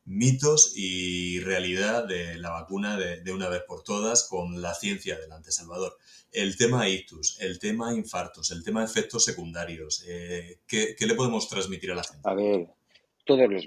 Mitos 0.05 0.73
y 0.75 1.39
realidad 1.41 2.07
de 2.07 2.37
la 2.39 2.49
vacuna 2.49 2.97
de, 2.97 3.31
una 3.31 3.49
vez 3.49 3.61
por 3.67 3.83
todas 3.83 4.27
con 4.27 4.61
la 4.61 4.73
ciencia 4.73 5.19
delante, 5.19 5.51
Salvador. 5.51 5.97
El 6.31 6.57
tema 6.57 6.89
ictus, 6.89 7.39
el 7.39 7.59
tema 7.59 7.93
infartos, 7.93 8.51
el 8.51 8.63
tema 8.63 8.83
efectos 8.83 9.25
secundarios. 9.25 10.03
Eh, 10.07 10.61
¿qué, 10.65 10.95
¿Qué 10.97 11.05
le 11.05 11.15
podemos 11.15 11.47
transmitir 11.49 11.91
a 11.91 11.95
la 11.95 12.03
gente? 12.03 12.21
A 12.23 12.33
ver, 12.33 12.67
todos 13.25 13.49
los, 13.49 13.65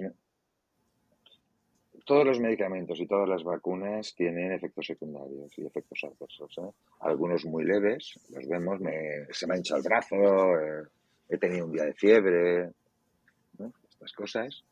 todos 2.05 2.25
los 2.25 2.39
medicamentos 2.39 3.01
y 3.01 3.07
todas 3.07 3.29
las 3.29 3.43
vacunas 3.43 4.15
tienen 4.15 4.53
efectos 4.53 4.87
secundarios 4.87 5.59
y 5.59 5.65
efectos 5.65 6.05
adversos. 6.05 6.59
¿eh? 6.59 6.71
Algunos 7.01 7.45
muy 7.47 7.65
leves, 7.65 8.19
los 8.31 8.47
vemos, 8.47 8.81
me, 8.81 9.27
se 9.31 9.47
me 9.47 9.55
ha 9.55 9.57
hinchado 9.57 9.81
el 9.81 9.85
brazo, 9.85 10.17
eh, 10.17 10.87
he 11.31 11.39
tenido 11.39 11.65
un 11.65 11.73
día 11.73 11.85
de 11.85 11.95
fiebre, 11.95 12.73
estas 13.89 14.13
cosas, 14.13 14.65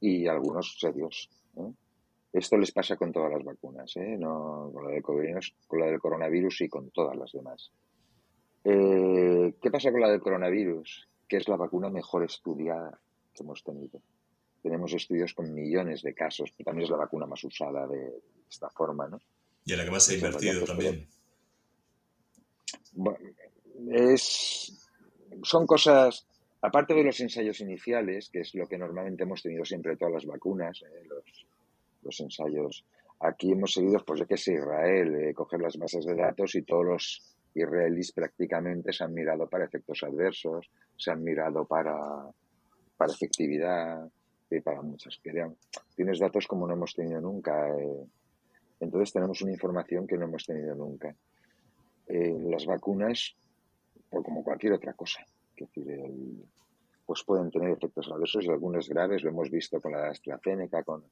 y 0.00 0.26
algunos 0.26 0.78
serios. 0.78 1.28
Esto 2.32 2.56
les 2.56 2.72
pasa 2.72 2.96
con 2.96 3.12
todas 3.12 3.32
las 3.32 3.44
vacunas, 3.44 3.94
¿eh? 3.96 4.16
no 4.18 4.70
con 4.72 4.84
la, 4.84 4.90
del 4.90 5.02
con 5.02 5.80
la 5.80 5.86
del 5.86 6.00
coronavirus 6.00 6.62
y 6.62 6.68
con 6.68 6.90
todas 6.90 7.16
las 7.16 7.32
demás. 7.32 7.70
¿Qué 8.62 9.70
pasa 9.70 9.90
con 9.90 10.00
la 10.00 10.10
del 10.10 10.20
coronavirus? 10.20 11.08
Que 11.28 11.38
es 11.38 11.48
la 11.48 11.56
vacuna 11.56 11.90
mejor 11.90 12.24
estudiada 12.24 12.98
que 13.34 13.42
hemos 13.42 13.62
tenido. 13.62 14.00
Tenemos 14.62 14.92
estudios 14.92 15.34
con 15.34 15.52
millones 15.52 16.02
de 16.02 16.14
casos, 16.14 16.52
pero 16.56 16.66
también 16.66 16.84
es 16.84 16.90
la 16.90 16.98
vacuna 16.98 17.26
más 17.26 17.42
usada 17.44 17.86
de 17.86 18.20
esta 18.48 18.68
forma, 18.70 19.08
¿no? 19.08 19.20
Y 19.64 19.72
en 19.72 19.78
la 19.78 19.84
que 19.84 19.90
más 19.90 20.04
se 20.04 20.14
ha 20.14 20.16
invertido 20.16 20.64
también. 20.64 21.06
es, 23.90 24.88
son 25.42 25.66
cosas, 25.66 26.26
aparte 26.62 26.94
de 26.94 27.04
los 27.04 27.20
ensayos 27.20 27.60
iniciales, 27.60 28.28
que 28.30 28.40
es 28.40 28.54
lo 28.54 28.66
que 28.66 28.78
normalmente 28.78 29.22
hemos 29.22 29.42
tenido 29.42 29.64
siempre 29.64 29.96
todas 29.96 30.14
las 30.14 30.26
vacunas, 30.26 30.82
¿eh? 30.82 31.04
los, 31.06 31.46
los 32.02 32.20
ensayos. 32.20 32.84
Aquí 33.20 33.52
hemos 33.52 33.74
seguido, 33.74 34.02
pues 34.04 34.20
yo 34.20 34.26
que 34.26 34.36
sé, 34.36 34.54
Israel, 34.54 35.14
eh, 35.16 35.34
coger 35.34 35.60
las 35.60 35.76
bases 35.76 36.04
de 36.06 36.14
datos 36.14 36.54
y 36.54 36.62
todos 36.62 36.86
los 36.86 37.22
israelíes 37.54 38.12
prácticamente 38.12 38.92
se 38.92 39.04
han 39.04 39.12
mirado 39.12 39.46
para 39.46 39.64
efectos 39.64 40.02
adversos, 40.02 40.70
se 40.96 41.10
han 41.10 41.22
mirado 41.22 41.64
para, 41.64 41.94
para 42.96 43.12
efectividad 43.12 44.08
y 44.56 44.60
para 44.60 44.82
muchas. 44.82 45.20
Tienes 45.94 46.18
datos 46.18 46.46
como 46.46 46.66
no 46.66 46.74
hemos 46.74 46.94
tenido 46.94 47.20
nunca. 47.20 47.68
Eh. 47.78 48.06
entonces 48.80 49.12
tenemos 49.12 49.40
una 49.42 49.52
información 49.52 50.06
que 50.06 50.16
no 50.16 50.24
hemos 50.26 50.44
tenido 50.44 50.74
nunca. 50.74 51.14
Eh, 52.06 52.38
las 52.48 52.66
vacunas, 52.66 53.36
pues 54.08 54.24
como 54.24 54.42
cualquier 54.42 54.72
otra 54.72 54.94
cosa, 54.94 55.24
que 55.54 55.66
pues 57.06 57.24
pueden 57.24 57.50
tener 57.50 57.70
efectos 57.70 58.08
adversos 58.10 58.44
y 58.44 58.48
algunos 58.48 58.88
graves, 58.88 59.22
lo 59.22 59.30
hemos 59.30 59.50
visto 59.50 59.80
con 59.80 59.92
la 59.92 60.08
AstraZeneca, 60.08 60.82
con 60.84 61.04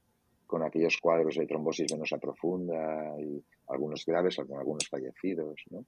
con 0.48 0.62
aquellos 0.62 0.96
cuadros 0.96 1.36
de 1.36 1.46
trombosis 1.46 1.92
venosa 1.92 2.16
profunda 2.16 3.14
y 3.20 3.44
algunos 3.68 4.04
graves, 4.06 4.38
algunos 4.38 4.88
fallecidos. 4.88 5.62
¿no? 5.70 5.84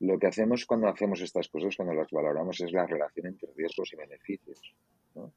Lo 0.00 0.18
que 0.18 0.26
hacemos 0.26 0.66
cuando 0.66 0.88
hacemos 0.88 1.20
estas 1.20 1.48
cosas, 1.48 1.76
cuando 1.76 1.94
las 1.94 2.10
valoramos, 2.10 2.60
es 2.60 2.72
la 2.72 2.84
relación 2.84 3.28
entre 3.28 3.48
riesgos 3.56 3.92
y 3.92 3.96
beneficios. 3.96 4.60
¿no? 5.14 5.32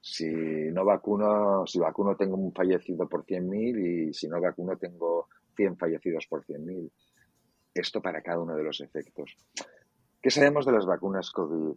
Si 0.00 0.26
no 0.72 0.84
vacuno, 0.84 1.66
si 1.66 1.78
vacuno 1.78 2.16
tengo 2.16 2.36
un 2.36 2.52
fallecido 2.52 3.08
por 3.08 3.24
100.000 3.24 4.08
y 4.10 4.14
si 4.14 4.28
no 4.28 4.40
vacuno 4.40 4.76
tengo 4.76 5.28
100 5.56 5.76
fallecidos 5.76 6.26
por 6.26 6.44
100.000. 6.44 6.90
Esto 7.74 8.02
para 8.02 8.20
cada 8.20 8.40
uno 8.40 8.54
de 8.54 8.62
los 8.62 8.80
efectos. 8.80 9.36
¿Qué 10.20 10.30
sabemos 10.30 10.66
de 10.66 10.72
las 10.72 10.84
vacunas 10.84 11.30
COVID? 11.30 11.74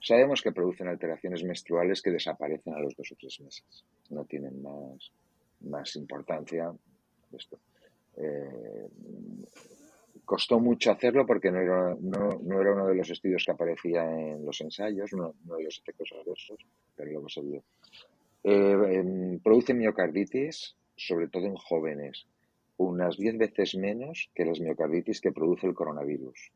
Sabemos 0.00 0.42
que 0.42 0.52
producen 0.52 0.88
alteraciones 0.88 1.44
menstruales 1.44 2.02
que 2.02 2.10
desaparecen 2.10 2.74
a 2.74 2.80
los 2.80 2.94
dos 2.96 3.12
o 3.12 3.16
tres 3.16 3.40
meses. 3.40 3.84
No 4.10 4.24
tienen 4.24 4.62
más, 4.62 5.12
más 5.60 5.96
importancia 5.96 6.72
esto. 7.32 7.58
Eh, 8.16 8.88
costó 10.26 10.58
mucho 10.58 10.90
hacerlo 10.90 11.24
porque 11.24 11.50
no 11.50 11.60
era, 11.60 11.96
no, 11.98 12.60
era, 12.60 12.72
uno 12.72 12.86
de 12.88 12.96
los 12.96 13.08
estudios 13.08 13.44
que 13.44 13.52
aparecía 13.52 14.02
en 14.02 14.44
los 14.44 14.60
ensayos, 14.60 15.12
uno, 15.12 15.34
de 15.44 15.64
los 15.64 15.78
efectos 15.78 16.12
adversos, 16.12 16.58
pero 16.94 17.12
luego 17.12 17.28
se 17.28 17.40
vio. 17.40 17.62
Eh, 18.42 18.98
em, 18.98 19.38
produce 19.38 19.72
miocarditis, 19.72 20.76
sobre 20.96 21.28
todo 21.28 21.46
en 21.46 21.56
jóvenes, 21.56 22.26
unas 22.76 23.16
10 23.16 23.38
veces 23.38 23.76
menos 23.76 24.28
que 24.34 24.44
las 24.44 24.60
miocarditis 24.60 25.20
que 25.20 25.32
produce 25.32 25.66
el 25.66 25.74
coronavirus. 25.74 26.52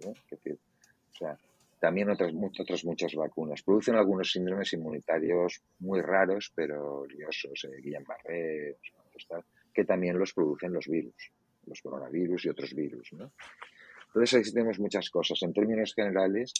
¿Eh? 0.00 0.14
o 0.52 1.14
sea, 1.14 1.38
también 1.78 2.10
otras, 2.10 2.32
otras 2.58 2.84
muchas 2.84 3.14
vacunas. 3.14 3.62
Producen 3.62 3.96
algunos 3.96 4.32
síndromes 4.32 4.72
inmunitarios 4.72 5.62
muy 5.78 6.00
raros, 6.00 6.52
pero 6.54 7.06
liosos, 7.06 7.64
eh, 7.64 7.80
Guillain-Barré, 7.82 8.76
que 9.72 9.84
también 9.84 10.18
los 10.18 10.32
producen 10.32 10.72
los 10.72 10.86
virus, 10.86 11.32
los 11.66 11.80
coronavirus 11.82 12.46
y 12.46 12.48
otros 12.48 12.74
virus. 12.74 13.12
¿no? 13.12 13.32
Entonces 14.08 14.40
existen 14.40 14.70
muchas 14.78 15.10
cosas. 15.10 15.42
En 15.42 15.52
términos 15.52 15.94
generales, 15.94 16.52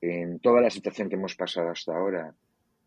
en 0.00 0.38
toda 0.40 0.60
la 0.60 0.70
situación 0.70 1.08
que 1.08 1.16
hemos 1.16 1.34
pasado 1.34 1.70
hasta 1.70 1.96
ahora, 1.96 2.34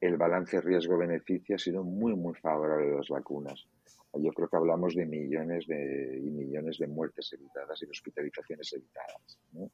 el 0.02 0.18
balance 0.18 0.62
riesgo-beneficio 0.62 1.56
ha 1.56 1.60
sido 1.60 1.84
muy, 1.84 2.16
muy 2.16 2.34
favorable 2.36 2.94
a 2.94 2.98
las 2.98 3.10
vacunas. 3.10 3.66
Yo 4.14 4.32
creo 4.32 4.48
que 4.48 4.58
hablamos 4.58 4.96
de 4.96 5.06
millones 5.06 5.68
de, 5.68 6.20
y 6.24 6.32
millones 6.32 6.78
de 6.80 6.88
muertes 6.88 7.32
evitadas 7.34 7.82
y 7.82 7.86
de 7.86 7.92
hospitalizaciones 7.92 8.74
evitadas. 8.74 9.40
¿no? 9.54 9.70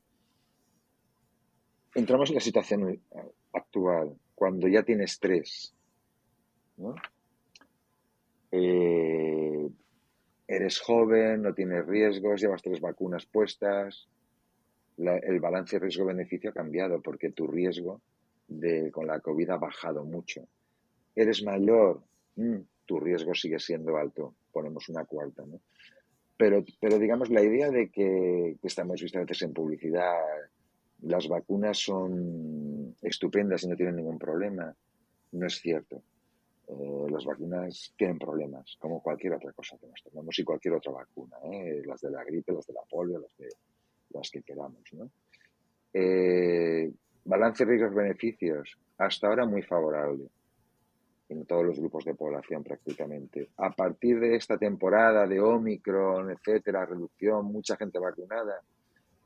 entramos 1.95 2.29
en 2.29 2.35
la 2.35 2.41
situación 2.41 3.01
actual, 3.53 4.15
cuando 4.35 4.67
ya 4.67 4.83
tienes 4.83 5.17
tres, 5.19 5.73
eh, 8.51 9.69
eres 10.47 10.79
joven, 10.79 11.41
no 11.41 11.53
tienes 11.53 11.85
riesgos, 11.85 12.41
llevas 12.41 12.61
tres 12.61 12.79
vacunas 12.79 13.25
puestas, 13.25 14.07
el 14.97 15.39
balance 15.39 15.77
riesgo-beneficio 15.79 16.51
ha 16.51 16.53
cambiado 16.53 17.01
porque 17.01 17.31
tu 17.31 17.47
riesgo 17.47 18.01
de, 18.47 18.91
con 18.91 19.07
la 19.07 19.19
COVID 19.19 19.49
ha 19.49 19.57
bajado 19.57 20.05
mucho. 20.05 20.47
Eres 21.15 21.43
mayor, 21.43 22.01
mm, 22.35 22.57
tu 22.85 22.99
riesgo 22.99 23.33
sigue 23.33 23.59
siendo 23.59 23.97
alto, 23.97 24.35
ponemos 24.51 24.87
una 24.89 25.05
cuarta. 25.05 25.43
Pero, 26.37 26.63
pero 26.79 26.99
digamos, 26.99 27.29
la 27.29 27.41
idea 27.41 27.69
de 27.71 27.89
que, 27.89 28.57
que 28.61 28.67
estamos 28.67 29.01
visto 29.01 29.17
a 29.17 29.21
veces 29.21 29.41
en 29.41 29.53
publicidad, 29.53 30.15
las 31.01 31.27
vacunas 31.27 31.77
son 31.77 32.95
estupendas 33.01 33.63
y 33.63 33.67
no 33.67 33.75
tienen 33.75 33.97
ningún 33.97 34.19
problema. 34.19 34.75
No 35.31 35.47
es 35.47 35.55
cierto. 35.55 36.01
Eh, 36.67 37.05
las 37.09 37.25
vacunas 37.25 37.93
tienen 37.95 38.17
problemas, 38.17 38.75
como 38.79 39.01
cualquier 39.01 39.33
otra 39.33 39.51
cosa 39.53 39.77
que 39.77 39.87
nos 39.87 40.01
tomamos 40.01 40.37
y 40.39 40.43
cualquier 40.43 40.73
otra 40.75 40.91
vacuna, 40.93 41.37
¿eh? 41.43 41.81
las 41.85 42.01
de 42.01 42.09
la 42.09 42.23
gripe, 42.23 42.53
las 42.53 42.65
de 42.65 42.73
la 42.73 42.81
polio, 42.89 43.19
las, 43.19 43.37
de, 43.37 43.49
las 44.09 44.29
que 44.31 44.41
queramos. 44.41 44.81
¿no? 44.93 45.09
Eh, 45.93 46.91
balance 47.23 47.65
riesgos-beneficios, 47.65 48.77
hasta 48.97 49.27
ahora 49.27 49.45
muy 49.45 49.61
favorable 49.61 50.27
en 51.29 51.45
todos 51.45 51.65
los 51.65 51.79
grupos 51.79 52.05
de 52.05 52.13
población 52.13 52.63
prácticamente. 52.63 53.49
A 53.57 53.71
partir 53.71 54.19
de 54.19 54.35
esta 54.35 54.57
temporada 54.57 55.27
de 55.27 55.39
Omicron, 55.39 56.31
etcétera, 56.31 56.85
reducción, 56.85 57.45
mucha 57.45 57.75
gente 57.77 57.99
vacunada, 57.99 58.61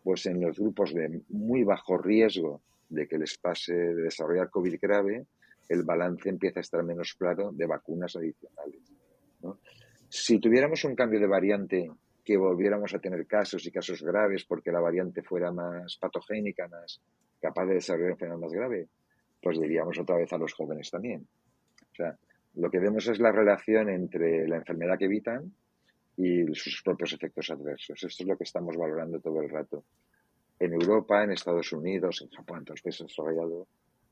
pues 0.04 0.26
en 0.26 0.42
los 0.42 0.58
grupos 0.58 0.94
de 0.94 1.22
muy 1.30 1.64
bajo 1.64 1.98
riesgo 1.98 2.62
de 2.90 3.08
que 3.08 3.18
les 3.18 3.38
pase 3.38 3.74
de 3.74 4.04
desarrollar 4.04 4.50
COVID 4.50 4.78
grave, 4.82 5.26
el 5.70 5.84
balance 5.84 6.28
empieza 6.28 6.59
a 6.59 6.61
estar 6.61 6.84
menos 6.84 7.13
claro 7.13 7.51
de 7.53 7.65
vacunas 7.67 8.15
adicionales. 8.15 8.82
Si 10.09 10.39
tuviéramos 10.39 10.84
un 10.84 10.95
cambio 10.95 11.20
de 11.20 11.28
variante 11.28 11.91
que 12.26 12.36
volviéramos 12.36 12.93
a 12.93 12.99
tener 12.99 13.26
casos 13.28 13.65
y 13.65 13.72
casos 13.72 14.01
graves 14.01 14.43
porque 14.45 14.72
la 14.72 14.80
variante 14.80 15.22
fuera 15.22 15.51
más 15.51 15.97
patogénica, 15.97 16.67
más 16.67 16.99
capaz 17.39 17.65
de 17.67 17.76
desarrollar 17.76 18.11
enfermedad 18.11 18.39
más 18.39 18.51
grave, 18.51 18.88
pues 19.41 19.59
diríamos 19.59 19.97
otra 19.99 20.17
vez 20.17 20.34
a 20.34 20.38
los 20.38 20.53
jóvenes 20.53 20.89
también. 20.89 21.26
O 21.91 21.95
sea, 21.95 22.17
lo 22.55 22.70
que 22.70 22.80
vemos 22.80 23.07
es 23.07 23.20
la 23.20 23.32
relación 23.32 23.89
entre 23.89 24.47
la 24.47 24.57
enfermedad 24.57 24.97
que 24.97 25.05
evitan 25.05 25.53
y 26.17 26.53
sus 26.53 26.82
propios 26.84 27.13
efectos 27.13 27.49
adversos. 27.51 28.03
Esto 28.03 28.24
es 28.24 28.28
lo 28.28 28.38
que 28.38 28.43
estamos 28.43 28.76
valorando 28.76 29.20
todo 29.20 29.41
el 29.41 29.49
rato. 29.49 29.86
En 30.59 30.74
Europa, 30.74 31.24
en 31.24 31.32
Estados 31.32 31.72
Unidos, 31.72 32.22
en 32.22 32.30
Japón, 32.30 32.59
en 32.59 32.65
todos 32.65 32.80
los 32.80 32.84
países 32.84 33.07
desarrollados, 33.07 33.67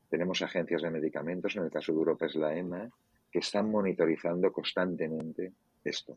tenemos 0.08 0.42
agencias 0.42 0.82
de 0.82 0.90
medicamentos, 0.90 1.56
en 1.56 1.64
el 1.64 1.70
caso 1.70 1.92
de 1.92 1.98
Europa 1.98 2.26
es 2.26 2.34
la 2.34 2.56
EMA, 2.56 2.88
que 3.30 3.40
están 3.40 3.70
monitorizando 3.70 4.52
constantemente 4.52 5.52
esto. 5.84 6.16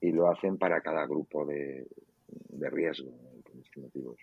Y 0.00 0.12
lo 0.12 0.28
hacen 0.28 0.58
para 0.58 0.80
cada 0.80 1.06
grupo 1.06 1.44
de, 1.44 1.86
de 2.28 2.70
riesgo, 2.70 3.10
motivos. 3.76 4.18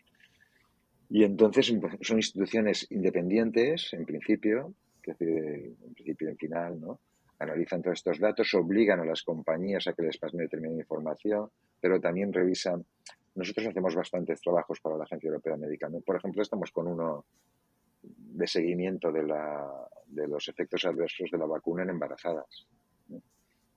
Y 1.09 1.23
entonces 1.23 1.73
son 2.01 2.17
instituciones 2.17 2.87
independientes, 2.89 3.93
en 3.93 4.05
principio, 4.05 4.73
que 5.01 5.11
en 5.11 5.93
principio 5.93 6.27
y 6.27 6.31
en 6.31 6.37
final, 6.37 6.81
¿no? 6.81 6.99
analizan 7.39 7.81
todos 7.81 7.99
estos 7.99 8.19
datos, 8.19 8.53
obligan 8.53 8.99
a 8.99 9.05
las 9.05 9.23
compañías 9.23 9.87
a 9.87 9.93
que 9.93 10.03
les 10.03 10.17
pasen 10.17 10.39
determinada 10.39 10.79
información, 10.79 11.49
pero 11.79 11.99
también 11.99 12.31
revisan. 12.33 12.85
Nosotros 13.35 13.67
hacemos 13.67 13.93
bastantes 13.93 14.39
trabajos 14.41 14.79
para 14.79 14.97
la 14.97 15.03
Agencia 15.03 15.27
Europea 15.27 15.53
de 15.53 15.67
Medicamentos. 15.67 16.05
Por 16.05 16.15
ejemplo, 16.15 16.41
estamos 16.41 16.71
con 16.71 16.87
uno 16.87 17.25
de 18.35 18.47
seguimiento 18.47 19.11
de, 19.11 19.23
la, 19.23 19.87
de 20.07 20.27
los 20.27 20.47
efectos 20.49 20.83
adversos 20.85 21.31
de 21.31 21.37
la 21.37 21.45
vacuna 21.45 21.83
en 21.83 21.89
embarazadas. 21.89 22.67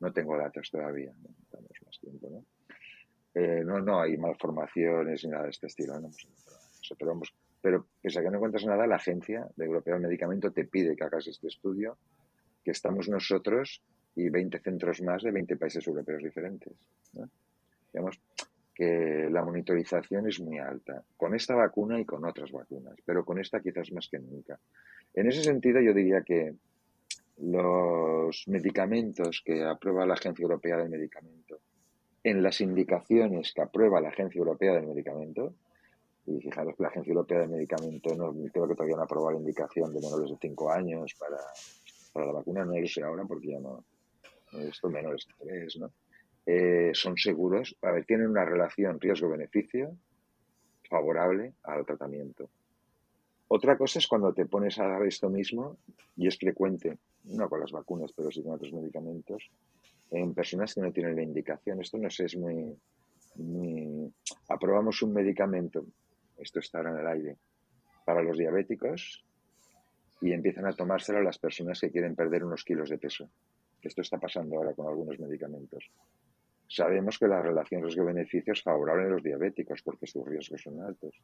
No, 0.00 0.12
tengo 0.12 0.36
datos 0.36 0.70
todavía, 0.70 1.12
no 1.22 1.28
más 1.86 1.98
tiempo. 2.00 2.28
¿no? 2.30 2.44
Eh, 3.34 3.62
no, 3.64 3.80
no 3.80 4.00
hay 4.00 4.16
malformaciones 4.16 5.24
ni 5.24 5.30
nada 5.30 5.44
de 5.44 5.50
este 5.50 5.66
estilo, 5.68 5.98
no 6.00 6.10
pero 6.98 7.20
Pero 7.60 7.86
pese 8.02 8.18
a 8.18 8.22
que 8.22 8.30
no 8.30 8.36
encuentras 8.36 8.64
nada, 8.64 8.86
la 8.86 8.96
Agencia 8.96 9.46
de 9.56 9.64
Europea 9.64 9.94
del 9.94 10.02
Medicamento 10.02 10.50
te 10.52 10.64
pide 10.64 10.96
que 10.96 11.04
hagas 11.04 11.26
este 11.26 11.48
estudio, 11.48 11.98
que 12.64 12.72
estamos 12.72 13.08
nosotros 13.08 13.82
y 14.14 14.28
20 14.28 14.58
centros 14.60 15.02
más 15.02 15.22
de 15.22 15.30
20 15.30 15.56
países 15.56 15.86
europeos 15.86 16.22
diferentes. 16.22 16.72
Digamos 17.92 18.20
que 18.78 19.28
la 19.28 19.44
monitorización 19.44 20.28
es 20.28 20.38
muy 20.38 20.60
alta, 20.60 21.02
con 21.16 21.34
esta 21.34 21.56
vacuna 21.56 21.98
y 21.98 22.04
con 22.04 22.24
otras 22.24 22.52
vacunas, 22.52 22.94
pero 23.04 23.24
con 23.24 23.40
esta 23.40 23.60
quizás 23.60 23.90
más 23.90 24.08
que 24.08 24.20
nunca. 24.20 24.56
En 25.14 25.26
ese 25.26 25.42
sentido, 25.42 25.80
yo 25.80 25.92
diría 25.92 26.22
que 26.22 26.54
los 27.38 28.46
medicamentos 28.46 29.42
que 29.44 29.64
aprueba 29.64 30.06
la 30.06 30.14
Agencia 30.14 30.44
Europea 30.44 30.76
del 30.76 30.90
Medicamento, 30.90 31.58
en 32.22 32.40
las 32.40 32.60
indicaciones 32.60 33.52
que 33.52 33.62
aprueba 33.62 34.00
la 34.00 34.10
Agencia 34.10 34.38
Europea 34.38 34.74
del 34.74 34.86
Medicamento, 34.86 35.54
y 36.26 36.40
fijaros 36.40 36.76
que 36.76 36.82
la 36.84 36.90
Agencia 36.90 37.10
Europea 37.10 37.40
del 37.40 37.48
Medicamento 37.48 38.14
no 38.14 38.32
creo 38.52 38.68
que 38.68 38.76
todavía 38.76 38.94
no 38.94 39.02
ha 39.02 39.06
aprobado 39.06 39.32
la 39.32 39.40
indicación 39.40 39.92
de 39.92 40.00
menores 40.00 40.30
de 40.30 40.36
5 40.40 40.70
años 40.70 41.16
para, 41.18 41.38
para 42.12 42.26
la 42.26 42.32
vacuna, 42.32 42.64
no 42.64 42.78
lo 42.78 42.86
sé 42.86 43.02
ahora 43.02 43.24
porque 43.24 43.48
ya 43.48 43.58
no, 43.58 43.82
esto 44.52 44.88
menores 44.88 45.26
de 45.26 45.46
3, 45.46 45.78
¿no? 45.78 45.90
Eh, 46.50 46.92
son 46.94 47.18
seguros, 47.18 47.76
a 47.82 47.92
ver, 47.92 48.06
tienen 48.06 48.26
una 48.26 48.42
relación 48.42 48.98
riesgo-beneficio 48.98 49.94
favorable 50.88 51.52
al 51.64 51.84
tratamiento. 51.84 52.48
Otra 53.48 53.76
cosa 53.76 53.98
es 53.98 54.06
cuando 54.06 54.32
te 54.32 54.46
pones 54.46 54.78
a 54.78 54.88
dar 54.88 55.04
esto 55.04 55.28
mismo, 55.28 55.76
y 56.16 56.26
es 56.26 56.38
frecuente, 56.38 56.96
no 57.24 57.50
con 57.50 57.60
las 57.60 57.70
vacunas, 57.70 58.14
pero 58.16 58.30
sí 58.30 58.42
con 58.42 58.54
otros 58.54 58.72
medicamentos, 58.72 59.50
en 60.10 60.32
personas 60.32 60.74
que 60.74 60.80
no 60.80 60.90
tienen 60.90 61.16
la 61.16 61.22
indicación. 61.22 61.82
Esto 61.82 61.98
no 61.98 62.08
sé, 62.08 62.24
es 62.24 62.36
muy, 62.38 62.74
muy... 63.34 64.10
Aprobamos 64.48 65.02
un 65.02 65.12
medicamento, 65.12 65.84
esto 66.38 66.60
está 66.60 66.78
ahora 66.78 66.92
en 66.92 66.98
el 67.00 67.06
aire, 67.08 67.36
para 68.06 68.22
los 68.22 68.38
diabéticos 68.38 69.22
y 70.22 70.32
empiezan 70.32 70.64
a 70.64 70.72
tomárselo 70.72 71.22
las 71.22 71.38
personas 71.38 71.78
que 71.78 71.90
quieren 71.90 72.16
perder 72.16 72.42
unos 72.42 72.64
kilos 72.64 72.88
de 72.88 72.96
peso. 72.96 73.28
Esto 73.82 74.00
está 74.00 74.16
pasando 74.16 74.56
ahora 74.56 74.72
con 74.72 74.88
algunos 74.88 75.20
medicamentos. 75.20 75.90
Sabemos 76.68 77.18
que 77.18 77.26
la 77.26 77.40
relación 77.40 77.82
riesgo-beneficio 77.82 78.52
es 78.52 78.62
favorable 78.62 79.04
en 79.04 79.12
los 79.12 79.22
diabéticos 79.22 79.82
porque 79.82 80.06
sus 80.06 80.26
riesgos 80.26 80.60
son 80.62 80.82
altos. 80.82 81.18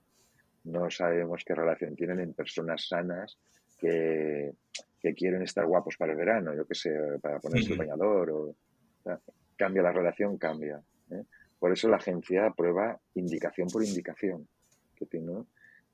No 0.65 0.91
sabemos 0.91 1.45
qué 1.45 1.55
relación 1.55 1.95
tienen 1.95 2.21
en 2.21 2.33
personas 2.33 2.89
sanas 2.89 3.39
que, 3.79 4.55
quieren 5.15 5.43
estar 5.43 5.67
guapos 5.67 5.99
para 5.99 6.13
el 6.13 6.19
verano, 6.19 6.55
yo 6.55 6.67
qué 6.67 6.75
sé, 6.75 6.91
para 7.21 7.39
ponerse 7.39 7.73
el 7.73 7.79
bañador. 7.79 8.31
O, 8.31 8.57
cambia 9.55 9.83
la 9.83 9.93
relación, 9.93 10.39
cambia. 10.39 10.83
¿eh? 11.11 11.25
Por 11.59 11.73
eso 11.73 11.91
la 11.91 11.97
agencia 11.97 12.47
aprueba 12.47 12.99
indicación 13.15 13.69
por 13.69 13.85
indicación 13.85 14.49
que 14.97 15.05
tiene, 15.05 15.45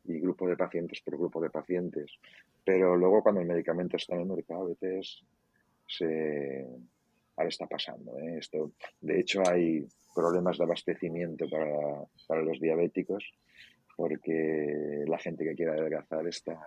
y 0.05 0.21
grupo 0.21 0.49
de 0.49 0.57
pacientes 0.57 1.01
por 1.01 1.19
grupo 1.19 1.41
de 1.41 1.51
pacientes. 1.51 2.19
Pero 2.65 2.97
luego 2.97 3.23
cuando 3.23 3.41
el 3.41 3.49
medicamento 3.49 3.97
está 3.97 4.15
en 4.15 4.21
el 4.21 4.27
mercado, 4.27 4.63
a 4.63 4.69
veces 4.69 5.25
se, 5.89 6.67
ahora 7.37 7.49
está 7.49 7.67
pasando. 7.67 8.19
¿eh? 8.19 8.39
Esto, 8.39 8.73
de 9.01 9.21
hecho, 9.21 9.43
hay 9.47 9.87
problemas 10.15 10.59
de 10.59 10.65
abastecimiento 10.65 11.49
para, 11.49 12.05
para, 12.27 12.43
los 12.43 12.61
diabéticos 12.61 13.33
porque 13.97 15.05
la 15.07 15.19
gente 15.19 15.45
que 15.45 15.55
quiere 15.55 15.73
adelgazar 15.73 16.27
está 16.27 16.59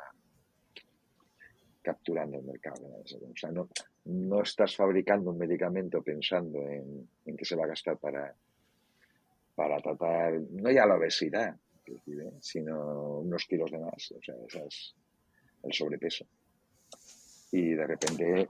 capturando 1.81 2.37
el 2.37 2.45
mercado. 2.45 2.85
O 2.85 3.35
sea, 3.35 3.51
no, 3.51 3.69
no 4.05 4.41
estás 4.41 4.75
fabricando 4.75 5.31
un 5.31 5.37
medicamento 5.37 6.01
pensando 6.01 6.59
en, 6.69 7.09
en 7.25 7.35
que 7.35 7.45
se 7.45 7.55
va 7.55 7.65
a 7.65 7.67
gastar 7.67 7.97
para, 7.97 8.35
para 9.55 9.81
tratar, 9.81 10.33
no 10.51 10.71
ya 10.71 10.85
la 10.85 10.95
obesidad, 10.95 11.55
¿eh? 11.87 12.31
sino 12.39 13.19
unos 13.19 13.45
kilos 13.45 13.71
de 13.71 13.79
más. 13.79 14.11
O 14.11 14.21
sea, 14.21 14.35
es 14.67 14.95
el 15.63 15.73
sobrepeso. 15.73 16.25
Y 17.51 17.73
de 17.73 17.87
repente 17.87 18.47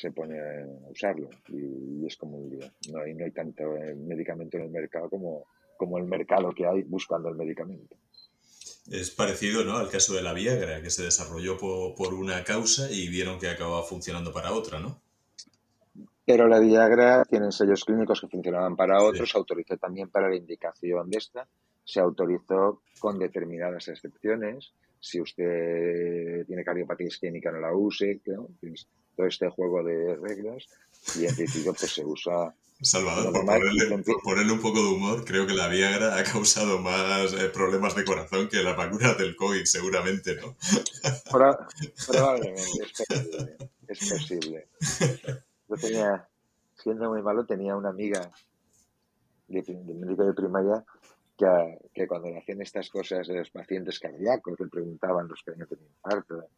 se 0.00 0.12
pone 0.12 0.38
a 0.38 0.66
usarlo 0.90 1.28
y, 1.48 2.06
es 2.06 2.16
como 2.16 2.38
un 2.38 2.50
día. 2.50 2.72
No 2.90 3.00
hay, 3.00 3.14
no 3.14 3.24
hay 3.24 3.30
tanto 3.30 3.76
eh, 3.76 3.94
medicamento 3.94 4.56
en 4.56 4.64
el 4.64 4.70
mercado 4.70 5.10
como, 5.10 5.46
como 5.76 5.98
el 5.98 6.04
mercado 6.04 6.50
que 6.52 6.66
hay 6.66 6.82
buscando 6.82 7.28
el 7.28 7.36
medicamento. 7.36 7.96
Es 8.90 9.10
parecido 9.10 9.64
¿no? 9.64 9.76
al 9.76 9.90
caso 9.90 10.14
de 10.14 10.22
la 10.22 10.32
Viagra, 10.32 10.82
que 10.82 10.90
se 10.90 11.04
desarrolló 11.04 11.58
por, 11.58 12.14
una 12.14 12.42
causa 12.42 12.90
y 12.90 13.08
vieron 13.08 13.38
que 13.38 13.48
acababa 13.48 13.82
funcionando 13.82 14.32
para 14.32 14.52
otra, 14.52 14.80
¿no? 14.80 15.00
Pero 16.24 16.48
la 16.48 16.60
Viagra 16.60 17.24
tiene 17.24 17.52
sellos 17.52 17.84
clínicos 17.84 18.20
que 18.20 18.28
funcionaban 18.28 18.76
para 18.76 19.02
otros, 19.02 19.30
se 19.30 19.36
autorizó 19.38 19.76
también 19.76 20.08
para 20.10 20.28
la 20.28 20.36
indicación 20.36 21.10
de 21.10 21.18
esta, 21.18 21.46
se 21.84 22.00
autorizó 22.00 22.82
con 22.98 23.18
determinadas 23.18 23.88
excepciones. 23.88 24.72
Si 24.98 25.20
usted 25.20 26.46
tiene 26.46 26.64
cardiopatía 26.64 27.08
isquémica, 27.08 27.50
no 27.50 27.60
la 27.60 27.74
use, 27.74 28.20
¿no? 28.26 28.48
Todo 29.20 29.28
este 29.28 29.50
juego 29.50 29.84
de 29.84 30.16
reglas 30.16 30.66
y 31.14 31.26
en 31.26 31.36
principio 31.36 31.74
pues 31.74 31.92
se 31.92 32.04
usa 32.04 32.54
Salvador, 32.82 33.34
por 33.34 33.44
ponerle, 34.22 34.52
un 34.54 34.60
poco 34.62 34.82
de 34.82 34.88
humor, 34.88 35.22
creo 35.26 35.46
que 35.46 35.52
la 35.52 35.68
Viagra 35.68 36.16
ha 36.16 36.24
causado 36.24 36.78
más 36.78 37.34
eh, 37.34 37.50
problemas 37.52 37.94
de 37.94 38.06
corazón 38.06 38.48
que 38.48 38.62
la 38.62 38.72
vacuna 38.72 39.12
del 39.12 39.36
COVID, 39.36 39.64
seguramente, 39.64 40.36
¿no? 40.36 40.56
probablemente, 41.30 42.64
es 43.86 43.98
posible, 43.98 44.68
Yo 45.68 45.76
tenía, 45.76 46.26
siendo 46.82 47.10
muy 47.10 47.20
malo, 47.20 47.44
tenía 47.44 47.76
una 47.76 47.90
amiga 47.90 48.30
de, 49.48 49.62
médico 50.00 50.24
de 50.24 50.32
primaria 50.32 50.82
que, 51.36 51.78
que, 51.92 52.06
cuando 52.06 52.30
le 52.30 52.38
hacían 52.38 52.62
estas 52.62 52.88
cosas 52.88 53.26
de 53.28 53.40
los 53.40 53.50
pacientes 53.50 54.00
cardíacos, 54.00 54.58
le 54.58 54.68
preguntaban 54.68 55.28
los 55.28 55.42
que 55.42 55.50
habían 55.50 55.68
tenido 55.68 55.86
infarto, 55.86 56.48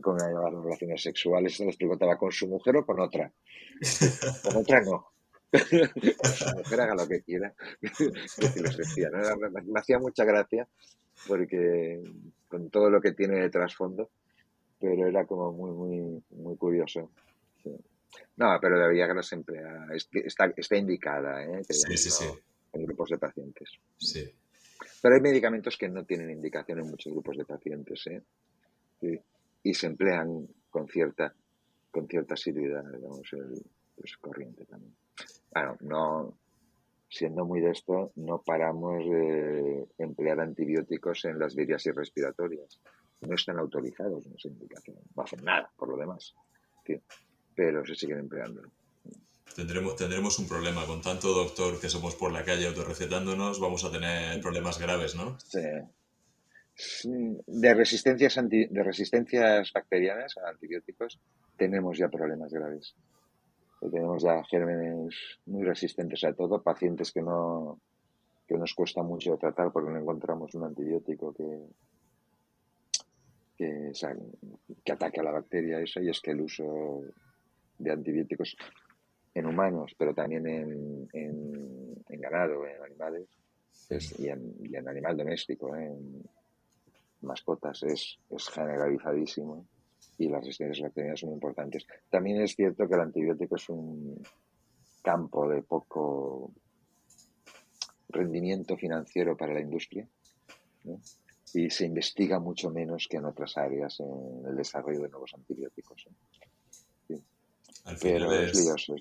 cómo 0.00 0.18
llevar 0.18 0.52
relaciones 0.52 1.02
sexuales, 1.02 1.56
se 1.56 1.64
les 1.64 1.76
preguntaba 1.76 2.16
con 2.16 2.32
su 2.32 2.48
mujer 2.48 2.76
o 2.76 2.86
con 2.86 3.00
otra. 3.00 3.32
Con 4.42 4.56
otra 4.56 4.80
no. 4.80 5.12
con 5.50 6.30
su 6.30 6.56
mujer 6.56 6.80
haga 6.80 6.94
lo 6.94 7.06
que 7.06 7.22
quiera. 7.22 7.54
les 7.80 8.76
decía, 8.76 9.08
Me 9.64 9.80
hacía 9.80 9.98
mucha 9.98 10.24
gracia 10.24 10.68
porque 11.26 12.02
con 12.48 12.70
todo 12.70 12.90
lo 12.90 13.00
que 13.00 13.12
tiene 13.12 13.40
de 13.40 13.50
trasfondo, 13.50 14.10
pero 14.80 15.06
era 15.06 15.26
como 15.26 15.52
muy, 15.52 15.70
muy, 15.70 16.22
muy 16.30 16.56
curioso. 16.56 17.10
No, 18.36 18.58
pero 18.60 18.76
la 18.76 18.88
Viagra 18.88 19.22
se 19.22 19.36
emplea, 19.36 19.86
está, 20.24 20.52
está 20.56 20.76
indicada 20.76 21.44
¿eh? 21.44 21.62
sí, 21.68 21.96
sí, 21.96 22.10
sí. 22.10 22.24
en 22.72 22.84
grupos 22.84 23.10
de 23.10 23.18
pacientes. 23.18 23.70
Sí. 23.96 24.24
Pero 25.02 25.14
hay 25.14 25.20
medicamentos 25.20 25.76
que 25.76 25.88
no 25.88 26.04
tienen 26.04 26.30
indicación 26.30 26.78
en 26.80 26.90
muchos 26.90 27.12
grupos 27.12 27.36
de 27.36 27.44
pacientes. 27.44 28.06
¿eh? 28.06 28.22
Sí 29.00 29.20
y 29.62 29.74
se 29.74 29.86
emplean 29.86 30.46
con 30.70 30.88
cierta, 30.88 31.34
con 31.90 32.06
cierta 32.06 32.34
asiduidad, 32.34 32.84
digamos, 32.92 33.32
el, 33.32 33.62
pues, 33.96 34.16
corriente 34.18 34.64
también. 34.64 34.94
Bueno, 35.52 35.76
no, 35.80 36.38
siendo 37.08 37.44
muy 37.44 37.60
de 37.60 37.70
esto, 37.70 38.12
no 38.16 38.42
paramos 38.42 39.04
de 39.04 39.88
emplear 39.98 40.40
antibióticos 40.40 41.24
en 41.24 41.38
las 41.38 41.54
vías 41.54 41.84
respiratorias. 41.94 42.80
No 43.20 43.34
están 43.34 43.58
autorizados 43.58 44.24
en 44.26 44.34
esa 44.34 44.48
indicación, 44.48 44.96
no 45.16 45.22
hacen 45.22 45.42
nada 45.42 45.70
por 45.76 45.88
lo 45.88 45.96
demás, 45.96 46.34
pero 47.54 47.84
se 47.84 47.94
siguen 47.96 48.18
empleando. 48.18 48.62
Tendremos, 49.56 49.96
tendremos 49.96 50.38
un 50.38 50.46
problema 50.46 50.86
con 50.86 51.02
tanto 51.02 51.32
doctor 51.32 51.80
que 51.80 51.88
somos 51.88 52.14
por 52.14 52.30
la 52.30 52.44
calle 52.44 52.68
autorrecetándonos, 52.68 53.58
vamos 53.58 53.84
a 53.84 53.90
tener 53.90 54.40
problemas 54.40 54.78
graves, 54.78 55.16
¿no? 55.16 55.40
Sí, 55.40 55.58
de 57.46 57.74
resistencias, 57.74 58.38
de 58.48 58.82
resistencias 58.82 59.72
bacterianas 59.72 60.36
a 60.38 60.50
antibióticos 60.50 61.18
tenemos 61.56 61.98
ya 61.98 62.08
problemas 62.08 62.52
graves. 62.52 62.94
Tenemos 63.80 64.22
ya 64.22 64.42
gérmenes 64.44 65.14
muy 65.46 65.64
resistentes 65.64 66.22
a 66.24 66.32
todo, 66.32 66.62
pacientes 66.62 67.12
que 67.12 67.22
no 67.22 67.80
que 68.46 68.56
nos 68.56 68.72
cuesta 68.74 69.02
mucho 69.02 69.36
tratar 69.36 69.70
porque 69.70 69.90
no 69.90 69.98
encontramos 69.98 70.54
un 70.54 70.64
antibiótico 70.64 71.34
que, 71.34 71.66
que, 73.54 73.92
que 74.82 74.92
ataque 74.92 75.20
a 75.20 75.22
la 75.22 75.32
bacteria. 75.32 75.80
Eso 75.80 76.00
y 76.00 76.08
es 76.08 76.18
que 76.20 76.30
el 76.30 76.40
uso 76.40 77.02
de 77.78 77.92
antibióticos 77.92 78.56
en 79.34 79.46
humanos, 79.46 79.94
pero 79.98 80.14
también 80.14 80.46
en, 80.46 81.08
en, 81.12 82.20
ganado, 82.20 82.66
en 82.66 82.82
animales, 82.82 83.28
y, 84.18 84.28
en, 84.28 84.54
y, 84.60 84.74
en, 84.74 84.88
animal 84.88 85.16
doméstico, 85.16 85.76
en, 85.76 86.22
mascotas 87.22 87.82
es, 87.82 88.18
es 88.30 88.48
generalizadísimo 88.48 89.66
y 90.18 90.28
las 90.28 90.40
resistencias 90.40 90.82
bacterianas 90.82 91.20
son 91.20 91.32
importantes. 91.32 91.86
También 92.10 92.40
es 92.42 92.54
cierto 92.54 92.88
que 92.88 92.94
el 92.94 93.00
antibiótico 93.00 93.56
es 93.56 93.68
un 93.68 94.22
campo 95.02 95.48
de 95.48 95.62
poco 95.62 96.52
rendimiento 98.08 98.76
financiero 98.76 99.36
para 99.36 99.54
la 99.54 99.60
industria 99.60 100.08
y 101.54 101.70
se 101.70 101.86
investiga 101.86 102.38
mucho 102.38 102.70
menos 102.70 103.06
que 103.08 103.18
en 103.18 103.26
otras 103.26 103.56
áreas 103.56 104.00
en 104.00 104.46
el 104.46 104.56
desarrollo 104.56 105.02
de 105.02 105.08
nuevos 105.08 105.32
antibióticos. 105.34 106.06
¿eh? 106.06 107.20
Pero 108.02 108.32
es, 108.32 108.54
lioso, 108.54 108.96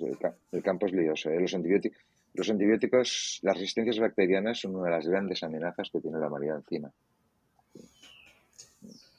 el, 0.52 0.64
campo 0.64 0.86
es 0.86 0.94
lioso. 0.94 1.30
¿eh? 1.30 1.40
Los 1.40 1.54
antibióticos, 1.54 2.00
Los 2.34 2.50
antibióticos, 2.50 3.40
las 3.42 3.56
resistencias 3.56 4.00
bacterianas 4.00 4.60
son 4.60 4.76
una 4.76 4.86
de 4.86 4.92
las 4.92 5.08
grandes 5.08 5.44
amenazas 5.44 5.90
que 5.92 6.00
tiene 6.00 6.20
la 6.20 6.28
humanidad 6.28 6.58
encima. 6.58 6.92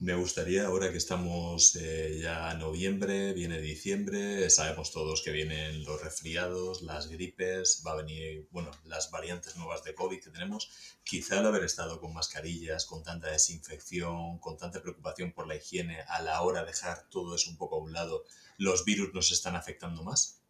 Me 0.00 0.14
gustaría, 0.14 0.64
ahora 0.64 0.92
que 0.92 0.98
estamos 0.98 1.74
eh, 1.74 2.20
ya 2.22 2.52
en 2.52 2.60
noviembre, 2.60 3.32
viene 3.32 3.60
diciembre, 3.60 4.48
sabemos 4.48 4.92
todos 4.92 5.24
que 5.24 5.32
vienen 5.32 5.82
los 5.82 6.00
resfriados, 6.00 6.82
las 6.82 7.08
gripes, 7.08 7.82
va 7.84 7.92
a 7.92 7.96
venir, 7.96 8.46
bueno, 8.52 8.70
las 8.84 9.10
variantes 9.10 9.56
nuevas 9.56 9.82
de 9.82 9.96
COVID 9.96 10.22
que 10.22 10.30
tenemos. 10.30 10.70
Quizá 11.02 11.40
el 11.40 11.46
haber 11.46 11.64
estado 11.64 12.00
con 12.00 12.14
mascarillas, 12.14 12.86
con 12.86 13.02
tanta 13.02 13.32
desinfección, 13.32 14.38
con 14.38 14.56
tanta 14.56 14.80
preocupación 14.80 15.32
por 15.32 15.48
la 15.48 15.56
higiene, 15.56 15.98
a 16.06 16.22
la 16.22 16.42
hora 16.42 16.60
de 16.60 16.66
dejar 16.68 17.08
todo 17.10 17.34
eso 17.34 17.50
un 17.50 17.56
poco 17.56 17.74
a 17.74 17.80
un 17.80 17.92
lado, 17.92 18.22
los 18.56 18.84
virus 18.84 19.12
nos 19.12 19.32
están 19.32 19.56
afectando 19.56 20.04
más. 20.04 20.40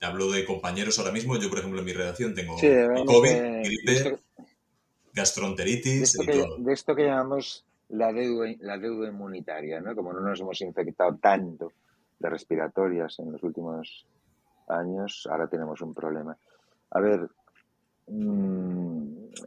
Hablo 0.00 0.30
de 0.30 0.46
compañeros 0.46 0.98
ahora 0.98 1.12
mismo, 1.12 1.36
yo 1.36 1.50
por 1.50 1.58
ejemplo 1.58 1.80
en 1.80 1.84
mi 1.84 1.92
redacción 1.92 2.34
tengo 2.34 2.56
COVID, 2.56 3.64
gripe, 3.64 4.18
gastroenteritis 5.12 6.14
y 6.18 6.26
todo. 6.26 6.56
De 6.56 6.72
esto 6.72 6.96
que 6.96 7.04
llamamos 7.04 7.66
la 7.92 8.12
deuda, 8.12 8.50
la 8.60 8.78
deuda 8.78 9.08
inmunitaria, 9.08 9.80
¿no? 9.80 9.94
Como 9.94 10.12
no 10.12 10.20
nos 10.20 10.40
hemos 10.40 10.60
infectado 10.62 11.16
tanto 11.16 11.72
de 12.18 12.30
respiratorias 12.30 13.18
en 13.18 13.32
los 13.32 13.42
últimos 13.42 14.06
años, 14.68 15.28
ahora 15.30 15.46
tenemos 15.48 15.80
un 15.82 15.92
problema. 15.92 16.36
A 16.90 17.00
ver, 17.00 17.28
mm, 18.06 19.02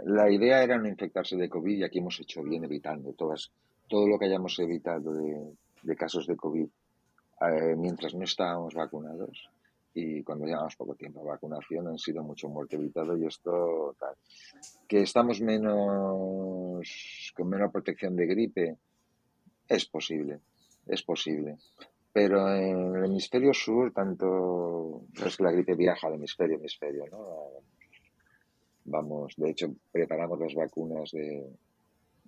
la 0.05 0.29
idea 0.29 0.61
era 0.61 0.77
no 0.77 0.87
infectarse 0.87 1.35
de 1.35 1.49
COVID 1.49 1.77
y 1.77 1.83
aquí 1.83 1.99
hemos 1.99 2.19
hecho 2.19 2.43
bien 2.43 2.63
evitando 2.63 3.13
todas, 3.13 3.51
todo 3.87 4.07
lo 4.07 4.19
que 4.19 4.25
hayamos 4.25 4.59
evitado 4.59 5.13
de, 5.13 5.95
casos 5.95 6.27
de 6.27 6.35
COVID 6.35 6.67
eh, 7.41 7.75
mientras 7.77 8.13
no 8.13 8.23
estábamos 8.23 8.73
vacunados 8.73 9.49
y 9.97 10.21
cuando 10.23 10.45
llevamos 10.45 10.75
poco 10.75 10.93
tiempo 10.93 11.21
a 11.21 11.33
vacunación 11.35 11.87
han 11.87 11.97
sido 11.97 12.21
mucho 12.21 12.49
muerte 12.49 12.75
evitado 12.75 13.17
y 13.17 13.25
esto 13.25 13.95
tal. 13.97 14.13
Que 14.89 15.01
estamos 15.01 15.39
menos 15.39 17.31
con 17.33 17.49
menos 17.49 17.71
protección 17.71 18.13
de 18.17 18.25
gripe 18.27 18.77
es 19.69 19.85
posible, 19.85 20.41
es 20.85 21.01
posible. 21.01 21.57
Pero 22.11 22.53
en 22.53 22.95
el 22.97 23.05
hemisferio 23.05 23.53
sur, 23.53 23.93
tanto 23.93 25.03
es 25.25 25.37
que 25.37 25.43
la 25.43 25.51
gripe 25.51 25.75
viaja 25.75 26.09
de 26.09 26.15
hemisferio 26.15 26.57
a 26.57 26.59
hemisferio, 26.59 27.05
¿no? 27.09 27.25
Vamos, 28.83 29.33
de 29.37 29.49
hecho, 29.49 29.73
preparamos 29.91 30.39
las 30.39 30.53
vacunas 30.53 31.11
de, 31.11 31.49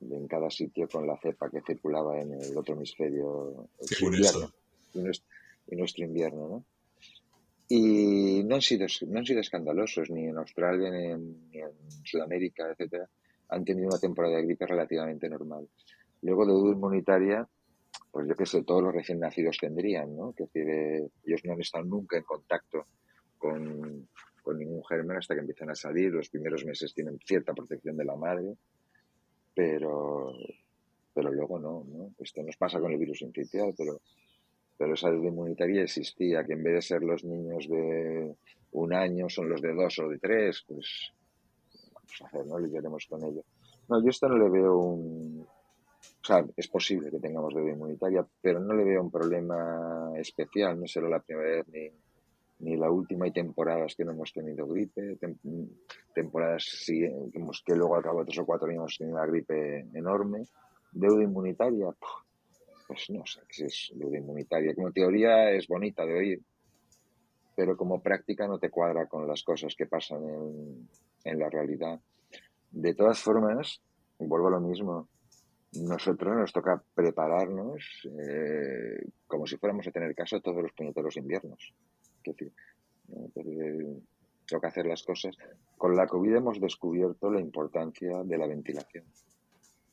en 0.01 0.27
cada 0.27 0.49
sitio 0.49 0.87
con 0.87 1.05
la 1.05 1.17
cepa 1.17 1.49
que 1.49 1.61
circulaba 1.61 2.19
en 2.19 2.33
el 2.33 2.57
otro 2.57 2.75
hemisferio. 2.75 3.67
y 5.69 5.75
nuestro 5.75 6.05
invierno, 6.05 6.47
¿no? 6.47 6.63
Y 7.69 8.43
no 8.45 8.55
han 8.55 8.61
sido, 8.61 8.87
no 9.07 9.19
han 9.19 9.25
sido 9.25 9.41
escandalosos, 9.41 10.09
ni 10.09 10.25
en 10.27 10.37
Australia, 10.37 10.89
ni 10.89 11.59
en, 11.59 11.71
Sudamérica, 12.03 12.69
etcétera. 12.71 13.09
Han 13.49 13.65
tenido 13.65 13.89
una 13.89 13.99
temporada 13.99 14.37
de 14.37 14.45
gripe 14.45 14.65
relativamente 14.65 15.29
normal. 15.29 15.67
Luego 16.21 16.45
de 16.45 16.53
duda 16.53 16.73
inmunitaria, 16.73 17.47
pues 18.11 18.27
yo 18.27 18.45
sé, 18.45 18.63
todos 18.63 18.83
los 18.83 18.93
recién 18.93 19.19
nacidos 19.19 19.57
tendrían, 19.59 20.15
¿no? 20.15 20.33
Que 20.33 20.45
decir, 20.45 20.69
eh, 20.69 21.09
ellos 21.25 21.41
no 21.43 21.53
han 21.53 21.61
estado 21.61 21.83
nunca 21.83 22.17
en 22.17 22.23
contacto 22.23 22.87
con, 23.37 24.07
con 24.41 24.57
ningún 24.57 24.83
germen 24.85 25.17
hasta 25.17 25.33
que 25.33 25.41
empiezan 25.41 25.69
a 25.69 25.75
salir. 25.75 26.11
Los 26.11 26.29
primeros 26.29 26.63
meses 26.65 26.93
tienen 26.93 27.19
cierta 27.19 27.53
protección 27.53 27.97
de 27.97 28.05
la 28.05 28.15
madre, 28.15 28.55
pero, 29.53 30.31
pero 31.13 31.31
luego 31.33 31.59
no, 31.59 31.83
¿no? 31.83 32.13
Esto 32.19 32.41
nos 32.43 32.55
pasa 32.55 32.79
con 32.79 32.93
el 32.93 32.97
virus 32.97 33.21
infeccioso, 33.23 33.73
pero 33.77 33.99
pero 34.77 34.93
esa 34.93 35.09
deuda 35.09 35.27
inmunitaria 35.27 35.83
existía, 35.83 36.43
que 36.45 36.53
en 36.53 36.63
vez 36.63 36.75
de 36.75 36.81
ser 36.81 37.03
los 37.03 37.23
niños 37.23 37.67
de 37.67 38.35
un 38.71 38.93
año 38.93 39.29
son 39.29 39.49
los 39.49 39.61
de 39.61 39.73
dos 39.73 39.99
o 39.99 40.07
de 40.07 40.19
tres, 40.19 40.63
pues 40.67 41.11
vamos 41.93 42.21
a 42.21 42.25
hacer, 42.25 42.45
¿no? 42.45 42.59
Lidiaremos 42.59 43.05
con 43.07 43.23
ello. 43.23 43.43
No, 43.89 44.01
yo 44.03 44.09
esto 44.09 44.27
no 44.27 44.37
le 44.37 44.49
veo 44.49 44.77
un... 44.77 45.45
O 46.21 46.25
sea, 46.27 46.45
es 46.55 46.67
posible 46.67 47.09
que 47.09 47.19
tengamos 47.19 47.53
deuda 47.53 47.71
inmunitaria, 47.71 48.25
pero 48.41 48.59
no 48.59 48.73
le 48.73 48.83
veo 48.83 49.01
un 49.01 49.11
problema 49.11 50.11
especial, 50.15 50.79
no 50.79 50.85
será 50.85 51.09
la 51.09 51.19
primera 51.19 51.57
vez 51.57 51.67
ni, 51.69 51.89
ni 52.59 52.75
la 52.75 52.89
última, 52.89 53.25
hay 53.25 53.31
temporadas 53.31 53.95
que 53.95 54.03
no 54.03 54.11
hemos 54.11 54.33
tenido 54.33 54.67
gripe, 54.67 55.17
temporadas 56.13 56.63
sí, 56.63 57.01
que, 57.31 57.75
luego 57.75 57.95
al 57.95 58.03
cabo 58.03 58.19
de 58.19 58.25
tres 58.25 58.39
o 58.39 58.45
cuatro 58.45 58.67
años 58.67 58.79
hemos 58.79 58.97
tenido 58.97 59.17
una 59.17 59.25
gripe 59.25 59.87
enorme. 59.93 60.43
Deuda 60.91 61.23
inmunitaria, 61.23 61.93
pues 62.87 63.09
no 63.09 63.25
sé 63.25 63.41
qué 63.49 63.65
es 63.65 63.91
lo 63.95 64.09
de 64.09 64.19
inmunitaria. 64.19 64.73
Como 64.73 64.91
teoría 64.91 65.51
es 65.51 65.67
bonita 65.67 66.05
de 66.05 66.13
oír, 66.13 66.41
pero 67.55 67.75
como 67.75 68.01
práctica 68.01 68.47
no 68.47 68.59
te 68.59 68.69
cuadra 68.69 69.07
con 69.07 69.27
las 69.27 69.43
cosas 69.43 69.75
que 69.75 69.87
pasan 69.87 70.23
en, 71.23 71.39
la 71.39 71.49
realidad. 71.49 71.99
De 72.71 72.93
todas 72.93 73.19
formas, 73.19 73.81
vuelvo 74.19 74.47
a 74.47 74.51
lo 74.51 74.61
mismo, 74.61 75.09
nosotros 75.73 76.35
nos 76.35 76.53
toca 76.53 76.81
prepararnos 76.93 78.07
eh, 78.19 79.05
como 79.27 79.45
si 79.45 79.57
fuéramos 79.57 79.85
a 79.87 79.91
tener 79.91 80.15
caso 80.15 80.39
todos 80.39 80.63
los 80.63 80.71
puñeteros 80.71 81.17
inviernos. 81.17 81.73
Es 82.23 82.35
decir, 82.35 82.53
que 84.47 84.67
hacer 84.67 84.85
las 84.85 85.03
cosas. 85.03 85.35
Con 85.77 85.95
la 85.95 86.07
COVID 86.07 86.35
hemos 86.35 86.61
descubierto 86.61 87.29
la 87.29 87.41
importancia 87.41 88.23
de 88.23 88.37
la 88.37 88.47
ventilación 88.47 89.03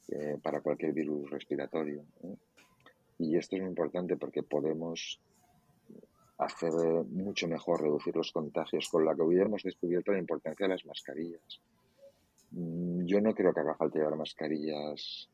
eh, 0.09 0.39
para 0.43 0.61
cualquier 0.61 0.93
virus 0.93 1.31
respiratorio. 1.31 2.05
Y 3.19 3.37
esto 3.37 3.57
es 3.57 3.63
muy 3.63 3.71
importante 3.71 4.17
porque 4.17 4.43
podemos 4.43 5.21
hacer 6.39 6.73
mucho 6.73 7.47
mejor 7.49 7.83
reducir 7.83 8.17
los 8.17 8.33
contagios. 8.33 8.89
Con 8.89 9.05
la 9.05 9.15
COVID 9.15 9.41
hemos 9.41 9.63
descubierto 9.63 10.13
la 10.13 10.19
importancia 10.19 10.67
de 10.67 10.73
las 10.73 10.85
mascarillas. 10.85 11.61
Mm, 12.51 13.05
yo 13.05 13.21
no 13.21 13.35
creo 13.35 13.53
que 13.53 13.61
haga 13.61 13.75
falta 13.75 13.99
llevar 13.99 14.17
mascarillas 14.17 15.29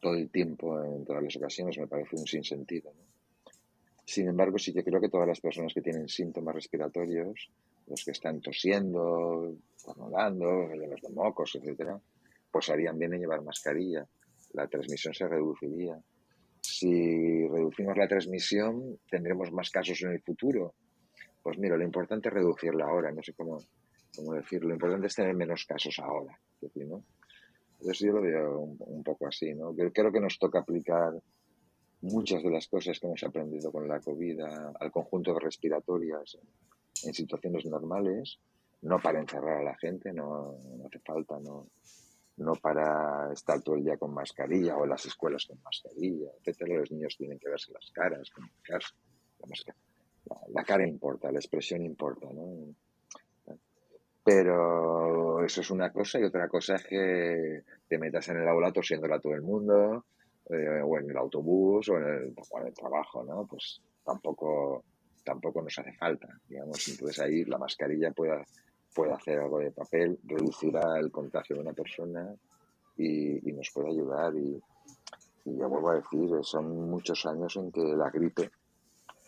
todo 0.00 0.14
el 0.14 0.30
tiempo 0.30 0.82
en 0.82 1.04
todas 1.04 1.22
las 1.22 1.36
ocasiones, 1.36 1.78
me 1.78 1.86
parece 1.86 2.16
un 2.16 2.26
sinsentido. 2.26 2.90
Sin 4.04 4.28
embargo, 4.28 4.58
sí 4.58 4.72
que 4.72 4.82
creo 4.82 5.00
que 5.00 5.08
todas 5.08 5.28
las 5.28 5.40
personas 5.40 5.72
que 5.74 5.82
tienen 5.82 6.08
síntomas 6.08 6.54
respiratorios, 6.54 7.50
los 7.86 8.04
que 8.04 8.10
están 8.12 8.40
tosiendo, 8.40 9.54
tornudando, 9.84 10.66
los 10.74 11.00
de 11.02 11.08
mocos, 11.10 11.54
etcétera, 11.54 12.00
pues 12.50 12.70
harían 12.70 12.98
bien 12.98 13.14
en 13.14 13.20
llevar 13.20 13.42
mascarilla. 13.42 14.06
La 14.54 14.66
transmisión 14.66 15.14
se 15.14 15.28
reduciría 15.28 16.00
si 16.80 17.46
reducimos 17.46 17.94
la 17.94 18.08
transmisión, 18.08 18.98
tendremos 19.10 19.52
más 19.52 19.68
casos 19.68 20.00
en 20.00 20.12
el 20.12 20.22
futuro. 20.22 20.72
Pues 21.42 21.58
mira, 21.58 21.76
lo 21.76 21.84
importante 21.84 22.28
es 22.28 22.34
reducirla 22.34 22.86
ahora, 22.86 23.12
no 23.12 23.22
sé 23.22 23.34
cómo, 23.34 23.58
cómo 24.16 24.32
decirlo. 24.32 24.68
Lo 24.68 24.74
importante 24.76 25.08
es 25.08 25.14
tener 25.14 25.34
menos 25.34 25.66
casos 25.66 25.98
ahora. 25.98 26.40
Entonces 26.62 27.98
yo 27.98 28.12
lo 28.12 28.22
veo 28.22 28.60
un, 28.60 29.02
poco 29.02 29.26
así, 29.26 29.52
¿no? 29.54 29.74
creo 29.74 30.10
que 30.10 30.20
nos 30.20 30.38
toca 30.38 30.60
aplicar 30.60 31.12
muchas 32.00 32.42
de 32.42 32.50
las 32.50 32.66
cosas 32.66 32.98
que 32.98 33.06
hemos 33.06 33.22
aprendido 33.24 33.70
con 33.70 33.86
la 33.86 34.00
COVID 34.00 34.40
al 34.80 34.90
conjunto 34.90 35.34
de 35.34 35.40
respiratorias 35.40 36.38
en 37.04 37.12
situaciones 37.12 37.66
normales, 37.66 38.38
no 38.80 38.98
para 39.00 39.20
encerrar 39.20 39.58
a 39.58 39.64
la 39.64 39.76
gente, 39.76 40.14
no, 40.14 40.56
no 40.78 40.86
hace 40.86 40.98
falta, 41.00 41.38
no, 41.40 41.66
no 42.40 42.54
para 42.54 43.32
estar 43.32 43.60
todo 43.62 43.76
el 43.76 43.84
día 43.84 43.98
con 43.98 44.14
mascarilla 44.14 44.76
o 44.76 44.86
las 44.86 45.04
escuelas 45.04 45.44
con 45.46 45.60
mascarilla, 45.62 46.30
etcétera. 46.38 46.80
Los 46.80 46.90
niños 46.90 47.14
tienen 47.16 47.38
que 47.38 47.50
verse 47.50 47.72
las 47.72 47.90
caras, 47.92 48.30
comunicarse. 48.30 48.94
La, 50.24 50.36
la, 50.48 50.64
cara 50.64 50.86
importa, 50.86 51.30
la 51.30 51.38
expresión 51.38 51.82
importa, 51.82 52.28
¿no? 52.32 52.74
Pero 54.22 55.44
eso 55.44 55.60
es 55.60 55.70
una 55.70 55.90
cosa 55.90 56.18
y 56.18 56.24
otra 56.24 56.48
cosa 56.48 56.76
es 56.76 56.84
que 56.84 57.62
te 57.88 57.98
metas 57.98 58.28
en 58.28 58.38
el 58.38 58.48
aula 58.48 58.72
tosiéndola 58.72 59.16
a 59.16 59.20
todo 59.20 59.34
el 59.34 59.42
mundo, 59.42 60.04
eh, 60.48 60.80
o 60.82 60.98
en 60.98 61.10
el 61.10 61.16
autobús, 61.16 61.88
o 61.88 61.96
en 61.96 62.04
el, 62.04 62.22
en 62.24 62.66
el 62.66 62.74
trabajo, 62.74 63.24
¿no? 63.24 63.46
Pues 63.46 63.80
tampoco, 64.04 64.84
tampoco 65.24 65.62
nos 65.62 65.78
hace 65.78 65.92
falta, 65.94 66.28
digamos. 66.48 66.86
Entonces 66.88 67.18
ahí 67.20 67.44
la 67.44 67.58
mascarilla 67.58 68.12
puede 68.12 68.44
puede 68.94 69.12
hacer 69.12 69.38
algo 69.38 69.58
de 69.58 69.70
papel, 69.70 70.18
reducirá 70.24 70.98
el 70.98 71.10
contagio 71.10 71.56
de 71.56 71.62
una 71.62 71.72
persona 71.72 72.34
y, 72.96 73.52
nos 73.52 73.70
puede 73.70 73.90
ayudar. 73.90 74.34
Y, 74.34 74.60
ya 75.44 75.66
vuelvo 75.66 75.90
a 75.90 75.94
decir, 75.96 76.30
son 76.42 76.90
muchos 76.90 77.24
años 77.26 77.56
en 77.56 77.72
que 77.72 77.82
la 77.82 78.10
gripe 78.10 78.50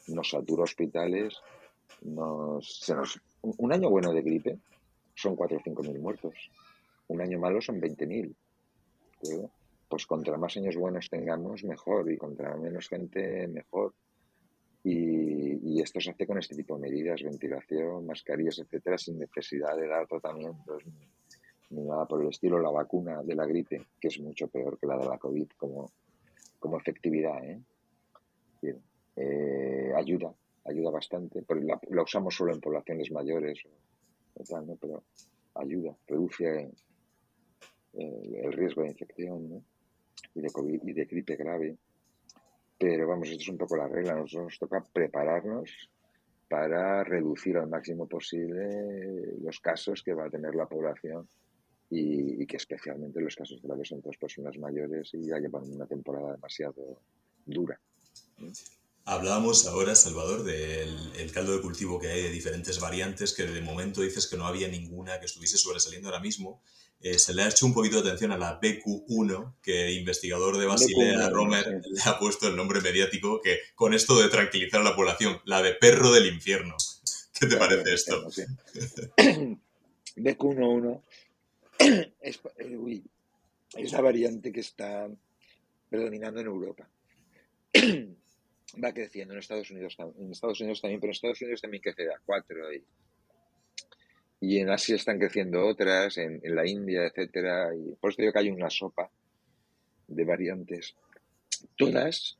nos 0.08 0.30
satura 0.30 0.64
hospitales, 0.64 1.40
nos, 2.02 2.82
un 3.42 3.72
año 3.72 3.90
bueno 3.90 4.12
de 4.12 4.22
gripe 4.22 4.58
son 5.14 5.36
4 5.36 5.56
o 5.56 5.60
5 5.62 5.82
mil 5.82 5.98
muertos, 5.98 6.34
un 7.08 7.20
año 7.20 7.38
malo 7.38 7.60
son 7.60 7.80
20 7.80 8.06
mil. 8.06 8.36
Pues 9.88 10.06
contra 10.06 10.36
más 10.36 10.56
años 10.56 10.76
buenos 10.76 11.08
tengamos, 11.10 11.64
mejor, 11.64 12.10
y 12.10 12.16
contra 12.16 12.56
menos 12.56 12.88
gente, 12.88 13.46
mejor. 13.48 13.94
Y, 14.84 15.80
esto 15.80 16.00
se 16.00 16.10
hace 16.10 16.26
con 16.26 16.38
este 16.38 16.54
tipo 16.54 16.76
de 16.76 16.82
medidas, 16.82 17.22
ventilación, 17.22 18.06
mascarillas, 18.06 18.60
etcétera, 18.60 18.96
sin 18.96 19.18
necesidad 19.18 19.76
de 19.76 19.88
dar 19.88 20.06
tratamientos 20.06 20.84
ni, 21.70 21.82
nada 21.82 22.06
por 22.06 22.22
el 22.22 22.28
estilo. 22.28 22.60
La 22.60 22.70
vacuna 22.70 23.20
de 23.22 23.34
la 23.34 23.46
gripe, 23.46 23.84
que 24.00 24.08
es 24.08 24.20
mucho 24.20 24.46
peor 24.46 24.78
que 24.78 24.86
la 24.86 24.96
de 24.96 25.06
la 25.06 25.18
COVID 25.18 25.48
como, 25.56 25.90
como 26.60 26.78
efectividad, 26.78 27.44
¿eh? 27.44 27.60
Eh, 29.16 29.92
ayuda, 29.96 30.32
ayuda 30.64 30.90
bastante, 30.90 31.42
pero 31.42 31.60
la, 31.60 31.80
usamos 32.02 32.34
solo 32.34 32.54
en 32.54 32.60
poblaciones 32.60 33.10
mayores 33.10 33.62
pero 34.80 35.02
ayuda, 35.54 35.94
reduce 36.06 36.70
el 37.92 38.52
riesgo 38.52 38.82
de 38.82 38.88
infección 38.88 39.64
y, 40.34 40.40
de 40.40 40.50
COVID, 40.50 40.80
y 40.82 40.92
de 40.92 41.04
gripe 41.04 41.36
grave. 41.36 41.76
Pero 42.82 43.06
vamos, 43.06 43.28
esto 43.28 43.42
es 43.42 43.48
un 43.48 43.58
poco 43.58 43.76
la 43.76 43.86
regla, 43.86 44.16
nosotros 44.16 44.46
nos 44.46 44.58
toca 44.58 44.84
prepararnos 44.92 45.70
para 46.48 47.04
reducir 47.04 47.56
al 47.56 47.68
máximo 47.68 48.08
posible 48.08 49.36
los 49.40 49.60
casos 49.60 50.02
que 50.02 50.12
va 50.12 50.26
a 50.26 50.30
tener 50.30 50.52
la 50.56 50.66
población 50.66 51.28
y, 51.88 52.44
que 52.44 52.56
especialmente 52.56 53.20
los 53.20 53.36
casos 53.36 53.62
graves 53.62 53.86
son 53.86 54.02
todas 54.02 54.16
personas 54.16 54.58
mayores 54.58 55.10
y 55.14 55.28
ya 55.28 55.38
llevan 55.38 55.62
una 55.70 55.86
temporada 55.86 56.32
demasiado 56.32 56.98
dura. 57.46 57.78
Hablábamos 59.04 59.68
ahora, 59.68 59.94
Salvador, 59.94 60.42
del 60.42 61.30
caldo 61.32 61.54
de 61.54 61.62
cultivo 61.62 62.00
que 62.00 62.08
hay 62.08 62.22
de 62.24 62.30
diferentes 62.30 62.80
variantes, 62.80 63.32
que 63.32 63.44
de 63.44 63.60
momento 63.60 64.00
dices 64.00 64.26
que 64.26 64.36
no 64.36 64.46
había 64.46 64.66
ninguna 64.66 65.20
que 65.20 65.26
estuviese 65.26 65.56
sobresaliendo 65.56 66.08
ahora 66.08 66.20
mismo. 66.20 66.60
Eh, 67.04 67.18
se 67.18 67.34
le 67.34 67.42
ha 67.42 67.48
hecho 67.48 67.66
un 67.66 67.74
poquito 67.74 68.00
de 68.00 68.08
atención 68.08 68.30
a 68.30 68.38
la 68.38 68.60
BQ1, 68.60 69.56
que 69.60 69.88
el 69.88 69.98
investigador 69.98 70.56
de 70.56 70.66
Basilea, 70.66 71.30
Romer, 71.30 71.82
le 71.84 72.00
ha 72.04 72.16
puesto 72.16 72.46
el 72.46 72.54
nombre 72.54 72.80
mediático, 72.80 73.40
que 73.40 73.58
con 73.74 73.92
esto 73.92 74.20
de 74.20 74.28
tranquilizar 74.28 74.80
a 74.80 74.84
la 74.84 74.94
población, 74.94 75.40
la 75.44 75.62
de 75.62 75.74
perro 75.74 76.12
del 76.12 76.26
infierno. 76.26 76.76
¿Qué 77.40 77.46
te 77.46 77.56
parece 77.56 77.94
esto? 77.94 78.24
BQ11 80.16 81.00
es, 82.20 82.40
eh, 82.58 83.02
es 83.74 83.92
la 83.92 84.00
variante 84.00 84.52
que 84.52 84.60
está 84.60 85.08
predominando 85.88 86.40
en 86.40 86.46
Europa. 86.46 86.88
Va 88.82 88.94
creciendo 88.94 89.34
en 89.34 89.40
Estados 89.40 89.70
Unidos, 89.72 89.96
en 89.98 90.30
Estados 90.30 90.60
Unidos 90.60 90.80
también, 90.80 91.00
pero 91.00 91.10
en 91.10 91.16
Estados 91.16 91.42
Unidos 91.42 91.60
también 91.60 91.82
crece 91.82 92.04
a 92.04 92.20
4 92.24 92.74
y, 92.74 92.84
y 94.42 94.58
en 94.58 94.70
Asia 94.70 94.96
están 94.96 95.20
creciendo 95.20 95.64
otras, 95.64 96.18
en, 96.18 96.40
la 96.42 96.66
India, 96.66 97.06
etcétera, 97.06 97.72
y 97.76 97.94
por 97.94 98.10
eso 98.10 98.22
digo 98.22 98.32
que 98.32 98.40
hay 98.40 98.50
una 98.50 98.68
sopa 98.70 99.08
de 100.08 100.24
variantes. 100.24 100.96
Todas, 101.78 102.38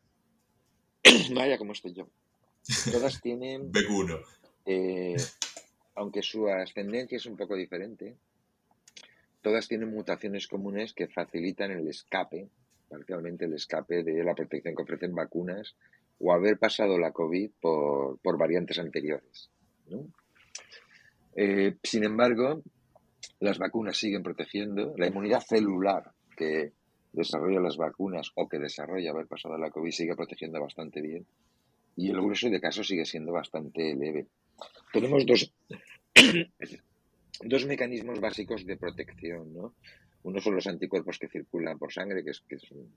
vaya 1.33 1.59
como 1.59 1.73
estoy 1.73 1.95
yo, 1.95 2.09
todas 2.91 3.21
tienen... 3.21 3.73
BQ1. 3.73 4.21
Eh, 4.67 5.17
aunque 5.95 6.23
su 6.23 6.49
ascendencia 6.49 7.17
es 7.17 7.27
un 7.27 7.37
poco 7.37 7.55
diferente, 7.55 8.17
todas 9.41 9.69
tienen 9.69 9.93
mutaciones 9.93 10.49
comunes 10.49 10.95
que 10.95 11.07
facilitan 11.07 11.71
el 11.71 11.87
escape, 11.87 12.49
parcialmente 12.89 13.45
el 13.45 13.55
escape 13.55 14.03
de 14.03 14.25
la 14.25 14.35
protección 14.35 14.75
que 14.75 14.83
ofrecen 14.83 15.15
vacunas 15.15 15.77
o 16.19 16.33
haber 16.33 16.59
pasado 16.59 16.99
la 16.99 17.13
COVID 17.13 17.51
por, 17.61 18.39
variantes 18.39 18.81
anteriores. 18.81 19.51
Eh, 21.35 21.77
sin 21.83 22.05
embargo, 22.05 22.63
las 23.41 23.59
vacunas 23.59 23.97
siguen 23.97 24.23
protegiendo. 24.23 24.95
La 24.97 25.07
inmunidad 25.07 25.41
celular 25.41 26.13
que 26.37 26.73
desarrolla 27.13 27.61
las 27.61 27.77
vacunas 27.77 28.31
o 28.35 28.49
que 28.49 28.59
desarrolla 28.59 29.11
haber 29.11 29.27
pasado 29.27 29.59
la 29.59 29.71
COVID 29.71 29.91
sigue 29.91 30.17
protegiendo 30.17 30.61
bastante 30.61 31.01
bien. 31.01 31.27
Y 31.97 32.11
el 32.11 32.21
grueso 32.21 32.49
de 32.49 32.61
casos 32.61 32.87
sigue 32.87 33.05
siendo 33.05 33.33
bastante 33.33 33.95
leve. 33.95 34.27
Tenemos 34.93 35.27
dos, 35.27 35.53
dos 37.43 37.67
mecanismos 37.67 38.21
básicos 38.21 38.65
de 38.65 38.77
protección, 38.77 39.53
¿no? 39.53 39.75
Uno 40.25 40.41
son 40.41 40.55
los 40.55 40.67
anticuerpos 40.67 41.19
que 41.19 41.29
circulan 41.29 41.79
por 41.79 41.93
sangre, 41.93 42.25
que, 42.25 42.33
son 42.33 42.89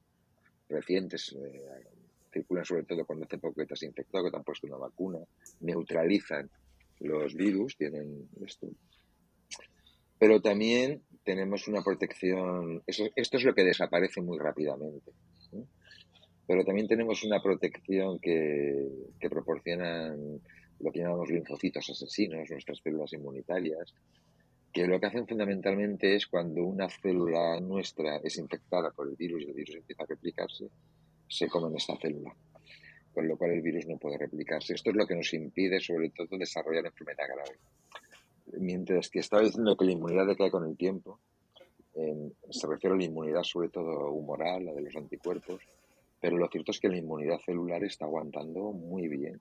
recientes, 0.69 1.33
eh, 1.33 1.61
circulan 2.31 2.63
sobre 2.63 2.83
todo 2.83 3.05
cuando 3.05 3.25
hace 3.25 3.37
poco 3.37 3.55
que 3.55 3.65
te 3.65 3.73
has 3.73 3.83
infectado, 3.83 4.25
que 4.25 4.31
te 4.31 4.37
han 4.37 4.43
puesto 4.43 4.67
una 4.67 4.77
vacuna, 4.77 5.19
neutralizan 5.61 6.49
los 6.99 7.35
virus, 7.35 7.77
tienen 7.77 8.29
esto. 8.45 8.67
Pero 10.17 10.41
también 10.41 11.01
tenemos 11.23 11.67
una 11.67 11.83
protección, 11.83 12.83
esto 12.87 13.37
es 13.37 13.43
lo 13.43 13.53
que 13.53 13.63
desaparece 13.63 14.21
muy 14.21 14.37
rápidamente. 14.37 15.11
Pero 16.47 16.63
también 16.63 16.87
tenemos 16.87 17.23
una 17.23 17.41
protección 17.41 18.19
que, 18.19 18.87
que 19.19 19.29
proporcionan 19.29 20.39
lo 20.79 20.91
que 20.91 20.99
llamamos 20.99 21.29
linfocitos 21.29 21.89
asesinos, 21.89 22.49
nuestras 22.49 22.79
células 22.79 23.13
inmunitarias, 23.13 23.93
que 24.71 24.85
lo 24.85 24.99
que 24.99 25.07
hacen 25.07 25.25
fundamentalmente 25.25 26.15
es 26.15 26.27
cuando 26.27 26.63
una 26.63 26.89
célula 26.89 27.59
nuestra 27.61 28.17
es 28.17 28.37
infectada 28.37 28.91
por 28.91 29.07
el 29.07 29.15
virus 29.15 29.43
y 29.43 29.45
el 29.45 29.53
virus 29.53 29.75
empieza 29.75 30.03
a 30.03 30.07
replicarse, 30.07 30.67
se 31.27 31.47
comen 31.47 31.77
esta 31.77 31.97
célula, 31.97 32.35
con 33.15 33.27
lo 33.27 33.37
cual 33.37 33.51
el 33.51 33.61
virus 33.61 33.87
no 33.87 33.97
puede 33.97 34.17
replicarse. 34.17 34.73
Esto 34.73 34.89
es 34.89 34.95
lo 34.97 35.07
que 35.07 35.15
nos 35.15 35.33
impide, 35.33 35.79
sobre 35.79 36.09
todo, 36.09 36.37
desarrollar 36.37 36.85
enfermedad 36.85 37.25
grave. 37.33 37.57
Mientras 38.59 39.09
que 39.09 39.19
estaba 39.19 39.41
diciendo 39.41 39.75
que 39.77 39.85
la 39.85 39.93
inmunidad 39.93 40.27
decae 40.27 40.51
con 40.51 40.65
el 40.65 40.75
tiempo, 40.75 41.19
se 42.49 42.67
refiere 42.67 42.93
a 42.93 42.97
la 42.97 43.05
inmunidad 43.05 43.43
sobre 43.43 43.69
todo 43.69 44.11
humoral, 44.11 44.65
la 44.65 44.73
de 44.73 44.81
los 44.81 44.95
anticuerpos, 44.97 45.61
pero 46.19 46.37
lo 46.37 46.49
cierto 46.49 46.71
es 46.71 46.79
que 46.79 46.89
la 46.89 46.97
inmunidad 46.97 47.39
celular 47.39 47.81
está 47.85 48.03
aguantando 48.03 48.73
muy 48.73 49.07
bien 49.07 49.39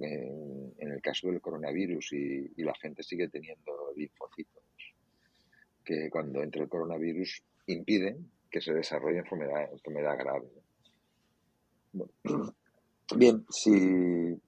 en, 0.00 0.72
el 0.78 1.02
caso 1.02 1.28
del 1.28 1.40
coronavirus 1.40 2.12
y, 2.12 2.62
la 2.62 2.74
gente 2.74 3.02
sigue 3.02 3.28
teniendo 3.28 3.92
linfocitos 3.94 4.62
que 5.84 6.10
cuando 6.10 6.42
entra 6.42 6.62
el 6.62 6.68
coronavirus 6.68 7.42
impiden 7.66 8.30
que 8.50 8.60
se 8.60 8.72
desarrolle 8.72 9.18
enfermedad, 9.18 9.70
enfermedad 9.70 10.18
grave. 10.18 10.48
Bien, 13.14 13.44
si, 13.50 14.40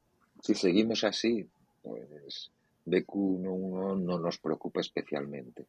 si 0.42 0.54
seguimos 0.54 1.04
así, 1.04 1.48
pues 1.82 2.50
BQ11 2.86 4.00
no 4.00 4.18
nos 4.18 4.38
preocupa 4.38 4.80
especialmente. 4.80 5.66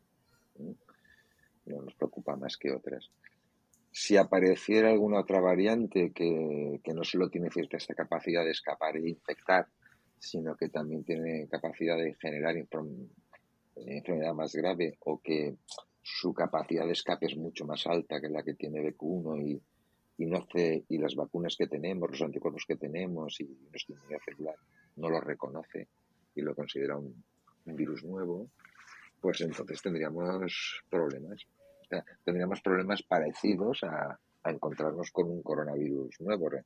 No 0.58 1.82
nos 1.84 1.94
preocupa 1.94 2.36
más 2.36 2.58
que 2.58 2.72
otras 2.72 3.12
si 3.92 4.18
apareciera 4.18 4.90
alguna 4.90 5.20
otra 5.20 5.40
variante 5.40 6.12
que, 6.14 6.80
no 6.94 7.04
solo 7.04 7.30
tiene 7.30 7.50
cierta 7.50 7.78
capacidad 7.96 8.44
de 8.44 8.52
escapar 8.52 8.98
e 8.98 9.10
infectar, 9.10 9.68
sino 10.20 10.56
que 10.56 10.70
también 10.70 11.04
tiene 11.04 11.48
capacidad 11.48 11.98
de 11.98 12.16
generar 12.16 12.56
enfermedad 12.58 14.34
más 14.34 14.54
grave 14.54 14.98
o 15.02 15.20
que 15.22 15.56
su 16.02 16.34
capacidad 16.34 16.86
de 16.86 16.94
escape 16.94 17.28
es 17.28 17.38
mucho 17.38 17.66
más 17.66 17.86
alta 17.88 18.20
que 18.20 18.30
la 18.30 18.44
que 18.44 18.54
tiene 18.54 18.82
BQ1 18.82 19.48
y, 19.48 19.62
y, 20.20 20.26
no 20.28 20.46
y 20.54 20.98
las 21.00 21.16
vacunas 21.16 21.56
que 21.58 21.66
tenemos, 21.66 22.12
los 22.12 22.22
anticuerpos 22.22 22.66
que 22.68 22.76
tenemos 22.76 23.40
y 23.42 23.46
nuestra 23.72 23.96
inmunidad 23.96 24.20
celular 24.24 24.56
no 24.98 25.10
lo 25.10 25.20
reconoce 25.20 25.88
y 26.36 26.42
lo 26.42 26.54
considera 26.54 26.98
un 26.98 27.24
virus 27.66 28.04
nuevo, 28.04 28.50
pues 29.20 29.42
entonces 29.42 29.82
tendríamos 29.82 30.84
problemas 30.90 31.46
tendríamos 32.24 32.62
problemas 32.62 33.04
parecidos 33.04 33.84
a, 33.84 34.20
encontrarnos 34.46 35.12
con 35.12 35.30
un 35.30 35.44
coronavirus 35.44 36.22
nuevo. 36.22 36.50
Eh, 36.56 36.64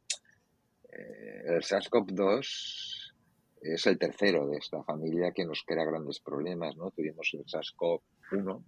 el 1.45 1.63
SARS-CoV-2 1.63 3.13
es 3.61 3.87
el 3.87 3.97
tercero 3.97 4.47
de 4.47 4.57
esta 4.57 4.83
familia 4.83 5.31
que 5.31 5.43
nos 5.43 5.63
crea 5.65 5.83
grandes 5.83 6.19
problemas, 6.19 6.77
¿no? 6.77 6.91
Tuvimos 6.91 7.29
el 7.33 7.45
SARS-CoV-1, 7.45 8.63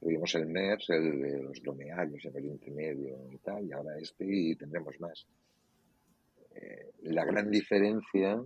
tuvimos 0.00 0.34
el 0.34 0.46
MERS, 0.46 0.90
el 0.90 1.22
de 1.22 1.42
los 1.42 1.62
dromearios 1.62 2.24
en 2.24 2.36
el 2.36 2.44
intermedio 2.46 3.28
y 3.30 3.38
tal, 3.38 3.66
y 3.66 3.72
ahora 3.72 3.98
este 3.98 4.24
y 4.26 4.56
tendremos 4.56 4.98
más. 5.00 5.26
Eh, 6.54 6.92
la 7.02 7.24
gran 7.24 7.50
diferencia 7.50 8.42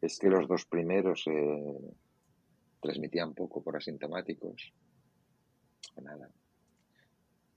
es 0.00 0.18
que 0.18 0.28
los 0.28 0.48
dos 0.48 0.66
primeros 0.66 1.24
transmitían 2.80 3.34
poco 3.34 3.62
por 3.62 3.76
asintomáticos 3.76 4.72
nada. 6.00 6.30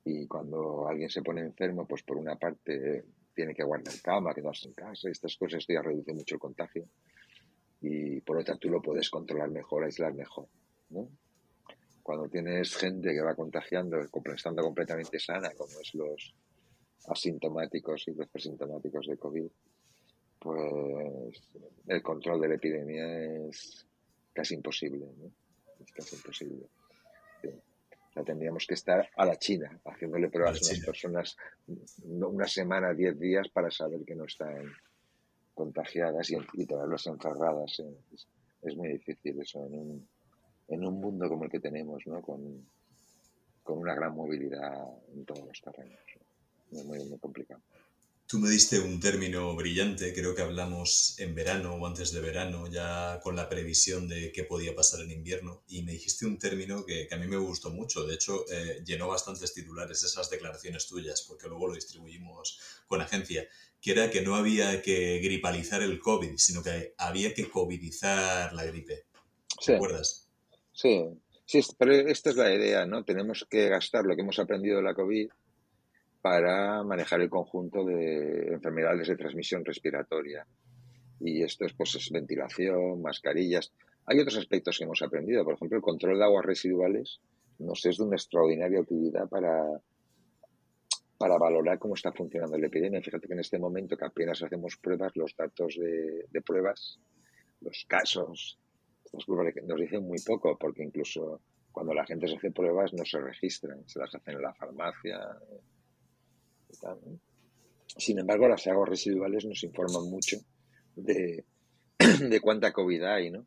Y 0.04 0.28
cuando 0.28 0.88
alguien 0.88 1.10
se 1.10 1.22
pone 1.22 1.42
enfermo, 1.42 1.88
pues 1.88 2.04
por 2.04 2.18
una 2.18 2.36
parte 2.36 3.06
tiene 3.34 3.54
que 3.54 3.64
guardar 3.64 3.94
cama, 4.02 4.34
quedarse 4.34 4.68
en 4.68 4.74
casa, 4.74 5.10
estas 5.10 5.36
cosas 5.38 5.60
esto 5.60 5.74
ya 5.74 5.82
reduce 5.82 6.14
mucho 6.14 6.36
el 6.36 6.42
contagio. 6.42 6.86
Y 7.82 8.22
por 8.22 8.38
otra, 8.38 8.56
tú 8.58 8.70
lo 8.70 8.82
puedes 8.82 9.10
controlar 9.10 9.50
mejor, 9.50 9.84
aislar 9.84 10.14
mejor. 10.14 10.48
Cuando 12.06 12.30
tienes 12.30 12.76
gente 12.76 13.14
que 13.14 13.22
va 13.22 13.34
contagiando, 13.34 13.98
estando 14.36 14.62
completamente 14.62 15.20
sana, 15.20 15.50
como 15.58 15.80
es 15.82 15.96
los 15.96 16.36
asintomáticos 17.08 18.08
y 18.08 18.14
los 18.14 18.30
presintomáticos 18.30 19.08
de 19.08 19.18
COVID, 19.18 19.48
pues 20.38 21.42
el 21.88 22.04
control 22.04 22.42
de 22.42 22.48
la 22.50 22.56
epidemia 22.56 23.48
es 23.48 23.88
casi 24.34 24.54
imposible. 24.54 25.08
Es 25.84 25.92
casi 25.92 26.16
imposible 26.16 26.68
tendríamos 28.24 28.66
que 28.66 28.76
estar 28.76 29.10
a 29.16 29.26
la 29.26 29.38
China, 29.38 29.80
haciéndole 29.86 30.30
pruebas 30.30 30.62
a, 30.70 30.74
las 30.74 30.86
personas 30.86 31.38
una 32.04 32.48
semana, 32.48 32.94
diez 32.94 33.20
días 33.20 33.50
para 33.50 33.70
saber 33.70 34.06
que 34.06 34.16
no 34.16 34.26
están 34.26 34.72
contagiadas 35.54 36.30
y, 36.30 36.38
y 36.54 36.66
tenerlas 36.66 37.08
encerradas. 37.08 37.82
Es, 38.62 38.76
muy 38.76 38.90
difícil 38.90 39.40
eso 39.42 39.66
en 39.66 39.74
un, 39.74 40.08
en 40.68 40.86
un 40.86 41.00
mundo 41.00 41.30
como 41.30 41.46
el 41.46 41.52
que 41.52 41.60
tenemos, 41.60 42.04
¿no? 42.06 42.22
con, 42.22 42.66
con 43.64 43.78
una 43.80 43.96
gran 43.96 44.16
movilidad 44.16 44.88
en 45.14 45.26
todos 45.26 45.46
los 45.46 45.62
terrenos. 45.62 46.00
Es 46.72 46.86
muy, 46.86 47.04
muy 47.06 47.20
complicado. 47.20 47.62
Tú 48.28 48.40
me 48.40 48.50
diste 48.50 48.80
un 48.80 49.00
término 49.00 49.56
brillante, 49.56 50.12
creo 50.12 50.34
que 50.34 50.42
hablamos 50.42 51.14
en 51.20 51.36
verano 51.36 51.76
o 51.76 51.86
antes 51.86 52.12
de 52.12 52.22
verano, 52.22 52.66
ya 52.66 53.20
con 53.22 53.36
la 53.36 53.48
previsión 53.48 54.08
de 54.08 54.32
qué 54.32 54.44
podía 54.44 54.74
pasar 54.74 55.02
en 55.02 55.12
invierno, 55.12 55.64
y 55.68 55.84
me 55.84 55.92
dijiste 55.92 56.26
un 56.26 56.40
término 56.40 56.84
que, 56.88 57.08
a 57.12 57.18
mí 57.18 57.28
me 57.28 57.38
gustó 57.38 57.70
mucho, 57.70 58.04
de 58.04 58.16
hecho 58.16 58.44
eh, 58.52 58.82
llenó 58.84 59.08
bastantes 59.08 59.54
titulares 59.54 60.04
esas 60.04 60.28
declaraciones 60.32 60.88
tuyas, 60.88 61.22
porque 61.22 61.48
luego 61.48 61.68
lo 61.68 61.76
distribuimos 61.76 62.60
con 62.88 63.00
agencia, 63.00 63.48
que 63.80 63.92
era 63.92 64.10
que 64.10 64.24
no 64.24 64.36
había 64.36 64.82
que 64.82 65.20
gripalizar 65.20 65.84
el 65.84 66.00
COVID, 66.00 66.36
sino 66.38 66.64
que 66.64 66.96
había 66.98 67.32
que 67.36 67.48
covidizar 67.48 68.54
la 68.54 68.66
gripe. 68.66 69.06
¿Te 69.64 69.76
acuerdas? 69.76 70.25
Sí, 70.76 71.08
sí, 71.46 71.62
pero 71.80 71.94
esta 71.94 72.32
es 72.32 72.36
la 72.36 72.54
idea, 72.54 72.86
¿no? 72.86 73.06
Tenemos 73.06 73.48
que 73.50 73.70
gastar 73.70 74.04
lo 74.04 74.14
que 74.14 74.24
hemos 74.24 74.40
aprendido 74.40 74.76
de 74.76 74.84
la 74.84 74.94
COVID 74.94 75.30
para 76.22 76.84
manejar 76.84 77.22
el 77.22 77.30
conjunto 77.30 77.86
de 77.86 78.50
enfermedades 78.52 79.08
de 79.08 79.16
transmisión 79.16 79.64
respiratoria. 79.64 80.46
Y 81.22 81.44
esto 81.44 81.66
es, 81.66 81.74
pues, 81.74 82.10
ventilación, 82.12 83.02
mascarillas. 83.02 83.72
Hay 84.06 84.20
otros 84.20 84.38
aspectos 84.38 84.78
que 84.78 84.84
hemos 84.84 85.02
aprendido. 85.02 85.46
Por 85.46 85.54
ejemplo, 85.54 85.78
el 85.78 85.82
control 85.82 86.18
de 86.18 86.26
aguas 86.26 86.46
residuales 86.46 87.22
nos 87.58 87.86
es 87.86 87.98
de 87.98 88.04
una 88.04 88.18
extraordinaria 88.18 88.82
utilidad 88.82 89.30
para, 89.30 89.80
para 91.18 91.38
valorar 91.38 91.80
cómo 91.80 91.94
está 91.94 92.12
funcionando 92.12 92.58
la 92.58 92.68
epidemia. 92.68 93.02
Fíjate 93.02 93.28
que 93.28 93.34
en 93.34 93.40
este 93.40 93.60
momento 93.60 93.96
que 93.96 94.04
apenas 94.04 94.44
hacemos 94.44 94.76
pruebas, 94.76 95.16
los 95.16 95.34
datos 95.38 95.78
de, 95.80 96.26
de 96.30 96.42
pruebas, 96.42 97.00
los 97.62 97.86
casos, 97.88 98.60
pruebas 99.24 99.54
nos 99.64 99.80
dicen 99.80 100.04
muy 100.04 100.18
poco, 100.26 100.58
porque 100.58 100.84
incluso 100.84 101.40
cuando 101.72 101.94
la 101.94 102.06
gente 102.06 102.28
se 102.28 102.36
hace 102.36 102.52
pruebas 102.52 102.94
no 102.94 103.06
se 103.06 103.20
registran, 103.22 103.88
se 103.88 104.00
las 104.00 104.14
hacen 104.14 104.36
en 104.36 104.42
la 104.42 104.54
farmacia, 104.54 105.20
sin 107.98 108.20
embargo, 108.20 108.48
las 108.48 108.68
aguas 108.68 108.90
residuales 108.90 109.46
nos 109.46 109.64
informan 109.64 110.10
mucho 110.10 110.38
de, 110.96 111.46
cuánta 112.42 112.74
COVID 112.74 113.04
hay, 113.04 113.32
¿no? 113.32 113.46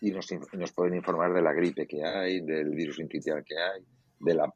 Y 0.00 0.10
nos, 0.10 0.26
pueden 0.74 0.96
informar 0.96 1.32
de 1.32 1.42
la 1.42 1.52
gripe 1.52 1.86
que 1.86 2.04
hay, 2.04 2.40
del 2.40 2.70
virus 2.70 2.98
intitial 2.98 3.44
que 3.44 3.56
hay, 3.56 3.82
de 4.20 4.34
la 4.34 4.52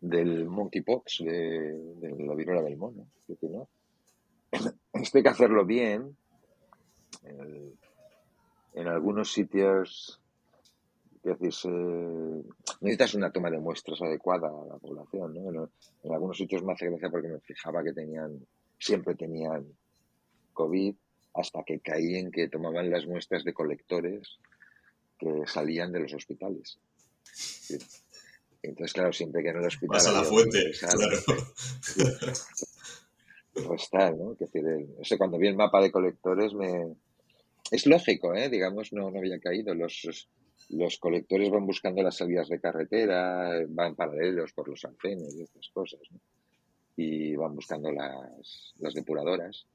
del 0.00 0.46
monkeypox, 0.46 1.24
de, 1.24 1.74
de 1.96 2.24
la 2.24 2.34
viruela 2.34 2.62
del 2.62 2.76
mono. 2.76 3.08
¿no? 3.42 3.68
Esto 4.92 5.18
hay 5.18 5.22
que 5.24 5.28
hacerlo 5.28 5.64
bien. 5.64 6.16
En, 7.24 7.74
en 8.80 8.88
algunos 8.88 9.32
sitios 9.32 10.20
es 11.24 11.38
decir, 11.38 11.70
necesitas 12.80 13.14
una 13.14 13.30
toma 13.30 13.50
de 13.50 13.58
muestras 13.58 14.00
adecuada 14.00 14.48
a 14.48 14.66
la 14.66 14.76
población. 14.78 15.34
¿no? 15.34 15.70
En, 16.04 16.12
algunos 16.12 16.36
sitios 16.36 16.62
me 16.62 16.72
hace 16.72 16.88
gracia 16.88 17.10
porque 17.10 17.28
me 17.28 17.40
fijaba 17.40 17.82
que 17.82 17.92
tenían, 17.92 18.46
siempre 18.78 19.14
tenían 19.14 19.66
COVID, 20.52 20.94
hasta 21.34 21.62
que 21.64 21.80
caí 21.80 22.16
en 22.16 22.30
que 22.30 22.48
tomaban 22.48 22.90
las 22.90 23.06
muestras 23.06 23.44
de 23.44 23.52
colectores 23.52 24.38
que 25.18 25.42
salían 25.46 25.92
de 25.92 26.00
los 26.00 26.14
hospitales. 26.14 26.78
Entonces, 28.62 28.92
claro, 28.92 29.12
siempre 29.12 29.42
que 29.42 29.50
en 29.50 29.56
el 29.58 29.66
hospital. 29.66 29.96
Vas 29.96 30.06
a 30.06 30.12
la 30.12 30.24
fuente, 30.24 30.70
claro. 30.78 30.98
Pues 33.66 33.82
está, 33.82 34.12
¿no? 34.12 34.36
Que 34.36 34.44
decir, 34.44 35.18
cuando 35.18 35.36
vi 35.36 35.48
el 35.48 35.56
mapa 35.56 35.80
de 35.80 35.90
colectores 35.90 36.54
me. 36.54 36.94
Es 37.70 37.86
lógico, 37.86 38.34
¿eh? 38.34 38.48
Digamos, 38.48 38.92
no, 38.92 39.10
no 39.10 39.18
había 39.18 39.38
caído. 39.38 39.74
Los, 39.74 40.28
colectores 41.00 41.50
van 41.50 41.66
buscando 41.66 42.02
las 42.02 42.16
salidas 42.16 42.48
de 42.48 42.60
carretera, 42.60 43.64
van 43.68 43.94
paralelos 43.94 44.52
por 44.52 44.68
los 44.68 44.84
alcenes 44.84 45.34
y 45.34 45.42
estas 45.42 45.68
cosas, 45.68 46.00
y 46.96 47.36
van 47.36 47.54
buscando 47.54 47.92
las, 47.92 48.74
las 48.78 48.94
depuradoras. 48.94 49.66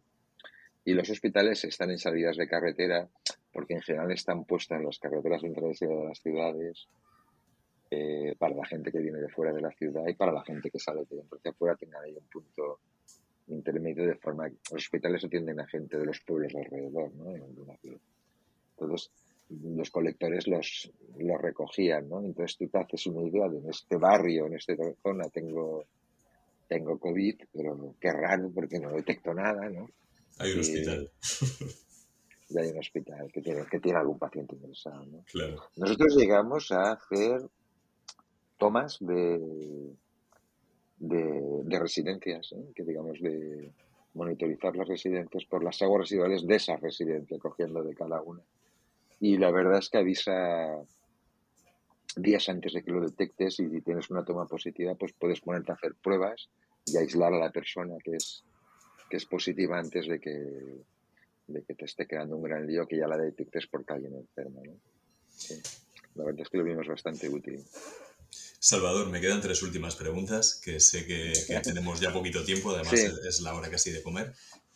Y 0.86 0.94
los 0.94 1.10
hospitales 1.10 1.64
están 1.64 1.92
en 1.92 1.98
salidas 1.98 2.36
de 2.38 2.48
carretera 2.48 3.08
porque 3.54 3.76
en 3.76 3.82
general 3.82 4.12
están 4.12 4.44
puestas 4.44 4.80
en 4.80 4.86
las 4.86 5.00
carreteras 5.00 5.42
centrales 5.42 5.80
de 5.80 5.88
las 5.88 6.20
ciudades 6.20 6.88
eh, 7.92 8.36
para 8.38 8.56
la 8.56 8.66
gente 8.66 8.92
que 8.92 9.00
viene 9.00 9.20
de 9.20 9.30
fuera 9.30 9.54
de 9.54 9.62
la 9.62 9.72
ciudad 9.72 10.08
y 10.08 10.16
para 10.16 10.32
la 10.32 10.44
gente 10.44 10.72
que 10.72 10.80
sale 10.80 11.06
de 11.06 11.18
dentro 11.18 11.38
hacia 11.38 11.52
afuera 11.52 11.76
tengan 11.76 12.04
ahí 12.04 12.16
un 12.16 12.28
punto 12.28 12.80
intermedio 13.48 14.08
de 14.08 14.16
forma 14.16 14.50
que 14.50 14.58
los 14.72 14.84
hospitales 14.84 15.24
atienden 15.24 15.60
a 15.60 15.68
gente 15.68 15.98
de 15.98 16.06
los 16.06 16.20
pueblos 16.22 16.54
alrededor, 16.56 17.14
¿no? 17.16 17.36
Entonces, 17.36 19.12
los 19.50 19.90
colectores 19.92 20.48
los, 20.48 20.92
los 21.18 21.42
recogían, 21.42 22.10
¿no? 22.10 22.24
Entonces 22.24 22.58
tú 22.58 22.68
te 22.68 22.80
haces 22.80 23.08
una 23.08 23.28
idea 23.28 23.48
de 23.48 23.60
en 23.60 23.70
este 23.70 23.98
barrio, 23.98 24.48
en 24.48 24.56
esta 24.56 24.74
zona 25.02 25.30
tengo, 25.30 25.86
tengo 26.68 26.98
COVID, 26.98 27.42
pero 27.52 27.96
qué 28.00 28.12
raro 28.12 28.50
porque 28.54 28.80
no 28.80 28.92
detecto 28.92 29.34
nada, 29.34 29.70
¿no? 29.70 29.90
Hay 30.40 30.54
un 30.54 30.60
hospital. 30.60 31.12
Y 32.50 32.60
hay 32.60 32.70
un 32.70 32.78
hospital 32.78 33.32
que 33.32 33.42
tiene, 33.42 33.66
que 33.66 33.80
tiene 33.80 33.98
algún 33.98 34.20
paciente 34.20 34.54
interesado, 34.54 35.04
¿no? 35.06 35.24
Claro. 35.32 35.64
Nosotros 35.76 36.16
llegamos 36.16 36.72
a 36.72 36.92
hacer 36.92 37.42
tomas 38.60 38.98
de, 39.00 39.96
de, 41.08 41.80
residencias, 41.80 42.52
¿eh? 42.54 42.72
que 42.76 42.84
digamos 42.84 43.20
de 43.22 43.72
monitorizar 44.14 44.76
las 44.76 44.88
residencias 44.88 45.46
por 45.46 45.64
las 45.64 45.82
aguas 45.82 46.02
residuales 46.02 46.46
de 46.46 46.56
esa 46.56 46.78
residencia, 46.78 47.38
cogiendo 47.40 47.84
de 47.84 47.96
cada 47.96 48.22
una 48.22 48.42
y 49.24 49.38
la 49.38 49.52
verdad 49.52 49.78
es 49.80 49.90
que 49.90 50.00
avisa 50.00 50.84
días 52.18 52.50
antes 52.50 52.74
de 52.74 52.84
que 52.84 52.92
lo 52.92 53.00
detectes 53.00 53.58
y 53.62 53.70
si 53.70 53.80
tienes 53.80 54.10
una 54.10 54.26
toma 54.26 54.46
positiva, 54.48 54.96
pues 54.96 55.14
puedes 55.14 55.40
ponerte 55.40 55.72
a 55.72 55.76
hacer 55.76 55.96
pruebas 55.96 56.50
y 56.86 56.98
aislar 56.98 57.34
a 57.34 57.40
la 57.40 57.50
persona 57.50 57.96
que 58.04 58.18
es, 58.18 58.44
que 59.10 59.16
es 59.16 59.26
positiva 59.26 59.80
antes 59.80 60.10
de 60.10 60.20
que, 60.20 60.84
de 61.48 61.64
que 61.64 61.74
te 61.74 61.86
esté 61.86 62.06
quedando 62.06 62.36
un 62.36 62.44
gran 62.44 62.68
lío 62.68 62.86
que 62.86 62.98
ya 62.98 63.08
la 63.08 63.18
detectes 63.18 63.66
porque 63.68 63.94
alguien 63.94 64.14
enfermo. 64.14 64.62
¿no? 64.66 64.74
La 66.16 66.26
verdad 66.26 66.42
es 66.42 66.50
que 66.50 66.58
lo 66.58 66.66
vimos 66.66 66.88
bastante 66.90 67.30
útil. 67.30 67.64
Salvador, 68.64 69.10
me 69.10 69.20
quedan 69.20 69.42
tres 69.42 69.62
últimas 69.62 69.98
preguntas, 69.98 70.58
que 70.64 70.80
sé 70.80 71.06
que, 71.06 71.34
tenemos 71.62 72.00
ya 72.00 72.14
poquito 72.14 72.46
tiempo, 72.46 72.72
además 72.72 72.94
es 72.94 73.42
la 73.42 73.54
hora 73.54 73.70
casi 73.70 73.92
de 73.92 74.02
comer. 74.02 74.34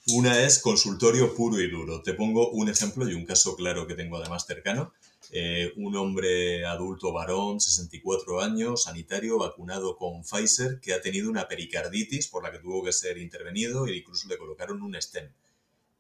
Una 0.08 0.44
es 0.44 0.60
consultorio 0.60 1.34
puro 1.34 1.62
y 1.62 1.72
duro. 1.72 2.02
Te 2.02 2.14
pongo 2.14 2.52
un 2.52 2.68
ejemplo 2.68 3.10
y 3.10 3.14
un 3.14 3.26
caso 3.26 3.56
claro 3.56 3.88
que 3.88 3.96
tengo 3.96 4.18
además 4.18 4.46
cercano. 4.46 4.92
Eh, 5.32 5.72
un 5.78 5.96
hombre 5.96 6.66
adulto 6.66 7.14
varón, 7.14 7.62
64 7.62 8.42
años, 8.42 8.84
sanitario, 8.84 9.38
vacunado 9.38 9.96
con 9.96 10.22
Pfizer, 10.22 10.82
que 10.82 10.94
ha 10.94 11.00
tenido 11.00 11.30
una 11.30 11.48
pericarditis 11.48 12.28
por 12.28 12.44
la 12.44 12.52
que 12.52 12.60
tuvo 12.60 12.84
que 12.84 12.92
ser 12.92 13.18
intervenido 13.18 13.88
e 13.88 13.96
incluso 13.96 14.28
le 14.28 14.38
colocaron 14.38 14.82
un 14.82 15.02
stent. 15.02 15.32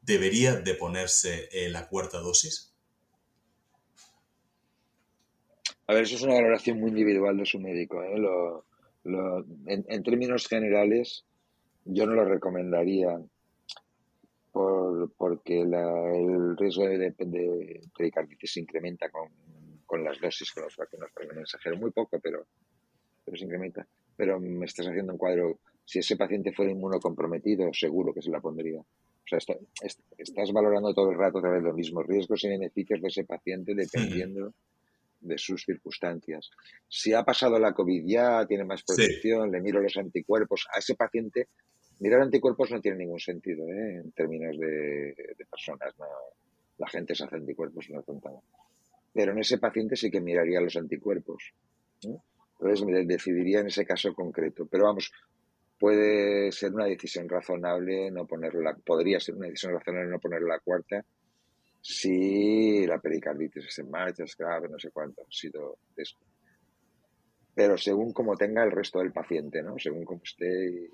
¿Debería 0.02 0.56
de 0.58 0.74
ponerse 0.74 1.48
eh, 1.54 1.70
la 1.70 1.88
cuarta 1.88 2.20
dosis? 2.20 2.74
A 5.90 5.94
ver, 5.94 6.04
eso 6.04 6.16
es 6.16 6.24
una 6.24 6.34
valoración 6.34 6.82
muy 6.82 6.90
individual 6.90 7.38
de 7.38 7.46
su 7.46 7.60
médico. 7.60 8.04
¿eh? 8.04 8.16
en, 9.68 10.04
términos 10.04 10.46
generales, 10.48 11.24
yo 11.86 12.06
no 12.06 12.14
lo 12.14 12.26
recomendaría 12.26 13.18
por, 14.52 15.10
porque 15.14 15.62
el 15.62 16.58
riesgo 16.58 16.84
de, 16.84 16.98
de, 16.98 17.82
pericarditis 17.98 18.52
se 18.52 18.60
incrementa 18.60 19.10
con, 19.10 19.30
con, 19.86 20.04
las 20.04 20.20
dosis 20.20 20.52
con 20.52 20.64
los 20.64 20.76
vacunos 20.76 21.10
para 21.14 21.26
el 21.26 21.36
mensajero. 21.36 21.78
Muy 21.78 21.92
poco, 21.92 22.20
pero, 22.20 22.46
pero 23.24 23.38
se 23.38 23.46
incrementa. 23.46 23.88
Pero 24.18 24.42
me 24.42 24.66
estás 24.66 24.88
haciendo 24.88 25.14
un 25.14 25.18
cuadro. 25.18 25.60
Si 25.86 26.00
ese 26.00 26.18
paciente 26.18 26.52
fuera 26.52 26.70
inmunocomprometido, 26.70 27.70
seguro 27.72 28.14
que 28.14 28.22
se 28.22 28.30
la 28.30 28.42
pondría. 28.42 28.82
O 28.82 29.40
sea, 29.40 29.40
estás 30.18 30.52
valorando 30.52 30.94
todo 30.94 31.12
el 31.12 31.18
rato 31.18 31.38
otra 31.38 31.52
vez 31.52 31.64
los 31.64 31.76
mismos 31.76 32.06
riesgos 32.06 32.44
y 32.44 32.50
beneficios 32.50 33.02
de 33.02 33.08
ese 33.08 33.24
paciente 33.24 33.74
dependiendo 33.74 34.54
de 35.20 35.38
sus 35.38 35.64
circunstancias. 35.64 36.50
Si 36.88 37.14
ha 37.14 37.24
pasado 37.24 37.60
la 37.60 37.74
COVID 37.74 38.04
ya, 38.06 38.46
tiene 38.46 38.64
más 38.64 38.84
protección, 38.84 39.52
le 39.52 39.62
miro 39.62 39.82
los 39.82 39.98
anticuerpos, 39.98 40.68
a 40.74 40.80
ese 40.80 40.96
paciente 40.96 41.48
Mirar 42.00 42.22
anticuerpos 42.22 42.70
no 42.72 42.80
tiene 42.80 42.98
ningún 42.98 43.20
sentido 43.20 43.68
¿eh? 43.68 44.02
en 44.04 44.12
términos 44.12 44.58
de, 44.58 45.16
personas. 45.50 45.96
La 46.78 46.88
gente 46.88 47.16
se 47.16 47.24
hace 47.24 47.38
anticuerpos 47.38 47.90
y 47.90 47.94
no 47.94 48.04
contaba. 48.04 48.40
Pero 49.14 49.32
en 49.32 49.40
ese 49.40 49.58
paciente 49.58 49.96
sí 49.96 50.12
que 50.12 50.22
miraría 50.22 50.62
los 50.62 50.76
anticuerpos. 50.76 51.54
Entonces 52.04 52.86
me 52.86 53.04
decidiría 53.06 53.62
en 53.62 53.68
ese 53.68 53.84
caso 53.84 54.14
concreto. 54.14 54.68
Pero 54.68 54.84
vamos, 54.84 55.12
puede 55.80 56.52
ser 56.52 56.72
una 56.74 56.86
decisión 56.86 57.28
razonable 57.28 58.12
no 58.12 58.28
ponerla, 58.28 58.78
podría 58.86 59.20
ser 59.20 59.36
una 59.36 59.48
decisión 59.48 59.74
razonable 59.74 60.12
no 60.12 60.20
poner 60.20 60.44
la 60.44 60.60
cuarta 60.60 61.04
si 61.90 62.86
la 62.86 63.00
pericarditis 63.00 63.66
es 63.66 63.80
en 63.80 63.90
marcha, 63.90 64.26
es 64.26 64.36
grave, 64.36 64.68
no 64.68 64.78
sé 64.78 64.92
cuánto 64.92 65.22
ha 65.22 65.32
sido 65.32 65.78
esto. 65.96 66.20
Pero 67.56 67.78
según 67.78 68.12
como 68.12 68.36
tenga 68.36 68.62
el 68.66 68.72
resto 68.72 69.00
del 69.00 69.14
paciente, 69.14 69.64
¿no? 69.64 69.80
Según 69.80 70.04
como 70.04 70.22
esté 70.22 70.92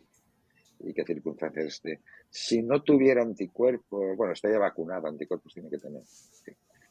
y 0.81 0.93
qué 0.93 1.03
circunstancias 1.03 1.65
esté. 1.65 2.01
Si 2.29 2.61
no 2.61 2.83
tuviera 2.83 3.23
anticuerpos, 3.23 4.15
bueno, 4.15 4.33
está 4.33 4.51
ya 4.51 4.59
vacunado, 4.59 5.07
anticuerpos 5.07 5.51
tiene 5.51 5.71
que 5.71 5.79
tener. 5.79 6.03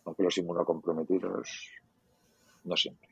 Aunque 0.05 0.25
los 0.25 0.37
inmunocomprometidos 0.37 1.71
no 2.65 2.77
siempre. 2.77 3.09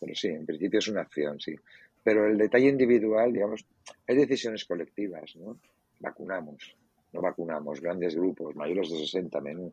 Pero 0.00 0.14
sí, 0.14 0.28
en 0.28 0.46
principio 0.46 0.78
es 0.78 0.88
una 0.88 1.02
acción, 1.02 1.38
sí. 1.38 1.54
Pero 2.02 2.26
el 2.26 2.38
detalle 2.38 2.68
individual, 2.68 3.34
digamos, 3.34 3.66
hay 4.06 4.16
decisiones 4.16 4.64
colectivas, 4.64 5.36
¿no? 5.36 5.58
vacunamos, 6.00 6.74
no 7.14 7.22
vacunamos, 7.22 7.80
grandes 7.80 8.16
grupos, 8.16 8.54
mayores 8.56 8.90
de 8.90 8.98
60 8.98 9.40
menos. 9.40 9.72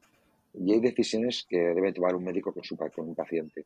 Y 0.54 0.72
hay 0.74 0.80
decisiones 0.80 1.46
que 1.50 1.58
debe 1.58 1.92
tomar 1.92 2.16
un 2.16 2.24
médico 2.24 2.54
con, 2.54 2.64
su, 2.64 2.78
con 2.78 3.10
un 3.10 3.16
paciente. 3.16 3.66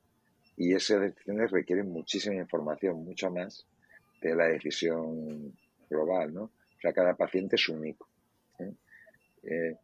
Y 0.57 0.73
esas 0.73 1.01
decisiones 1.01 1.51
requieren 1.51 1.91
muchísima 1.91 2.36
información, 2.36 3.03
mucho 3.03 3.30
más 3.30 3.65
de 4.21 4.34
la 4.34 4.45
decisión 4.45 5.53
global, 5.89 6.34
¿no? 6.34 6.43
O 6.43 6.82
sea, 6.82 6.93
cada 6.93 7.15
paciente 7.15 7.57
es 7.57 7.67
único. 7.67 8.07
¿eh? 8.59 8.71
Eh, 9.43 9.76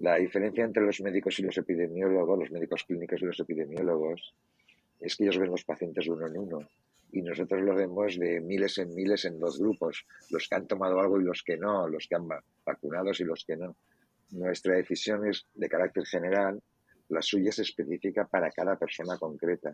la 0.00 0.16
diferencia 0.16 0.64
entre 0.64 0.84
los 0.84 1.00
médicos 1.00 1.38
y 1.38 1.42
los 1.42 1.56
epidemiólogos, 1.56 2.38
los 2.40 2.50
médicos 2.50 2.84
clínicos 2.84 3.22
y 3.22 3.26
los 3.26 3.38
epidemiólogos, 3.38 4.34
es 5.00 5.16
que 5.16 5.24
ellos 5.24 5.38
ven 5.38 5.50
los 5.50 5.64
pacientes 5.64 6.08
uno 6.08 6.26
en 6.26 6.38
uno 6.38 6.68
y 7.12 7.22
nosotros 7.22 7.62
lo 7.62 7.74
vemos 7.74 8.18
de 8.18 8.40
miles 8.40 8.78
en 8.78 8.94
miles 8.94 9.24
en 9.24 9.38
dos 9.38 9.58
grupos, 9.58 10.06
los 10.30 10.48
que 10.48 10.54
han 10.54 10.66
tomado 10.66 11.00
algo 11.00 11.20
y 11.20 11.24
los 11.24 11.42
que 11.42 11.56
no, 11.56 11.88
los 11.88 12.06
que 12.06 12.16
han 12.16 12.28
vacunados 12.64 13.20
y 13.20 13.24
los 13.24 13.44
que 13.44 13.56
no. 13.56 13.76
Nuestra 14.30 14.76
decisión 14.76 15.26
es 15.26 15.46
de 15.54 15.68
carácter 15.68 16.04
general, 16.04 16.60
la 17.08 17.22
suya 17.22 17.48
es 17.48 17.58
específica 17.60 18.26
para 18.26 18.50
cada 18.50 18.76
persona 18.76 19.16
concreta 19.16 19.72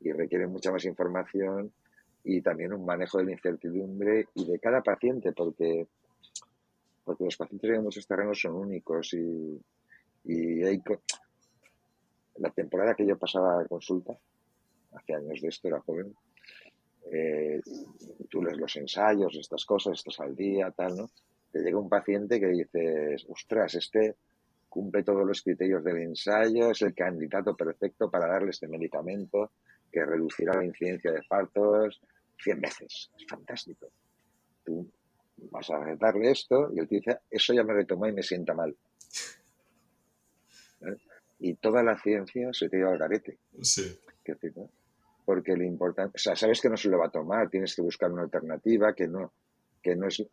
y 0.00 0.12
requiere 0.12 0.46
mucha 0.46 0.70
más 0.70 0.84
información 0.84 1.72
y 2.22 2.40
también 2.40 2.72
un 2.72 2.84
manejo 2.84 3.18
de 3.18 3.24
la 3.24 3.32
incertidumbre 3.32 4.28
y 4.34 4.46
de 4.46 4.58
cada 4.58 4.82
paciente, 4.82 5.32
porque, 5.32 5.86
porque 7.04 7.24
los 7.24 7.36
pacientes 7.36 7.70
en 7.70 7.82
muchos 7.82 8.06
terrenos 8.06 8.40
son 8.40 8.54
únicos 8.54 9.12
y, 9.14 9.60
y 10.24 10.62
hay, 10.64 10.80
la 12.36 12.50
temporada 12.50 12.94
que 12.94 13.06
yo 13.06 13.16
pasaba 13.18 13.60
a 13.60 13.66
consulta, 13.66 14.16
hace 14.92 15.14
años 15.14 15.40
de 15.40 15.48
esto, 15.48 15.68
era 15.68 15.80
joven, 15.80 16.14
eh, 17.12 17.60
tú 18.28 18.42
lees 18.42 18.58
los 18.58 18.76
ensayos, 18.76 19.36
estas 19.36 19.64
cosas, 19.64 19.98
estás 19.98 20.20
al 20.20 20.34
día, 20.34 20.70
tal, 20.70 20.96
¿no? 20.96 21.10
Te 21.52 21.60
llega 21.60 21.78
un 21.78 21.88
paciente 21.88 22.40
que 22.40 22.48
dices, 22.48 23.24
ostras, 23.28 23.74
este 23.74 24.16
cumple 24.68 25.02
todos 25.02 25.26
los 25.26 25.42
criterios 25.42 25.82
del 25.82 25.98
ensayo, 25.98 26.70
es 26.70 26.82
el 26.82 26.94
candidato 26.94 27.56
perfecto 27.56 28.10
para 28.10 28.26
darle 28.26 28.50
este 28.50 28.68
medicamento 28.68 29.52
que 29.90 30.04
reducirá 30.04 30.54
la 30.54 30.64
incidencia 30.64 31.12
de 31.12 31.22
partos 31.26 32.00
100 32.42 32.60
veces. 32.60 33.10
Es 33.18 33.26
fantástico. 33.26 33.88
Tú 34.64 34.86
vas 35.50 35.70
a 35.70 35.94
darle 35.96 36.30
esto 36.30 36.70
y 36.74 36.80
él 36.80 36.88
te 36.88 36.96
dice, 36.96 37.18
eso 37.30 37.54
ya 37.54 37.62
me 37.62 37.72
retomó 37.72 38.06
y 38.06 38.12
me 38.12 38.22
sienta 38.22 38.52
mal. 38.52 38.76
¿Eh? 40.82 40.96
Y 41.38 41.54
toda 41.54 41.82
la 41.82 41.98
ciencia 41.98 42.52
se 42.52 42.68
te 42.68 42.76
lleva 42.76 42.92
al 42.92 42.98
garete. 42.98 43.38
Sí. 43.62 43.98
¿Qué 44.24 44.34
porque 45.26 45.56
lo 45.56 45.64
importante, 45.64 46.12
o 46.14 46.18
sea, 46.18 46.36
sabes 46.36 46.60
que 46.60 46.70
no 46.70 46.76
se 46.76 46.88
lo 46.88 46.98
va 46.98 47.06
a 47.06 47.10
tomar, 47.10 47.50
tienes 47.50 47.74
que 47.74 47.82
buscar 47.82 48.10
una 48.12 48.22
alternativa 48.22 48.94
que 48.94 49.08
no, 49.08 49.32
que 49.82 49.96
no 49.96 50.06
es. 50.06 50.24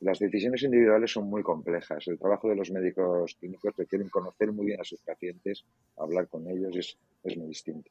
Las 0.00 0.18
decisiones 0.18 0.62
individuales 0.62 1.12
son 1.12 1.28
muy 1.28 1.42
complejas. 1.42 2.06
El 2.08 2.18
trabajo 2.18 2.48
de 2.48 2.56
los 2.56 2.70
médicos 2.70 3.36
clínicos 3.38 3.76
requieren 3.76 4.08
conocer 4.08 4.52
muy 4.52 4.66
bien 4.66 4.80
a 4.80 4.84
sus 4.84 5.00
pacientes, 5.00 5.64
hablar 5.96 6.28
con 6.28 6.48
ellos, 6.48 6.74
es, 6.76 6.96
es 7.24 7.36
muy 7.36 7.48
distinto. 7.48 7.90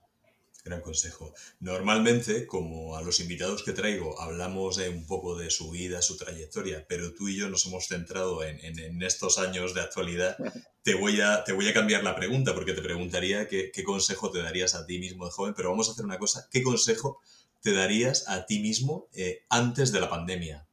Gran 0.63 0.81
consejo. 0.81 1.33
Normalmente, 1.59 2.45
como 2.45 2.95
a 2.95 3.01
los 3.01 3.19
invitados 3.19 3.63
que 3.63 3.71
traigo, 3.71 4.21
hablamos 4.21 4.77
un 4.77 5.07
poco 5.07 5.35
de 5.35 5.49
su 5.49 5.71
vida, 5.71 6.03
su 6.03 6.17
trayectoria, 6.17 6.85
pero 6.87 7.15
tú 7.15 7.29
y 7.29 7.35
yo 7.35 7.49
nos 7.49 7.65
hemos 7.65 7.87
centrado 7.87 8.43
en, 8.43 8.59
en, 8.63 9.01
estos 9.01 9.39
años 9.39 9.73
de 9.73 9.81
actualidad. 9.81 10.37
Te 10.83 10.95
voy, 10.95 11.21
a, 11.21 11.43
te 11.43 11.53
voy 11.53 11.67
a 11.67 11.75
cambiar 11.75 12.03
la 12.03 12.15
pregunta 12.15 12.55
porque 12.55 12.73
te 12.73 12.81
preguntaría 12.81 13.47
qué, 13.47 13.69
qué 13.71 13.83
consejo 13.83 14.31
te 14.31 14.41
darías 14.41 14.73
a 14.73 14.87
ti 14.87 14.97
mismo 14.97 15.25
de 15.25 15.31
joven, 15.31 15.53
pero 15.55 15.69
vamos 15.69 15.87
a 15.87 15.91
hacer 15.91 16.05
una 16.05 16.17
cosa. 16.17 16.47
¿Qué 16.49 16.63
consejo 16.63 17.21
te 17.61 17.71
darías 17.71 18.27
a 18.27 18.47
ti 18.47 18.57
mismo 18.57 19.07
eh, 19.13 19.45
antes 19.49 19.91
de 19.91 19.99
la 19.99 20.09
pandemia? 20.09 20.67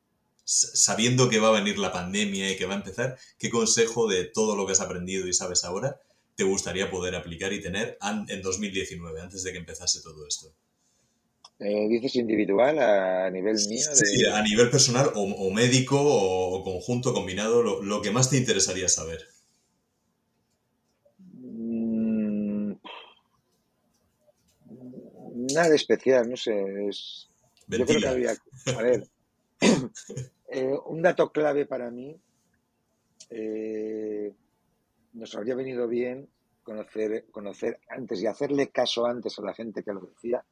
sabiendo 0.50 1.28
que 1.28 1.40
va 1.40 1.48
a 1.48 1.60
venir 1.60 1.76
la 1.76 1.92
pandemia 1.92 2.50
y 2.50 2.56
que 2.56 2.64
va 2.64 2.72
a 2.72 2.78
empezar, 2.78 3.18
¿qué 3.38 3.50
consejo 3.50 4.08
de 4.08 4.24
todo 4.24 4.56
lo 4.56 4.64
que 4.64 4.72
has 4.72 4.80
aprendido 4.80 5.28
y 5.28 5.34
sabes 5.34 5.62
ahora 5.62 6.00
te 6.38 6.44
gustaría 6.44 6.88
poder 6.88 7.16
aplicar 7.16 7.52
y 7.52 7.60
tener 7.60 7.98
en 8.28 8.42
2019, 8.42 9.20
antes 9.20 9.42
de 9.42 9.50
que 9.50 9.58
empezase 9.58 10.00
todo 10.00 10.24
esto? 10.24 10.54
Eh, 11.58 11.88
¿Dices 11.88 12.14
individual 12.14 12.78
a 12.78 13.28
nivel 13.28 13.56
mío? 13.68 13.84
Sí, 13.92 14.24
a 14.24 14.40
nivel 14.42 14.70
personal 14.70 15.10
o, 15.16 15.50
médico 15.50 16.00
o 16.00 16.62
conjunto, 16.62 17.12
combinado, 17.12 17.82
lo, 17.82 18.02
que 18.02 18.12
más 18.12 18.30
te 18.30 18.36
interesaría 18.36 18.88
saber. 18.88 19.26
Mm, 21.18 22.74
nada 25.52 25.74
especial, 25.74 26.30
no 26.30 26.36
sé. 26.36 26.54
yo 27.66 27.84
creo 27.84 28.00
que 28.00 28.06
había. 28.06 28.36
A 28.76 28.82
ver, 28.82 29.08
eh, 30.52 30.78
un 30.86 31.02
dato 31.02 31.32
clave 31.32 31.66
para 31.66 31.90
mí. 31.90 32.16
Eh, 33.30 34.32
nos 35.18 35.34
habría 35.34 35.54
venido 35.54 35.88
bien 35.88 36.28
conocer, 36.62 37.26
conocer 37.30 37.80
antes 37.88 38.22
y 38.22 38.26
hacerle 38.26 38.68
caso 38.68 39.06
antes 39.06 39.38
a 39.38 39.42
la 39.42 39.52
gente 39.52 39.82
que 39.82 39.92
lo 39.92 40.00
decía 40.00 40.44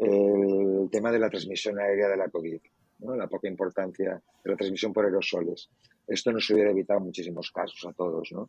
el 0.00 0.88
tema 0.90 1.10
de 1.10 1.18
la 1.18 1.28
transmisión 1.28 1.78
aérea 1.78 2.08
de 2.08 2.16
la 2.16 2.28
COVID, 2.28 2.60
¿no? 3.00 3.16
la 3.16 3.26
poca 3.26 3.48
importancia 3.48 4.20
de 4.44 4.50
la 4.50 4.56
transmisión 4.56 4.92
por 4.92 5.04
aerosoles. 5.04 5.68
Esto 6.06 6.32
nos 6.32 6.48
hubiera 6.50 6.70
evitado 6.70 7.00
muchísimos 7.00 7.50
casos 7.50 7.84
a 7.86 7.92
todos, 7.92 8.30
¿no? 8.32 8.48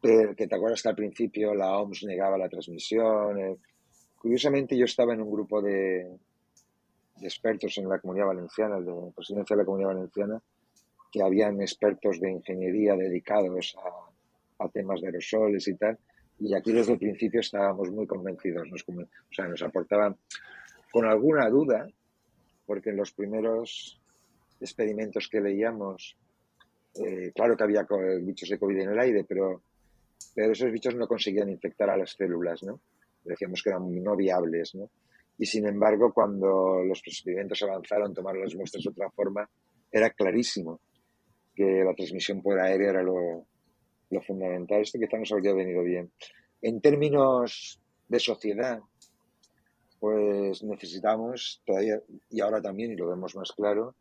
Pero 0.00 0.34
que 0.34 0.46
te 0.46 0.54
acuerdas 0.54 0.82
que 0.82 0.88
al 0.88 0.96
principio 0.96 1.54
la 1.54 1.78
OMS 1.78 2.04
negaba 2.04 2.36
la 2.36 2.48
transmisión. 2.48 3.38
Eh. 3.38 3.56
Curiosamente 4.16 4.76
yo 4.76 4.84
estaba 4.84 5.14
en 5.14 5.22
un 5.22 5.30
grupo 5.30 5.62
de, 5.62 6.18
de 7.16 7.26
expertos 7.26 7.78
en 7.78 7.88
la 7.88 8.00
comunidad 8.00 8.26
valenciana, 8.26 8.80
de 8.80 8.86
la 8.86 9.10
presidencia 9.14 9.56
de 9.56 9.62
la 9.62 9.66
comunidad 9.66 9.90
valenciana, 9.90 10.42
que 11.14 11.22
habían 11.22 11.60
expertos 11.60 12.18
de 12.18 12.28
ingeniería 12.28 12.96
dedicados 12.96 13.76
a, 14.58 14.68
temas 14.68 15.00
de 15.00 15.06
aerosoles 15.06 15.68
y 15.68 15.76
tal. 15.76 15.96
Y 16.40 16.56
aquí 16.56 16.72
desde 16.72 16.94
el 16.94 16.98
principio 16.98 17.38
estábamos 17.38 17.88
muy 17.92 18.04
convencidos, 18.04 18.68
nos, 18.68 18.84
o 18.88 19.06
sea, 19.32 19.46
nos 19.46 19.62
aportaban 19.62 20.16
con 20.90 21.04
alguna 21.04 21.48
duda, 21.48 21.86
porque 22.66 22.90
en 22.90 22.96
los 22.96 23.12
primeros 23.12 24.00
experimentos 24.60 25.28
que 25.28 25.40
leíamos, 25.40 26.16
eh, 26.96 27.30
claro 27.32 27.56
que 27.56 27.62
había 27.62 27.86
bichos 28.20 28.48
de 28.48 28.58
COVID 28.58 28.80
en 28.80 28.90
el 28.90 28.98
aire, 28.98 29.22
pero, 29.22 29.62
pero 30.34 30.50
esos 30.50 30.72
bichos 30.72 30.96
no 30.96 31.06
conseguían 31.06 31.48
infectar 31.48 31.90
a 31.90 31.96
las 31.96 32.10
células, 32.10 32.64
¿no? 32.64 32.80
Decíamos 33.22 33.62
que 33.62 33.70
eran 33.70 34.02
no 34.02 34.16
viables, 34.16 34.74
¿no? 34.74 34.90
Y 35.38 35.46
sin 35.46 35.68
embargo, 35.68 36.12
cuando 36.12 36.82
los 36.82 37.00
experimentos 37.06 37.62
avanzaron, 37.62 38.12
tomaron 38.12 38.42
las 38.42 38.56
muestras 38.56 38.82
de 38.82 38.90
otra 38.90 39.10
forma, 39.10 39.48
era 39.92 40.10
clarísimo 40.10 40.80
que 41.54 41.84
la 41.84 41.94
transmisión 41.94 42.42
por 42.42 42.58
aérea 42.58 42.90
era 42.90 43.02
lo, 43.02 43.46
fundamental. 44.26 44.82
Esto 44.82 44.98
quizá 44.98 45.18
nos 45.18 45.32
habría 45.32 45.54
venido 45.54 45.82
bien. 45.82 46.10
En 46.62 46.80
términos 46.80 47.80
de 48.08 48.20
sociedad, 48.20 48.80
pues 49.98 50.62
necesitamos 50.62 51.62
todavía, 51.64 52.00
y 52.30 52.40
ahora 52.40 52.62
también, 52.62 52.92
y 52.92 52.96
lo 52.96 53.08
vemos 53.08 53.34
más 53.34 53.52
claro, 53.52 53.96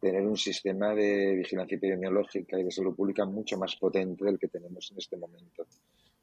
tener 0.00 0.26
un 0.26 0.36
sistema 0.36 0.94
de 0.94 1.36
vigilancia 1.36 1.76
epidemiológica 1.76 2.58
y 2.58 2.64
de 2.64 2.70
salud 2.70 2.94
pública 2.94 3.24
mucho 3.24 3.56
más 3.56 3.76
potente 3.76 4.24
del 4.24 4.38
que 4.38 4.48
tenemos 4.48 4.90
en 4.90 4.98
este 4.98 5.16
momento. 5.16 5.66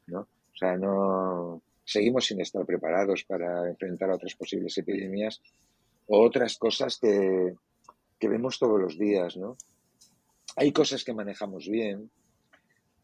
¿no? 0.07 0.19
O 0.21 0.55
sea, 0.55 0.77
no 0.77 1.61
seguimos 1.83 2.25
sin 2.25 2.39
estar 2.41 2.65
preparados 2.65 3.23
para 3.23 3.67
enfrentar 3.67 4.11
a 4.11 4.15
otras 4.15 4.35
posibles 4.35 4.77
epidemias 4.77 5.41
o 6.07 6.23
otras 6.23 6.57
cosas 6.57 6.99
que, 6.99 7.55
que 8.19 8.27
vemos 8.27 8.59
todos 8.59 8.79
los 8.79 8.97
días, 8.97 9.37
¿no? 9.37 9.57
Hay 10.55 10.71
cosas 10.71 11.03
que 11.03 11.13
manejamos 11.13 11.67
bien, 11.67 12.09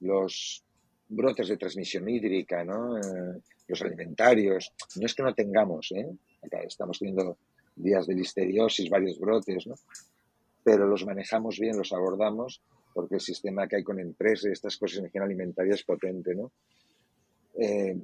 los 0.01 0.63
brotes 1.07 1.47
de 1.47 1.57
transmisión 1.57 2.07
hídrica. 2.07 2.61
Eh, 2.61 3.41
los 3.69 3.81
alimentarios. 3.81 4.73
No 4.95 5.05
es 5.05 5.13
que 5.13 5.23
no 5.23 5.33
tengamos, 5.33 5.91
¿eh? 5.91 6.09
Estamos 6.67 6.99
teniendo 6.99 7.37
días 7.75 8.07
de 8.07 8.15
listeriosis, 8.15 8.89
varios 8.89 9.17
brotes, 9.19 9.67
¿no? 9.67 9.75
Pero 10.63 10.87
los 10.87 11.05
manejamos 11.05 11.59
bien, 11.59 11.77
los 11.77 11.93
abordamos, 11.93 12.61
porque 12.93 13.15
el 13.15 13.21
sistema 13.21 13.67
que 13.67 13.77
hay 13.77 13.83
con 13.83 13.99
empresas, 13.99 14.51
estas 14.51 14.75
cosas 14.77 14.99
en 14.99 15.11
general 15.11 15.29
alimentaria 15.29 15.75
es 15.75 15.83
potente, 15.83 16.35
¿no? 16.35 16.51
Eh, 17.57 17.95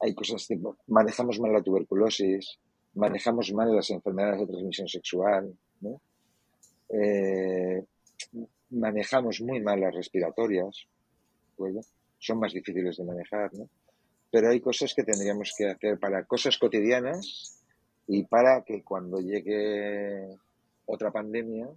hay 0.00 0.14
cosas 0.14 0.46
tipo, 0.46 0.78
manejamos 0.88 1.38
mal 1.38 1.52
la 1.52 1.62
tuberculosis, 1.62 2.58
manejamos 2.94 3.52
mal 3.52 3.74
las 3.74 3.90
enfermedades 3.90 4.40
de 4.40 4.46
transmisión 4.46 4.88
sexual, 4.88 5.54
¿no? 5.82 6.00
Manejamos 8.70 9.40
muy 9.40 9.60
mal 9.60 9.80
las 9.80 9.94
respiratorias, 9.94 10.86
son 12.18 12.38
más 12.38 12.52
difíciles 12.52 12.96
de 12.96 13.04
manejar, 13.04 13.52
¿no? 13.54 13.68
Pero 14.30 14.50
hay 14.50 14.60
cosas 14.60 14.94
que 14.94 15.02
tendríamos 15.02 15.52
que 15.56 15.66
hacer 15.68 15.98
para 15.98 16.24
cosas 16.24 16.56
cotidianas 16.56 17.60
y 18.06 18.24
para 18.24 18.62
que 18.62 18.82
cuando 18.84 19.18
llegue 19.18 20.36
otra 20.86 21.10
pandemia 21.10 21.68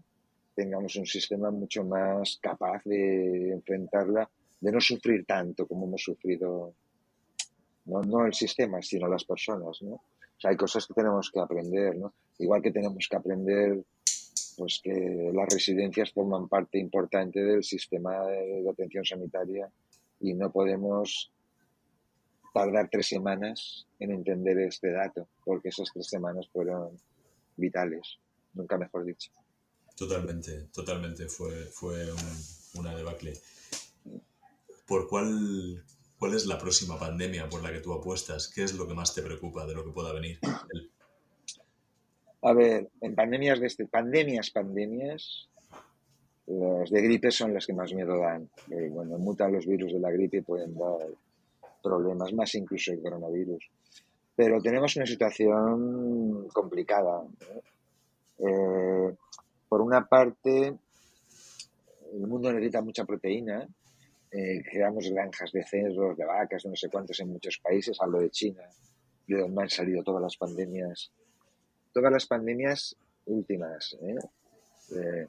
tengamos 0.55 0.95
un 0.95 1.05
sistema 1.05 1.49
mucho 1.49 1.83
más 1.83 2.37
capaz 2.41 2.83
de 2.85 3.51
enfrentarla, 3.51 4.29
de 4.61 4.71
no 4.71 4.79
sufrir 4.79 5.25
tanto 5.25 5.65
como 5.65 5.87
hemos 5.87 6.03
sufrido, 6.03 6.75
no, 7.85 8.01
no 8.01 8.25
el 8.25 8.33
sistema, 8.33 8.81
sino 8.81 9.07
las 9.07 9.25
personas, 9.25 9.81
¿no? 9.81 9.95
O 9.95 10.39
sea, 10.39 10.51
hay 10.51 10.57
cosas 10.57 10.85
que 10.85 10.93
tenemos 10.93 11.31
que 11.31 11.39
aprender, 11.39 11.95
¿no? 11.95 12.13
Igual 12.37 12.61
que 12.61 12.71
tenemos 12.71 13.07
que 13.09 13.15
aprender 13.15 13.83
pues 14.57 14.81
que 14.83 15.31
las 15.33 15.49
residencias 15.51 16.11
forman 16.11 16.47
parte 16.47 16.79
importante 16.79 17.41
del 17.41 17.63
sistema 17.63 18.25
de 18.25 18.69
atención 18.69 19.05
sanitaria 19.05 19.69
y 20.19 20.33
no 20.33 20.51
podemos 20.51 21.31
tardar 22.53 22.87
tres 22.91 23.07
semanas 23.07 23.87
en 23.99 24.11
entender 24.11 24.59
este 24.59 24.91
dato, 24.91 25.27
porque 25.43 25.69
esas 25.69 25.89
tres 25.91 26.07
semanas 26.07 26.47
fueron 26.53 26.97
vitales, 27.57 28.19
nunca 28.53 28.77
mejor 28.77 29.05
dicho. 29.05 29.31
Totalmente, 29.95 30.67
totalmente, 30.73 31.27
fue, 31.27 31.51
fue 31.65 32.07
una 32.75 32.95
debacle. 32.95 33.33
¿Por 34.87 35.07
cuál, 35.07 35.83
cuál 36.17 36.33
es 36.35 36.45
la 36.45 36.59
próxima 36.59 36.99
pandemia 36.99 37.49
por 37.49 37.63
la 37.63 37.71
que 37.71 37.79
tú 37.79 37.93
apuestas? 37.93 38.47
¿Qué 38.47 38.63
es 38.63 38.73
lo 38.73 38.87
que 38.87 38.93
más 38.93 39.13
te 39.13 39.21
preocupa 39.21 39.65
de 39.65 39.73
lo 39.73 39.83
que 39.83 39.91
pueda 39.91 40.13
venir? 40.13 40.39
A 42.45 42.53
ver, 42.53 42.89
en 42.99 43.15
pandemias 43.15 43.59
de 43.59 43.67
este, 43.67 43.87
pandemias, 43.87 44.51
pandemias, 44.51 45.47
las 46.45 46.89
de 46.89 47.01
gripe 47.01 47.31
son 47.31 47.53
las 47.53 47.65
que 47.65 47.73
más 47.73 47.93
miedo 47.93 48.19
dan. 48.19 48.49
Eh, 48.69 48.89
cuando 48.93 49.17
mutan 49.17 49.53
los 49.53 49.65
virus 49.65 49.93
de 49.93 49.99
la 49.99 50.11
gripe 50.11 50.41
pueden 50.41 50.75
dar 50.75 51.07
problemas, 51.81 52.33
más 52.33 52.53
incluso 52.55 52.91
el 52.91 53.01
coronavirus. 53.01 53.63
Pero 54.35 54.61
tenemos 54.61 54.93
una 54.97 55.05
situación 55.05 56.49
complicada. 56.49 57.23
Eh, 58.39 59.15
por 59.69 59.81
una 59.81 60.05
parte, 60.05 60.73
el 62.13 62.27
mundo 62.27 62.51
necesita 62.51 62.81
mucha 62.81 63.05
proteína. 63.05 63.65
Eh, 64.31 64.61
creamos 64.69 65.09
granjas 65.09 65.49
de 65.53 65.63
cerdos, 65.63 66.17
de 66.17 66.25
vacas, 66.25 66.63
de 66.63 66.69
no 66.71 66.75
sé 66.75 66.89
cuántos 66.89 67.21
en 67.21 67.29
muchos 67.29 67.57
países. 67.59 67.97
Hablo 68.01 68.19
de 68.19 68.31
China, 68.31 68.63
de 69.27 69.37
donde 69.37 69.61
han 69.61 69.69
salido 69.69 70.03
todas 70.03 70.21
las 70.21 70.35
pandemias. 70.35 71.09
Todas 71.93 72.11
las 72.11 72.25
pandemias 72.25 72.95
últimas. 73.25 73.95
¿eh? 74.01 75.27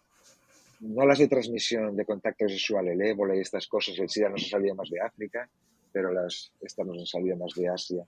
no 0.81 1.07
las 1.07 1.19
de 1.19 1.29
transmisión 1.29 1.97
de 1.97 2.05
contacto 2.05 2.49
sexual, 2.49 2.89
el 2.89 3.01
ébola 3.01 3.37
y 3.37 3.41
estas 3.41 3.67
cosas, 3.67 3.99
el 3.99 4.09
SIDA 4.09 4.29
nos 4.29 4.45
ha 4.45 4.49
salido 4.49 4.75
más 4.75 4.91
de 4.91 5.01
África, 5.01 5.49
pero 5.93 6.13
las, 6.13 6.53
estas 6.61 6.87
nos 6.87 6.99
han 6.99 7.07
salido 7.07 7.37
más 7.37 7.55
de 7.55 7.69
Asia. 7.69 8.05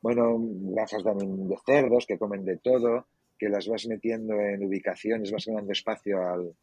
Bueno, 0.00 0.36
granjas 0.38 1.04
también 1.04 1.48
de 1.48 1.56
cerdos 1.64 2.06
que 2.06 2.18
comen 2.18 2.44
de 2.44 2.56
todo, 2.56 3.06
que 3.38 3.48
las 3.48 3.68
vas 3.68 3.86
metiendo 3.86 4.34
en 4.34 4.64
ubicaciones, 4.64 5.30
vas 5.30 5.46
ganando 5.46 5.72
espacio 5.72 6.20
al, 6.20 6.54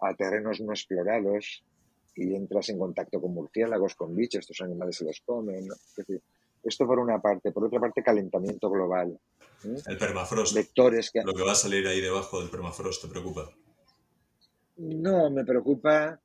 a 0.00 0.14
terrenos 0.14 0.60
no 0.60 0.72
explorados 0.72 1.62
y 2.14 2.34
entras 2.34 2.68
en 2.68 2.78
contacto 2.78 3.20
con 3.20 3.32
murciélagos, 3.32 3.94
con 3.94 4.14
bichos, 4.14 4.40
estos 4.40 4.60
animales 4.60 4.96
se 4.96 5.04
los 5.04 5.20
comen. 5.20 5.68
Esto 6.62 6.86
por 6.86 6.98
una 6.98 7.20
parte. 7.20 7.52
Por 7.52 7.64
otra 7.64 7.80
parte, 7.80 8.02
calentamiento 8.02 8.70
global. 8.70 9.18
El 9.86 9.98
permafrost. 9.98 10.54
Vectores 10.54 11.10
que... 11.10 11.22
Lo 11.22 11.34
que 11.34 11.42
va 11.42 11.52
a 11.52 11.56
salir 11.56 11.86
ahí 11.86 12.00
debajo 12.00 12.40
del 12.40 12.50
permafrost, 12.50 13.02
¿te 13.02 13.08
preocupa? 13.08 13.50
No, 14.76 15.30
me 15.30 15.44
preocupa 15.44 16.18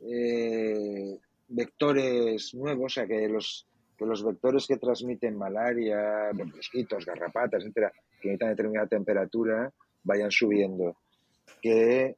eh, 0.00 1.18
vectores 1.48 2.54
nuevos, 2.54 2.92
o 2.92 2.94
sea, 2.94 3.06
que 3.06 3.28
los, 3.28 3.66
que 3.96 4.06
los 4.06 4.24
vectores 4.24 4.66
que 4.66 4.76
transmiten 4.76 5.36
malaria, 5.36 6.30
mosquitos, 6.32 7.04
garrapatas, 7.04 7.62
etcétera, 7.62 7.92
que 8.20 8.28
necesitan 8.28 8.50
determinada 8.50 8.86
temperatura, 8.86 9.72
vayan 10.04 10.30
subiendo. 10.30 10.96
Que 11.60 12.16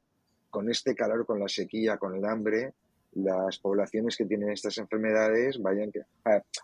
con 0.50 0.70
este 0.70 0.94
calor, 0.94 1.26
con 1.26 1.40
la 1.40 1.48
sequía, 1.48 1.96
con 1.96 2.14
el 2.14 2.24
hambre, 2.24 2.74
las 3.14 3.58
poblaciones 3.58 4.16
que 4.16 4.24
tienen 4.24 4.50
estas 4.50 4.78
enfermedades 4.78 5.60
vayan 5.60 5.90
que 5.92 6.02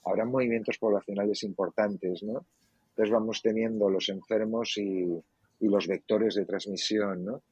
habrá 0.05 0.25
movimientos 0.25 0.79
poblacionales 0.79 1.43
importantes, 1.45 2.23
¿no? 2.23 2.45
Entonces 2.91 3.13
vamos 3.13 3.41
teniendo 3.43 3.89
los 3.89 4.09
enfermos 4.09 4.77
y, 4.77 5.07
los 5.61 5.87
vectores 5.87 6.35
de 6.35 6.47
transmisión, 6.47 7.25
¿no? 7.25 7.43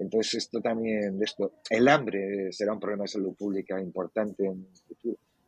Entonces, 0.00 0.34
esto 0.34 0.60
también, 0.60 1.22
esto, 1.22 1.52
el 1.70 1.86
hambre 1.86 2.50
será 2.50 2.72
un 2.72 2.80
problema 2.80 3.04
de 3.04 3.08
salud 3.08 3.34
pública 3.36 3.80
importante 3.80 4.44
en 4.44 4.66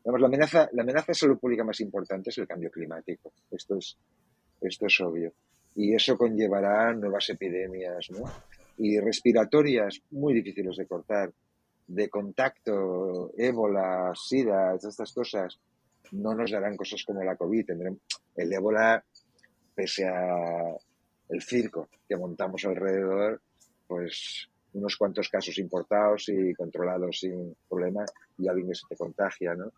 la, 0.04 0.26
amenaza, 0.26 0.68
la 0.72 0.82
amenaza 0.82 1.06
de 1.08 1.14
salud 1.14 1.38
pública 1.38 1.64
más 1.64 1.80
importante 1.80 2.30
es 2.30 2.38
el 2.38 2.46
cambio 2.46 2.70
climático. 2.70 3.32
Esto 3.50 3.76
es, 3.76 3.96
esto 4.60 4.86
es 4.86 5.00
obvio. 5.00 5.32
Y 5.74 5.94
eso 5.94 6.16
conllevará 6.16 6.94
nuevas 6.94 7.28
epidemias, 7.28 8.08
¿no? 8.10 8.24
Y 8.78 9.00
respiratorias 9.00 10.00
muy 10.12 10.32
difíciles 10.32 10.76
de 10.76 10.86
cortar, 10.86 11.32
de 11.86 12.08
contacto, 12.08 13.32
ébola, 13.36 14.12
sida, 14.14 14.74
estas 14.74 15.12
cosas, 15.12 15.58
no 16.12 16.34
nos 16.34 16.50
darán 16.50 16.76
cosas 16.76 17.04
como 17.04 17.22
la 17.22 17.36
COVID. 17.36 17.66
Tendremos, 17.66 18.00
el 18.34 18.52
ébola, 18.52 19.04
pese 19.74 20.06
a 20.06 20.74
el 21.28 21.42
circo 21.42 21.88
que 22.08 22.16
montamos 22.16 22.64
alrededor, 22.64 23.40
pues 23.86 24.48
unos 24.72 24.96
cuantos 24.96 25.28
casos 25.28 25.58
importados 25.58 26.28
y 26.28 26.54
controlados 26.54 27.20
sin 27.20 27.56
problema 27.68 28.04
y 28.38 28.48
alguien 28.48 28.68
que 28.68 28.74
se 28.74 28.86
te 28.88 28.96
contagia, 28.96 29.54
¿no? 29.54 29.72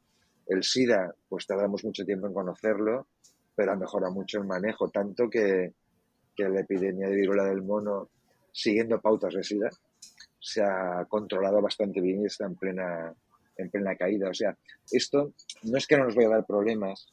El 0.46 0.62
SIDA, 0.62 1.14
pues 1.28 1.46
tardamos 1.46 1.84
mucho 1.84 2.04
tiempo 2.04 2.26
en 2.26 2.32
conocerlo, 2.32 3.06
pero 3.54 3.72
ha 3.72 3.76
mejorado 3.76 4.12
mucho 4.12 4.38
el 4.38 4.46
manejo, 4.46 4.88
tanto 4.88 5.28
que, 5.28 5.74
que 6.34 6.48
la 6.48 6.60
epidemia 6.60 7.08
de 7.08 7.14
viruela 7.14 7.44
del 7.44 7.62
mono, 7.62 8.08
siguiendo 8.50 9.00
pautas 9.00 9.34
de 9.34 9.44
SIDA, 9.44 9.68
se 10.48 10.62
ha 10.62 11.04
controlado 11.08 11.60
bastante 11.60 12.00
bien 12.00 12.22
y 12.22 12.26
está 12.26 12.46
en 12.46 12.56
plena, 12.56 13.14
en 13.56 13.70
plena 13.70 13.96
caída. 13.96 14.30
O 14.30 14.34
sea, 14.34 14.56
esto 14.90 15.32
no 15.64 15.78
es 15.78 15.86
que 15.86 15.96
no 15.96 16.04
nos 16.04 16.14
vaya 16.14 16.28
a 16.28 16.36
dar 16.36 16.46
problemas, 16.46 17.06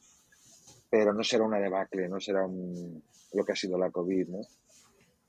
pero 0.90 1.12
no 1.12 1.22
será 1.22 1.44
una 1.44 1.58
debacle, 1.58 2.08
no 2.08 2.20
será 2.20 2.46
un, 2.46 3.02
lo 3.34 3.44
que 3.44 3.52
ha 3.52 3.56
sido 3.56 3.78
la 3.78 3.90
COVID, 3.90 4.28
¿no? 4.28 4.40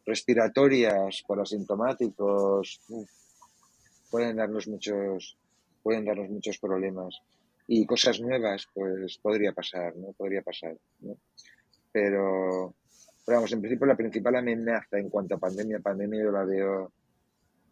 respiratorias 0.08 1.22
por 1.28 1.40
asintomáticos 1.42 2.80
pueden 4.10 4.38
darnos 4.38 4.68
muchos 4.68 5.38
pueden 5.84 6.06
darnos 6.06 6.30
muchos 6.30 6.58
problemas 6.58 7.20
y 7.68 7.86
cosas 7.86 8.22
nuevas 8.22 8.68
pues 8.74 9.18
podría 9.18 9.52
pasar 9.52 9.96
no 9.98 10.14
podría 10.14 10.42
pasar 10.42 10.78
¿no? 11.02 11.18
pero, 11.92 12.74
pero 13.26 13.38
vamos 13.38 13.52
en 13.52 13.60
principio 13.60 13.86
la 13.86 13.98
principal 13.98 14.38
amenaza 14.38 14.98
en 14.98 15.10
cuanto 15.10 15.36
a 15.36 15.40
pandemia 15.40 15.82
pandemia 15.82 16.24
yo 16.24 16.32
la 16.32 16.46
veo 16.46 16.94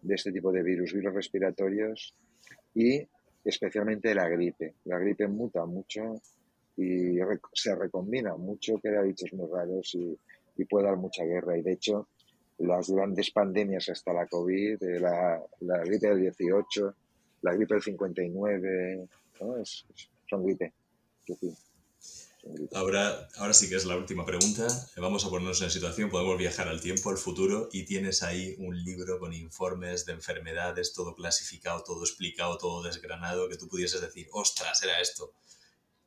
de 0.01 0.15
este 0.15 0.31
tipo 0.31 0.51
de 0.51 0.63
virus 0.63 0.93
virus 0.93 1.13
respiratorios 1.13 2.13
y 2.73 3.01
especialmente 3.43 4.13
la 4.13 4.27
gripe 4.27 4.75
la 4.85 4.99
gripe 4.99 5.27
muta 5.27 5.65
mucho 5.65 6.21
y 6.77 7.17
se 7.53 7.75
recombina 7.75 8.35
mucho 8.35 8.79
que 8.79 8.89
era 8.89 9.03
dichos 9.03 9.31
muy 9.33 9.49
raros 9.49 9.95
y, 9.95 10.17
y 10.57 10.65
puede 10.65 10.85
dar 10.85 10.97
mucha 10.97 11.23
guerra 11.23 11.57
y 11.57 11.61
de 11.61 11.73
hecho 11.73 12.07
las 12.59 12.89
grandes 12.89 13.31
pandemias 13.31 13.89
hasta 13.89 14.13
la 14.13 14.27
COVID, 14.27 14.81
eh, 14.81 14.99
la, 14.99 15.41
la, 15.61 15.79
gripe 15.79 16.07
del 16.07 16.21
18, 16.21 16.95
la 17.41 17.53
gripe 17.53 17.73
del 17.73 17.83
59, 17.83 19.07
¿no? 19.41 19.57
es, 19.57 19.85
son 20.29 20.45
gripe. 20.45 20.73
Ahora, 22.73 23.27
ahora 23.37 23.53
sí 23.53 23.67
que 23.69 23.75
es 23.75 23.85
la 23.85 23.97
última 23.97 24.25
pregunta. 24.25 24.67
Vamos 24.97 25.25
a 25.25 25.29
ponernos 25.29 25.61
en 25.61 25.71
situación, 25.71 26.09
podemos 26.09 26.37
viajar 26.37 26.67
al 26.67 26.81
tiempo, 26.81 27.09
al 27.09 27.17
futuro, 27.17 27.69
y 27.71 27.85
tienes 27.85 28.21
ahí 28.21 28.55
un 28.59 28.83
libro 28.83 29.19
con 29.19 29.33
informes 29.33 30.05
de 30.05 30.13
enfermedades, 30.13 30.93
todo 30.93 31.15
clasificado, 31.15 31.83
todo 31.83 32.03
explicado, 32.03 32.57
todo 32.57 32.83
desgranado, 32.83 33.49
que 33.49 33.57
tú 33.57 33.67
pudieses 33.67 34.01
decir, 34.01 34.27
ostras, 34.31 34.83
era 34.83 34.99
esto. 35.01 35.33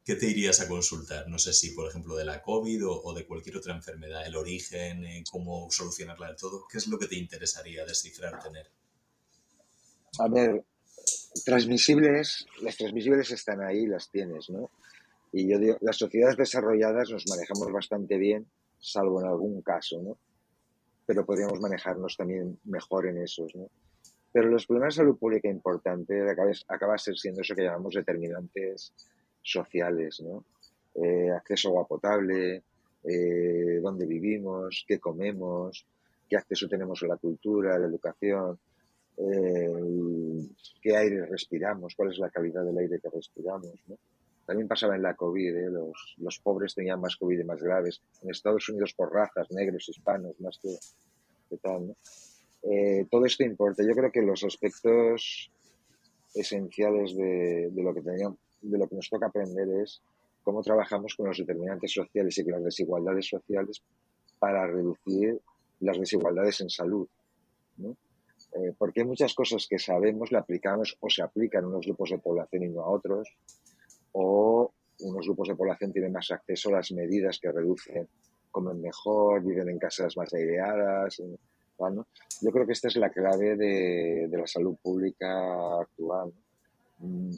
¿qué 0.09 0.17
te 0.17 0.25
irías 0.25 0.59
a 0.62 0.69
consultar? 0.69 1.29
No 1.29 1.39
sé 1.39 1.53
si, 1.53 1.73
por 1.73 1.87
ejemplo, 1.87 2.17
de 2.17 2.25
la 2.25 2.41
COVID 2.41 2.83
o, 2.87 3.12
de 3.12 3.27
cualquier 3.27 3.59
otra 3.59 3.75
enfermedad, 3.75 4.27
el 4.27 4.37
origen, 4.37 5.05
eh, 5.05 5.23
cómo 5.31 5.71
solucionarla 5.71 6.29
del 6.29 6.37
todo. 6.37 6.67
¿Qué 6.67 6.79
es 6.79 6.87
lo 6.87 6.99
que 6.99 7.09
te 7.09 7.17
interesaría 7.17 7.85
descifrar, 7.85 8.43
tener? 8.43 8.71
A 10.19 10.29
ver, 10.29 10.65
transmisibles, 11.45 12.47
las 12.62 12.79
transmisibles 12.79 13.31
están 13.33 13.61
ahí, 13.61 13.87
las 13.87 14.11
tienes, 14.11 14.49
¿no? 14.49 14.71
Y 15.33 15.49
yo 15.49 15.59
digo, 15.59 15.77
las 15.81 15.97
sociedades 15.97 16.37
desarrolladas 16.37 17.11
nos 17.11 17.25
manejamos 17.29 17.71
bastante 17.73 18.17
bien, 18.17 18.47
salvo 18.79 19.21
en 19.21 19.29
algún 19.29 19.63
caso, 19.63 20.01
¿no? 20.03 20.17
Pero 21.07 21.25
podríamos 21.25 21.61
manejarnos 21.61 22.17
también 22.17 22.59
mejor 22.65 23.07
en 23.07 23.19
esos, 23.19 23.55
¿no? 23.55 23.69
Pero 24.33 24.49
los 24.49 24.67
problemas 24.67 24.95
de 24.95 24.99
salud 24.99 25.19
pública 25.19 25.49
importantes 25.49 26.65
acaba, 26.69 26.99
ser 26.99 27.17
siendo 27.17 27.41
eso 27.41 27.55
que 27.55 27.63
llamamos 27.63 27.95
determinantes 27.95 28.93
sociales, 29.43 30.21
¿no? 30.21 30.45
Eh, 30.95 31.31
acceso 31.31 31.69
a 31.69 31.71
agua 31.73 31.87
potable, 31.87 32.63
eh, 33.05 33.81
dónde 33.83 34.07
vivimos, 34.07 34.85
qué 34.87 34.99
comemos, 34.99 35.87
qué 36.29 36.37
acceso 36.37 36.69
tenemos 36.69 37.03
a 37.03 37.07
la 37.07 37.17
cultura, 37.17 37.75
a 37.75 37.79
la 37.79 37.87
educación, 37.87 38.59
eh, 39.17 40.49
qué 40.81 40.97
aire 40.97 41.27
respiramos, 41.27 41.95
cuál 41.95 42.13
es 42.13 42.19
la 42.19 42.31
calidad 42.31 42.65
del 42.65 42.79
aire 42.79 43.01
que 43.01 43.09
respiramos. 43.09 43.75
¿no? 43.87 43.97
También 44.49 44.66
pasaba 44.66 44.97
en 44.97 45.03
la 45.03 45.12
COVID, 45.12 45.57
¿eh? 45.57 45.70
los, 45.70 46.15
los, 46.16 46.39
pobres 46.39 46.75
tenían 46.75 47.03
más 47.03 47.16
COVID 47.16 47.39
y 47.39 47.45
más 47.45 47.62
graves. 47.62 48.01
En 48.23 48.31
Estados 48.31 48.66
Unidos 48.70 48.95
por 48.95 49.12
razas, 49.12 49.51
negros, 49.51 49.87
hispanos, 49.91 50.41
más 50.41 50.59
que, 50.59 50.75
tal. 51.59 51.89
¿no? 51.89 51.95
todo 53.11 53.27
esto 53.27 53.45
importa. 53.45 53.83
Yo 53.87 53.95
creo 53.95 54.11
que 54.11 54.23
los 54.23 54.43
aspectos 54.45 55.51
esenciales 56.35 57.15
de, 57.15 57.69
de 57.70 57.83
lo 57.83 57.93
que 57.93 58.01
teníamos, 58.01 58.39
de 58.62 58.79
lo 58.79 58.89
que 58.89 58.97
nos 58.97 59.11
toca 59.11 59.27
aprender 59.27 59.69
es 59.83 60.01
cómo 60.43 60.62
trabajamos 60.62 61.15
con 61.15 61.27
los 61.27 61.37
determinantes 61.37 61.93
sociales 61.93 62.39
y 62.39 62.45
con 62.45 62.53
las 62.55 62.65
desigualdades 62.65 63.29
sociales 63.29 63.83
para 64.39 64.66
reducir 64.66 65.39
las 65.81 66.01
desigualdades 66.01 66.62
en 66.62 66.70
salud. 66.70 67.07
Eh, 68.55 68.73
porque 68.79 69.03
hay 69.03 69.07
muchas 69.07 69.35
cosas 69.35 69.66
que 69.69 69.79
sabemos, 69.79 70.33
le 70.33 70.39
aplicamos 70.39 70.97
o 71.01 71.11
se 71.11 71.20
aplican 71.23 71.65
a 71.65 71.69
unos 71.69 71.85
grupos 71.85 72.09
de 72.09 72.19
población 72.19 72.62
y 72.62 72.69
no 72.69 72.81
a 72.81 72.89
otros, 72.89 73.29
o 74.20 74.73
unos 75.01 75.27
grupos 75.27 75.49
de 75.49 75.55
población 75.55 75.93
tienen 75.93 76.12
más 76.12 76.31
acceso 76.32 76.70
a 76.70 76.78
las 76.78 76.90
medidas 76.90 77.39
que 77.39 77.53
reducen, 77.53 78.09
comen 78.51 78.81
mejor, 78.81 79.45
viven 79.45 79.69
en 79.69 79.78
casas 79.78 80.16
más 80.16 80.35
aireadas. 80.35 81.23
Yo 82.40 82.51
creo 82.51 82.66
que 82.66 82.73
esta 82.73 82.89
es 82.89 82.97
la 82.97 83.11
clave 83.11 83.57
de, 83.57 84.28
la 84.32 84.47
salud 84.49 84.77
pública 84.82 85.81
actual. 85.81 86.32
Mm, 86.99 87.31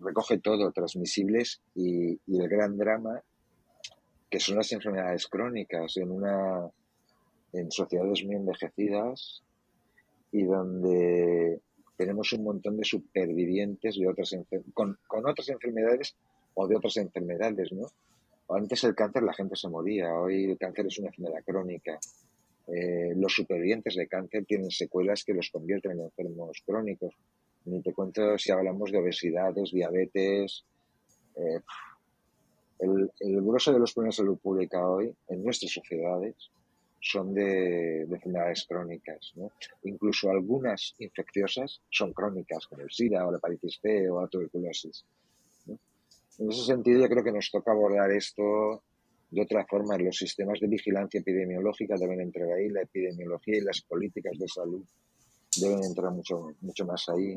recoge 0.00 0.38
todo, 0.38 0.72
transmisibles 0.72 1.60
y, 1.74 2.12
y, 2.26 2.40
el 2.40 2.48
gran 2.48 2.78
drama, 2.78 3.20
que 4.30 4.40
son 4.40 4.56
las 4.56 4.72
enfermedades 4.72 5.26
crónicas 5.26 5.98
en, 5.98 6.10
una, 6.10 6.70
en 7.52 7.70
sociedades 7.70 8.24
muy 8.24 8.36
envejecidas 8.36 9.42
y 10.32 10.44
donde 10.44 11.60
tenemos 11.98 12.32
un 12.32 12.44
montón 12.44 12.76
de 12.76 12.84
supervivientes 12.84 13.98
de 13.98 14.08
otras 14.08 14.34
con, 14.72 14.96
con 15.06 15.28
otras 15.28 15.48
enfermedades 15.48 16.14
o 16.54 16.68
de 16.68 16.76
otras 16.76 16.96
enfermedades, 16.96 17.72
¿no? 17.72 17.86
Antes 18.48 18.84
el 18.84 18.94
cáncer 18.94 19.24
la 19.24 19.34
gente 19.34 19.56
se 19.56 19.68
moría, 19.68 20.14
hoy 20.14 20.44
el 20.44 20.56
cáncer 20.56 20.86
es 20.86 20.98
una 21.00 21.08
enfermedad 21.08 21.42
crónica. 21.44 21.98
Eh, 22.68 23.12
los 23.16 23.34
supervivientes 23.34 23.96
de 23.96 24.06
cáncer 24.06 24.44
tienen 24.46 24.70
secuelas 24.70 25.24
que 25.24 25.34
los 25.34 25.50
convierten 25.50 25.92
en 25.92 26.00
enfermos 26.02 26.62
crónicos. 26.64 27.12
Ni 27.64 27.82
te 27.82 27.92
cuento 27.92 28.38
si 28.38 28.52
hablamos 28.52 28.92
de 28.92 28.98
obesidades, 28.98 29.72
diabetes. 29.72 30.64
Eh, 31.34 31.60
el, 32.78 33.10
el 33.20 33.42
grueso 33.42 33.72
de 33.72 33.80
los 33.80 33.92
problemas 33.92 34.16
de 34.16 34.22
salud 34.22 34.38
pública 34.38 34.88
hoy 34.88 35.12
en 35.28 35.42
nuestras 35.42 35.72
sociedades 35.72 36.50
son 37.00 37.34
de, 37.34 38.02
enfermedades 38.02 38.66
crónicas. 38.68 39.32
¿no? 39.36 39.50
Incluso 39.84 40.30
algunas 40.30 40.94
infecciosas 40.98 41.80
son 41.90 42.12
crónicas, 42.12 42.66
como 42.66 42.82
el 42.82 42.90
SIDA 42.90 43.26
o 43.26 43.30
la 43.30 43.38
hepatitis 43.38 43.78
C 43.80 44.10
o 44.10 44.20
la 44.20 44.28
tuberculosis. 44.28 45.04
En 46.38 46.50
ese 46.50 46.64
sentido, 46.64 47.00
yo 47.00 47.08
creo 47.08 47.24
que 47.24 47.32
nos 47.32 47.50
toca 47.50 47.72
abordar 47.72 48.12
esto 48.12 48.82
de 49.30 49.42
otra 49.42 49.66
forma. 49.66 49.98
Los 49.98 50.16
sistemas 50.16 50.60
de 50.60 50.68
vigilancia 50.68 51.20
epidemiológica 51.20 51.96
deben 51.98 52.20
entrar 52.20 52.52
ahí, 52.52 52.68
la 52.68 52.82
epidemiología 52.82 53.58
y 53.58 53.60
las 53.62 53.80
políticas 53.82 54.38
de 54.38 54.46
salud 54.46 54.84
deben 55.60 55.82
entrar 55.82 56.12
mucho, 56.12 56.54
mucho 56.60 56.84
más 56.86 57.08
ahí. 57.08 57.36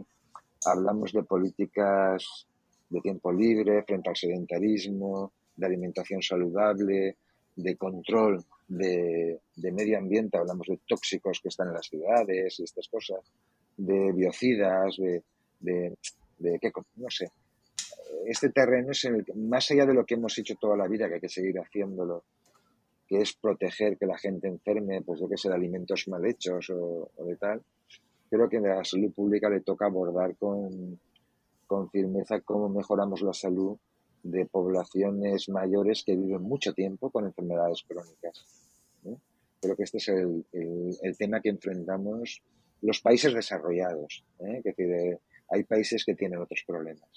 Hablamos 0.66 1.12
de 1.14 1.24
políticas 1.24 2.46
de 2.90 3.02
tiempo 3.02 3.32
libre 3.32 3.84
frente 3.84 4.10
al 4.10 4.16
sedentarismo, 4.16 5.32
de 5.56 5.66
alimentación 5.66 6.22
saludable, 6.22 7.18
de 7.56 7.76
control 7.78 8.44
de, 8.72 9.72
medio 9.72 9.98
ambiente, 9.98 10.38
hablamos 10.38 10.68
de 10.68 10.80
tóxicos 10.88 11.40
que 11.42 11.50
están 11.50 11.68
en 11.68 11.74
las 11.74 11.88
ciudades 11.88 12.60
y 12.60 12.64
estas 12.64 12.88
cosas, 12.88 13.20
de 13.78 14.12
biocidas, 14.14 14.96
de, 14.98 15.24
de, 16.40 16.60
qué, 16.60 16.72
no 16.96 17.10
sé. 17.10 17.32
Este 18.26 18.50
terreno 18.50 18.92
es 18.92 19.04
el, 19.06 19.26
más 19.36 19.70
allá 19.72 19.86
de 19.86 19.94
lo 19.94 20.06
que 20.06 20.16
hemos 20.16 20.38
hecho 20.38 20.56
toda 20.56 20.78
la 20.78 20.88
vida, 20.88 21.08
que 21.08 21.16
hay 21.16 21.22
que 21.22 21.30
seguir 21.30 21.60
haciéndolo, 21.60 22.24
que 23.08 23.22
es 23.22 23.34
proteger 23.34 23.98
que 23.98 24.06
la 24.06 24.18
gente 24.18 24.48
enferme, 24.48 25.02
pues 25.02 25.20
de 25.20 25.28
que 25.28 25.38
ser 25.38 25.52
alimentos 25.52 26.08
mal 26.08 26.26
hechos 26.26 26.70
o, 26.70 27.12
de 27.26 27.36
tal, 27.36 27.62
creo 28.30 28.48
que 28.48 28.58
a 28.58 28.62
la 28.62 28.84
salud 28.86 29.12
pública 29.12 29.50
le 29.50 29.62
toca 29.62 29.86
abordar 29.86 30.36
con, 30.38 30.98
con 31.68 31.90
firmeza 31.90 32.40
cómo 32.40 32.70
mejoramos 32.70 33.22
la 33.22 33.34
salud 33.34 33.78
de 34.24 34.46
poblaciones 34.46 35.50
mayores 35.50 36.04
que 36.06 36.16
viven 36.16 36.42
mucho 36.42 36.74
tiempo 36.74 37.10
con 37.10 37.26
enfermedades 37.26 37.84
crónicas. 37.88 38.46
Creo 39.62 39.76
que 39.76 39.84
este 39.84 39.98
es 39.98 40.08
el, 40.08 40.46
el, 41.04 41.18
tema 41.18 41.40
que 41.40 41.50
enfrentamos 41.50 42.42
los 42.82 43.00
países 43.00 43.34
desarrollados. 43.34 44.26
¿eh? 44.40 44.58
Es 44.58 44.64
decir, 44.64 45.20
hay 45.50 45.64
países 45.64 46.04
que 46.04 46.16
tienen 46.16 46.40
otros 46.40 46.64
problemas. 46.66 47.10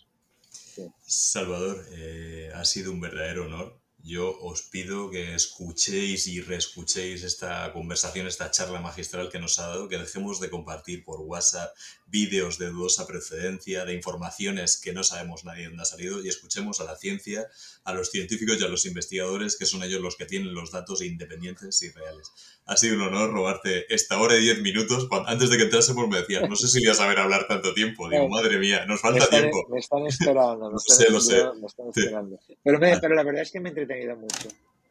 Salvador, 1.01 1.85
eh, 1.97 2.51
ha 2.55 2.65
sido 2.65 2.93
un 2.93 3.01
verdadero 3.01 3.47
honor 3.47 3.81
yo 4.05 4.39
os 4.41 4.63
pido 4.63 5.11
que 5.11 5.35
escuchéis 5.35 6.27
y 6.27 6.43
reescuchéis 6.43 7.23
esta 7.23 7.73
conversación, 7.73 8.27
esta 8.27 8.51
charla 8.51 8.79
magistral 8.79 9.31
que 9.31 9.39
nos 9.39 9.59
ha 9.59 9.69
dado, 9.69 9.89
que 9.89 9.97
dejemos 9.97 10.41
de 10.41 10.51
compartir 10.51 11.05
por 11.05 11.21
WhatsApp 11.23 11.75
vídeos 12.07 12.59
de 12.59 12.67
dudosa 12.67 13.07
procedencia, 13.07 13.87
de 13.87 13.95
informaciones 13.95 14.79
que 14.79 14.93
no 14.93 15.03
sabemos 15.05 15.45
nadie 15.45 15.69
dónde 15.69 15.83
ha 15.83 15.87
salido 15.87 16.23
y 16.23 16.29
escuchemos 16.29 16.83
a 16.83 16.85
la 16.85 16.97
ciencia, 16.97 17.49
a 17.85 17.95
los 17.95 18.11
científicos 18.11 18.61
y 18.61 18.65
a 18.65 18.69
los 18.69 18.85
investigadores, 18.85 19.57
que 19.57 19.65
son 19.65 19.83
ellos 19.83 20.03
los 20.03 20.17
que 20.17 20.27
tienen 20.27 20.55
los 20.55 20.71
datos 20.71 21.01
independientes 21.01 21.81
y 21.83 21.91
reales. 21.91 22.31
Ha 22.67 22.77
sido 22.77 22.97
un 22.97 23.03
honor 23.03 23.33
robarte 23.33 23.93
esta 23.93 24.21
hora 24.21 24.37
y 24.37 24.43
diez 24.43 24.61
minutos. 24.61 25.09
antes 25.27 25.49
de 25.49 25.57
que 25.57 25.65
entrásemos 25.65 26.09
me 26.09 26.19
decías, 26.19 26.47
no 26.49 26.57
sé 26.57 26.69
si 26.69 26.83
ibas 26.83 27.01
a 27.01 27.09
ver 27.09 27.19
hablar 27.19 27.47
tanto 27.49 27.73
tiempo. 27.73 28.11
Digo, 28.11 28.29
madre 28.29 28.59
mía, 28.59 28.85
nos 28.85 29.01
falta 29.01 29.27
tiempo. 29.29 29.67
Me 29.71 29.79
están 29.79 30.07
esperando, 30.07 30.71
me 30.71 30.77
están, 30.87 31.13
lo 31.13 31.21
sé, 31.21 31.43
lo 31.59 31.69
sé. 31.69 31.81
esperando. 31.95 32.39
Pero, 32.63 32.79
me, 32.79 32.99
pero 33.01 33.15
la 33.15 33.23
verdad 33.23 33.43
es 33.43 33.51
que 33.51 33.61
me 33.61 33.71
entretengo 33.71 33.94
mucho. 34.17 34.49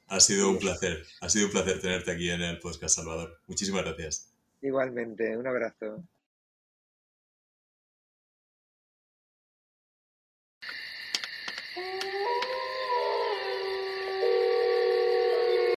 Ha 0.08 0.20
sido 0.20 0.50
un 0.50 0.60
placer, 0.60 1.04
ha 1.22 1.30
sido 1.30 1.48
un 1.48 1.52
placer 1.52 1.82
tenerte 1.82 2.12
aquí 2.12 2.30
en 2.30 2.42
el 2.42 2.60
podcast, 2.60 2.96
Salvador. 2.96 3.40
Muchísimas 3.48 3.84
gracias. 3.84 4.30
Igualmente, 4.62 5.36
un 5.38 5.48
abrazo. 5.48 6.04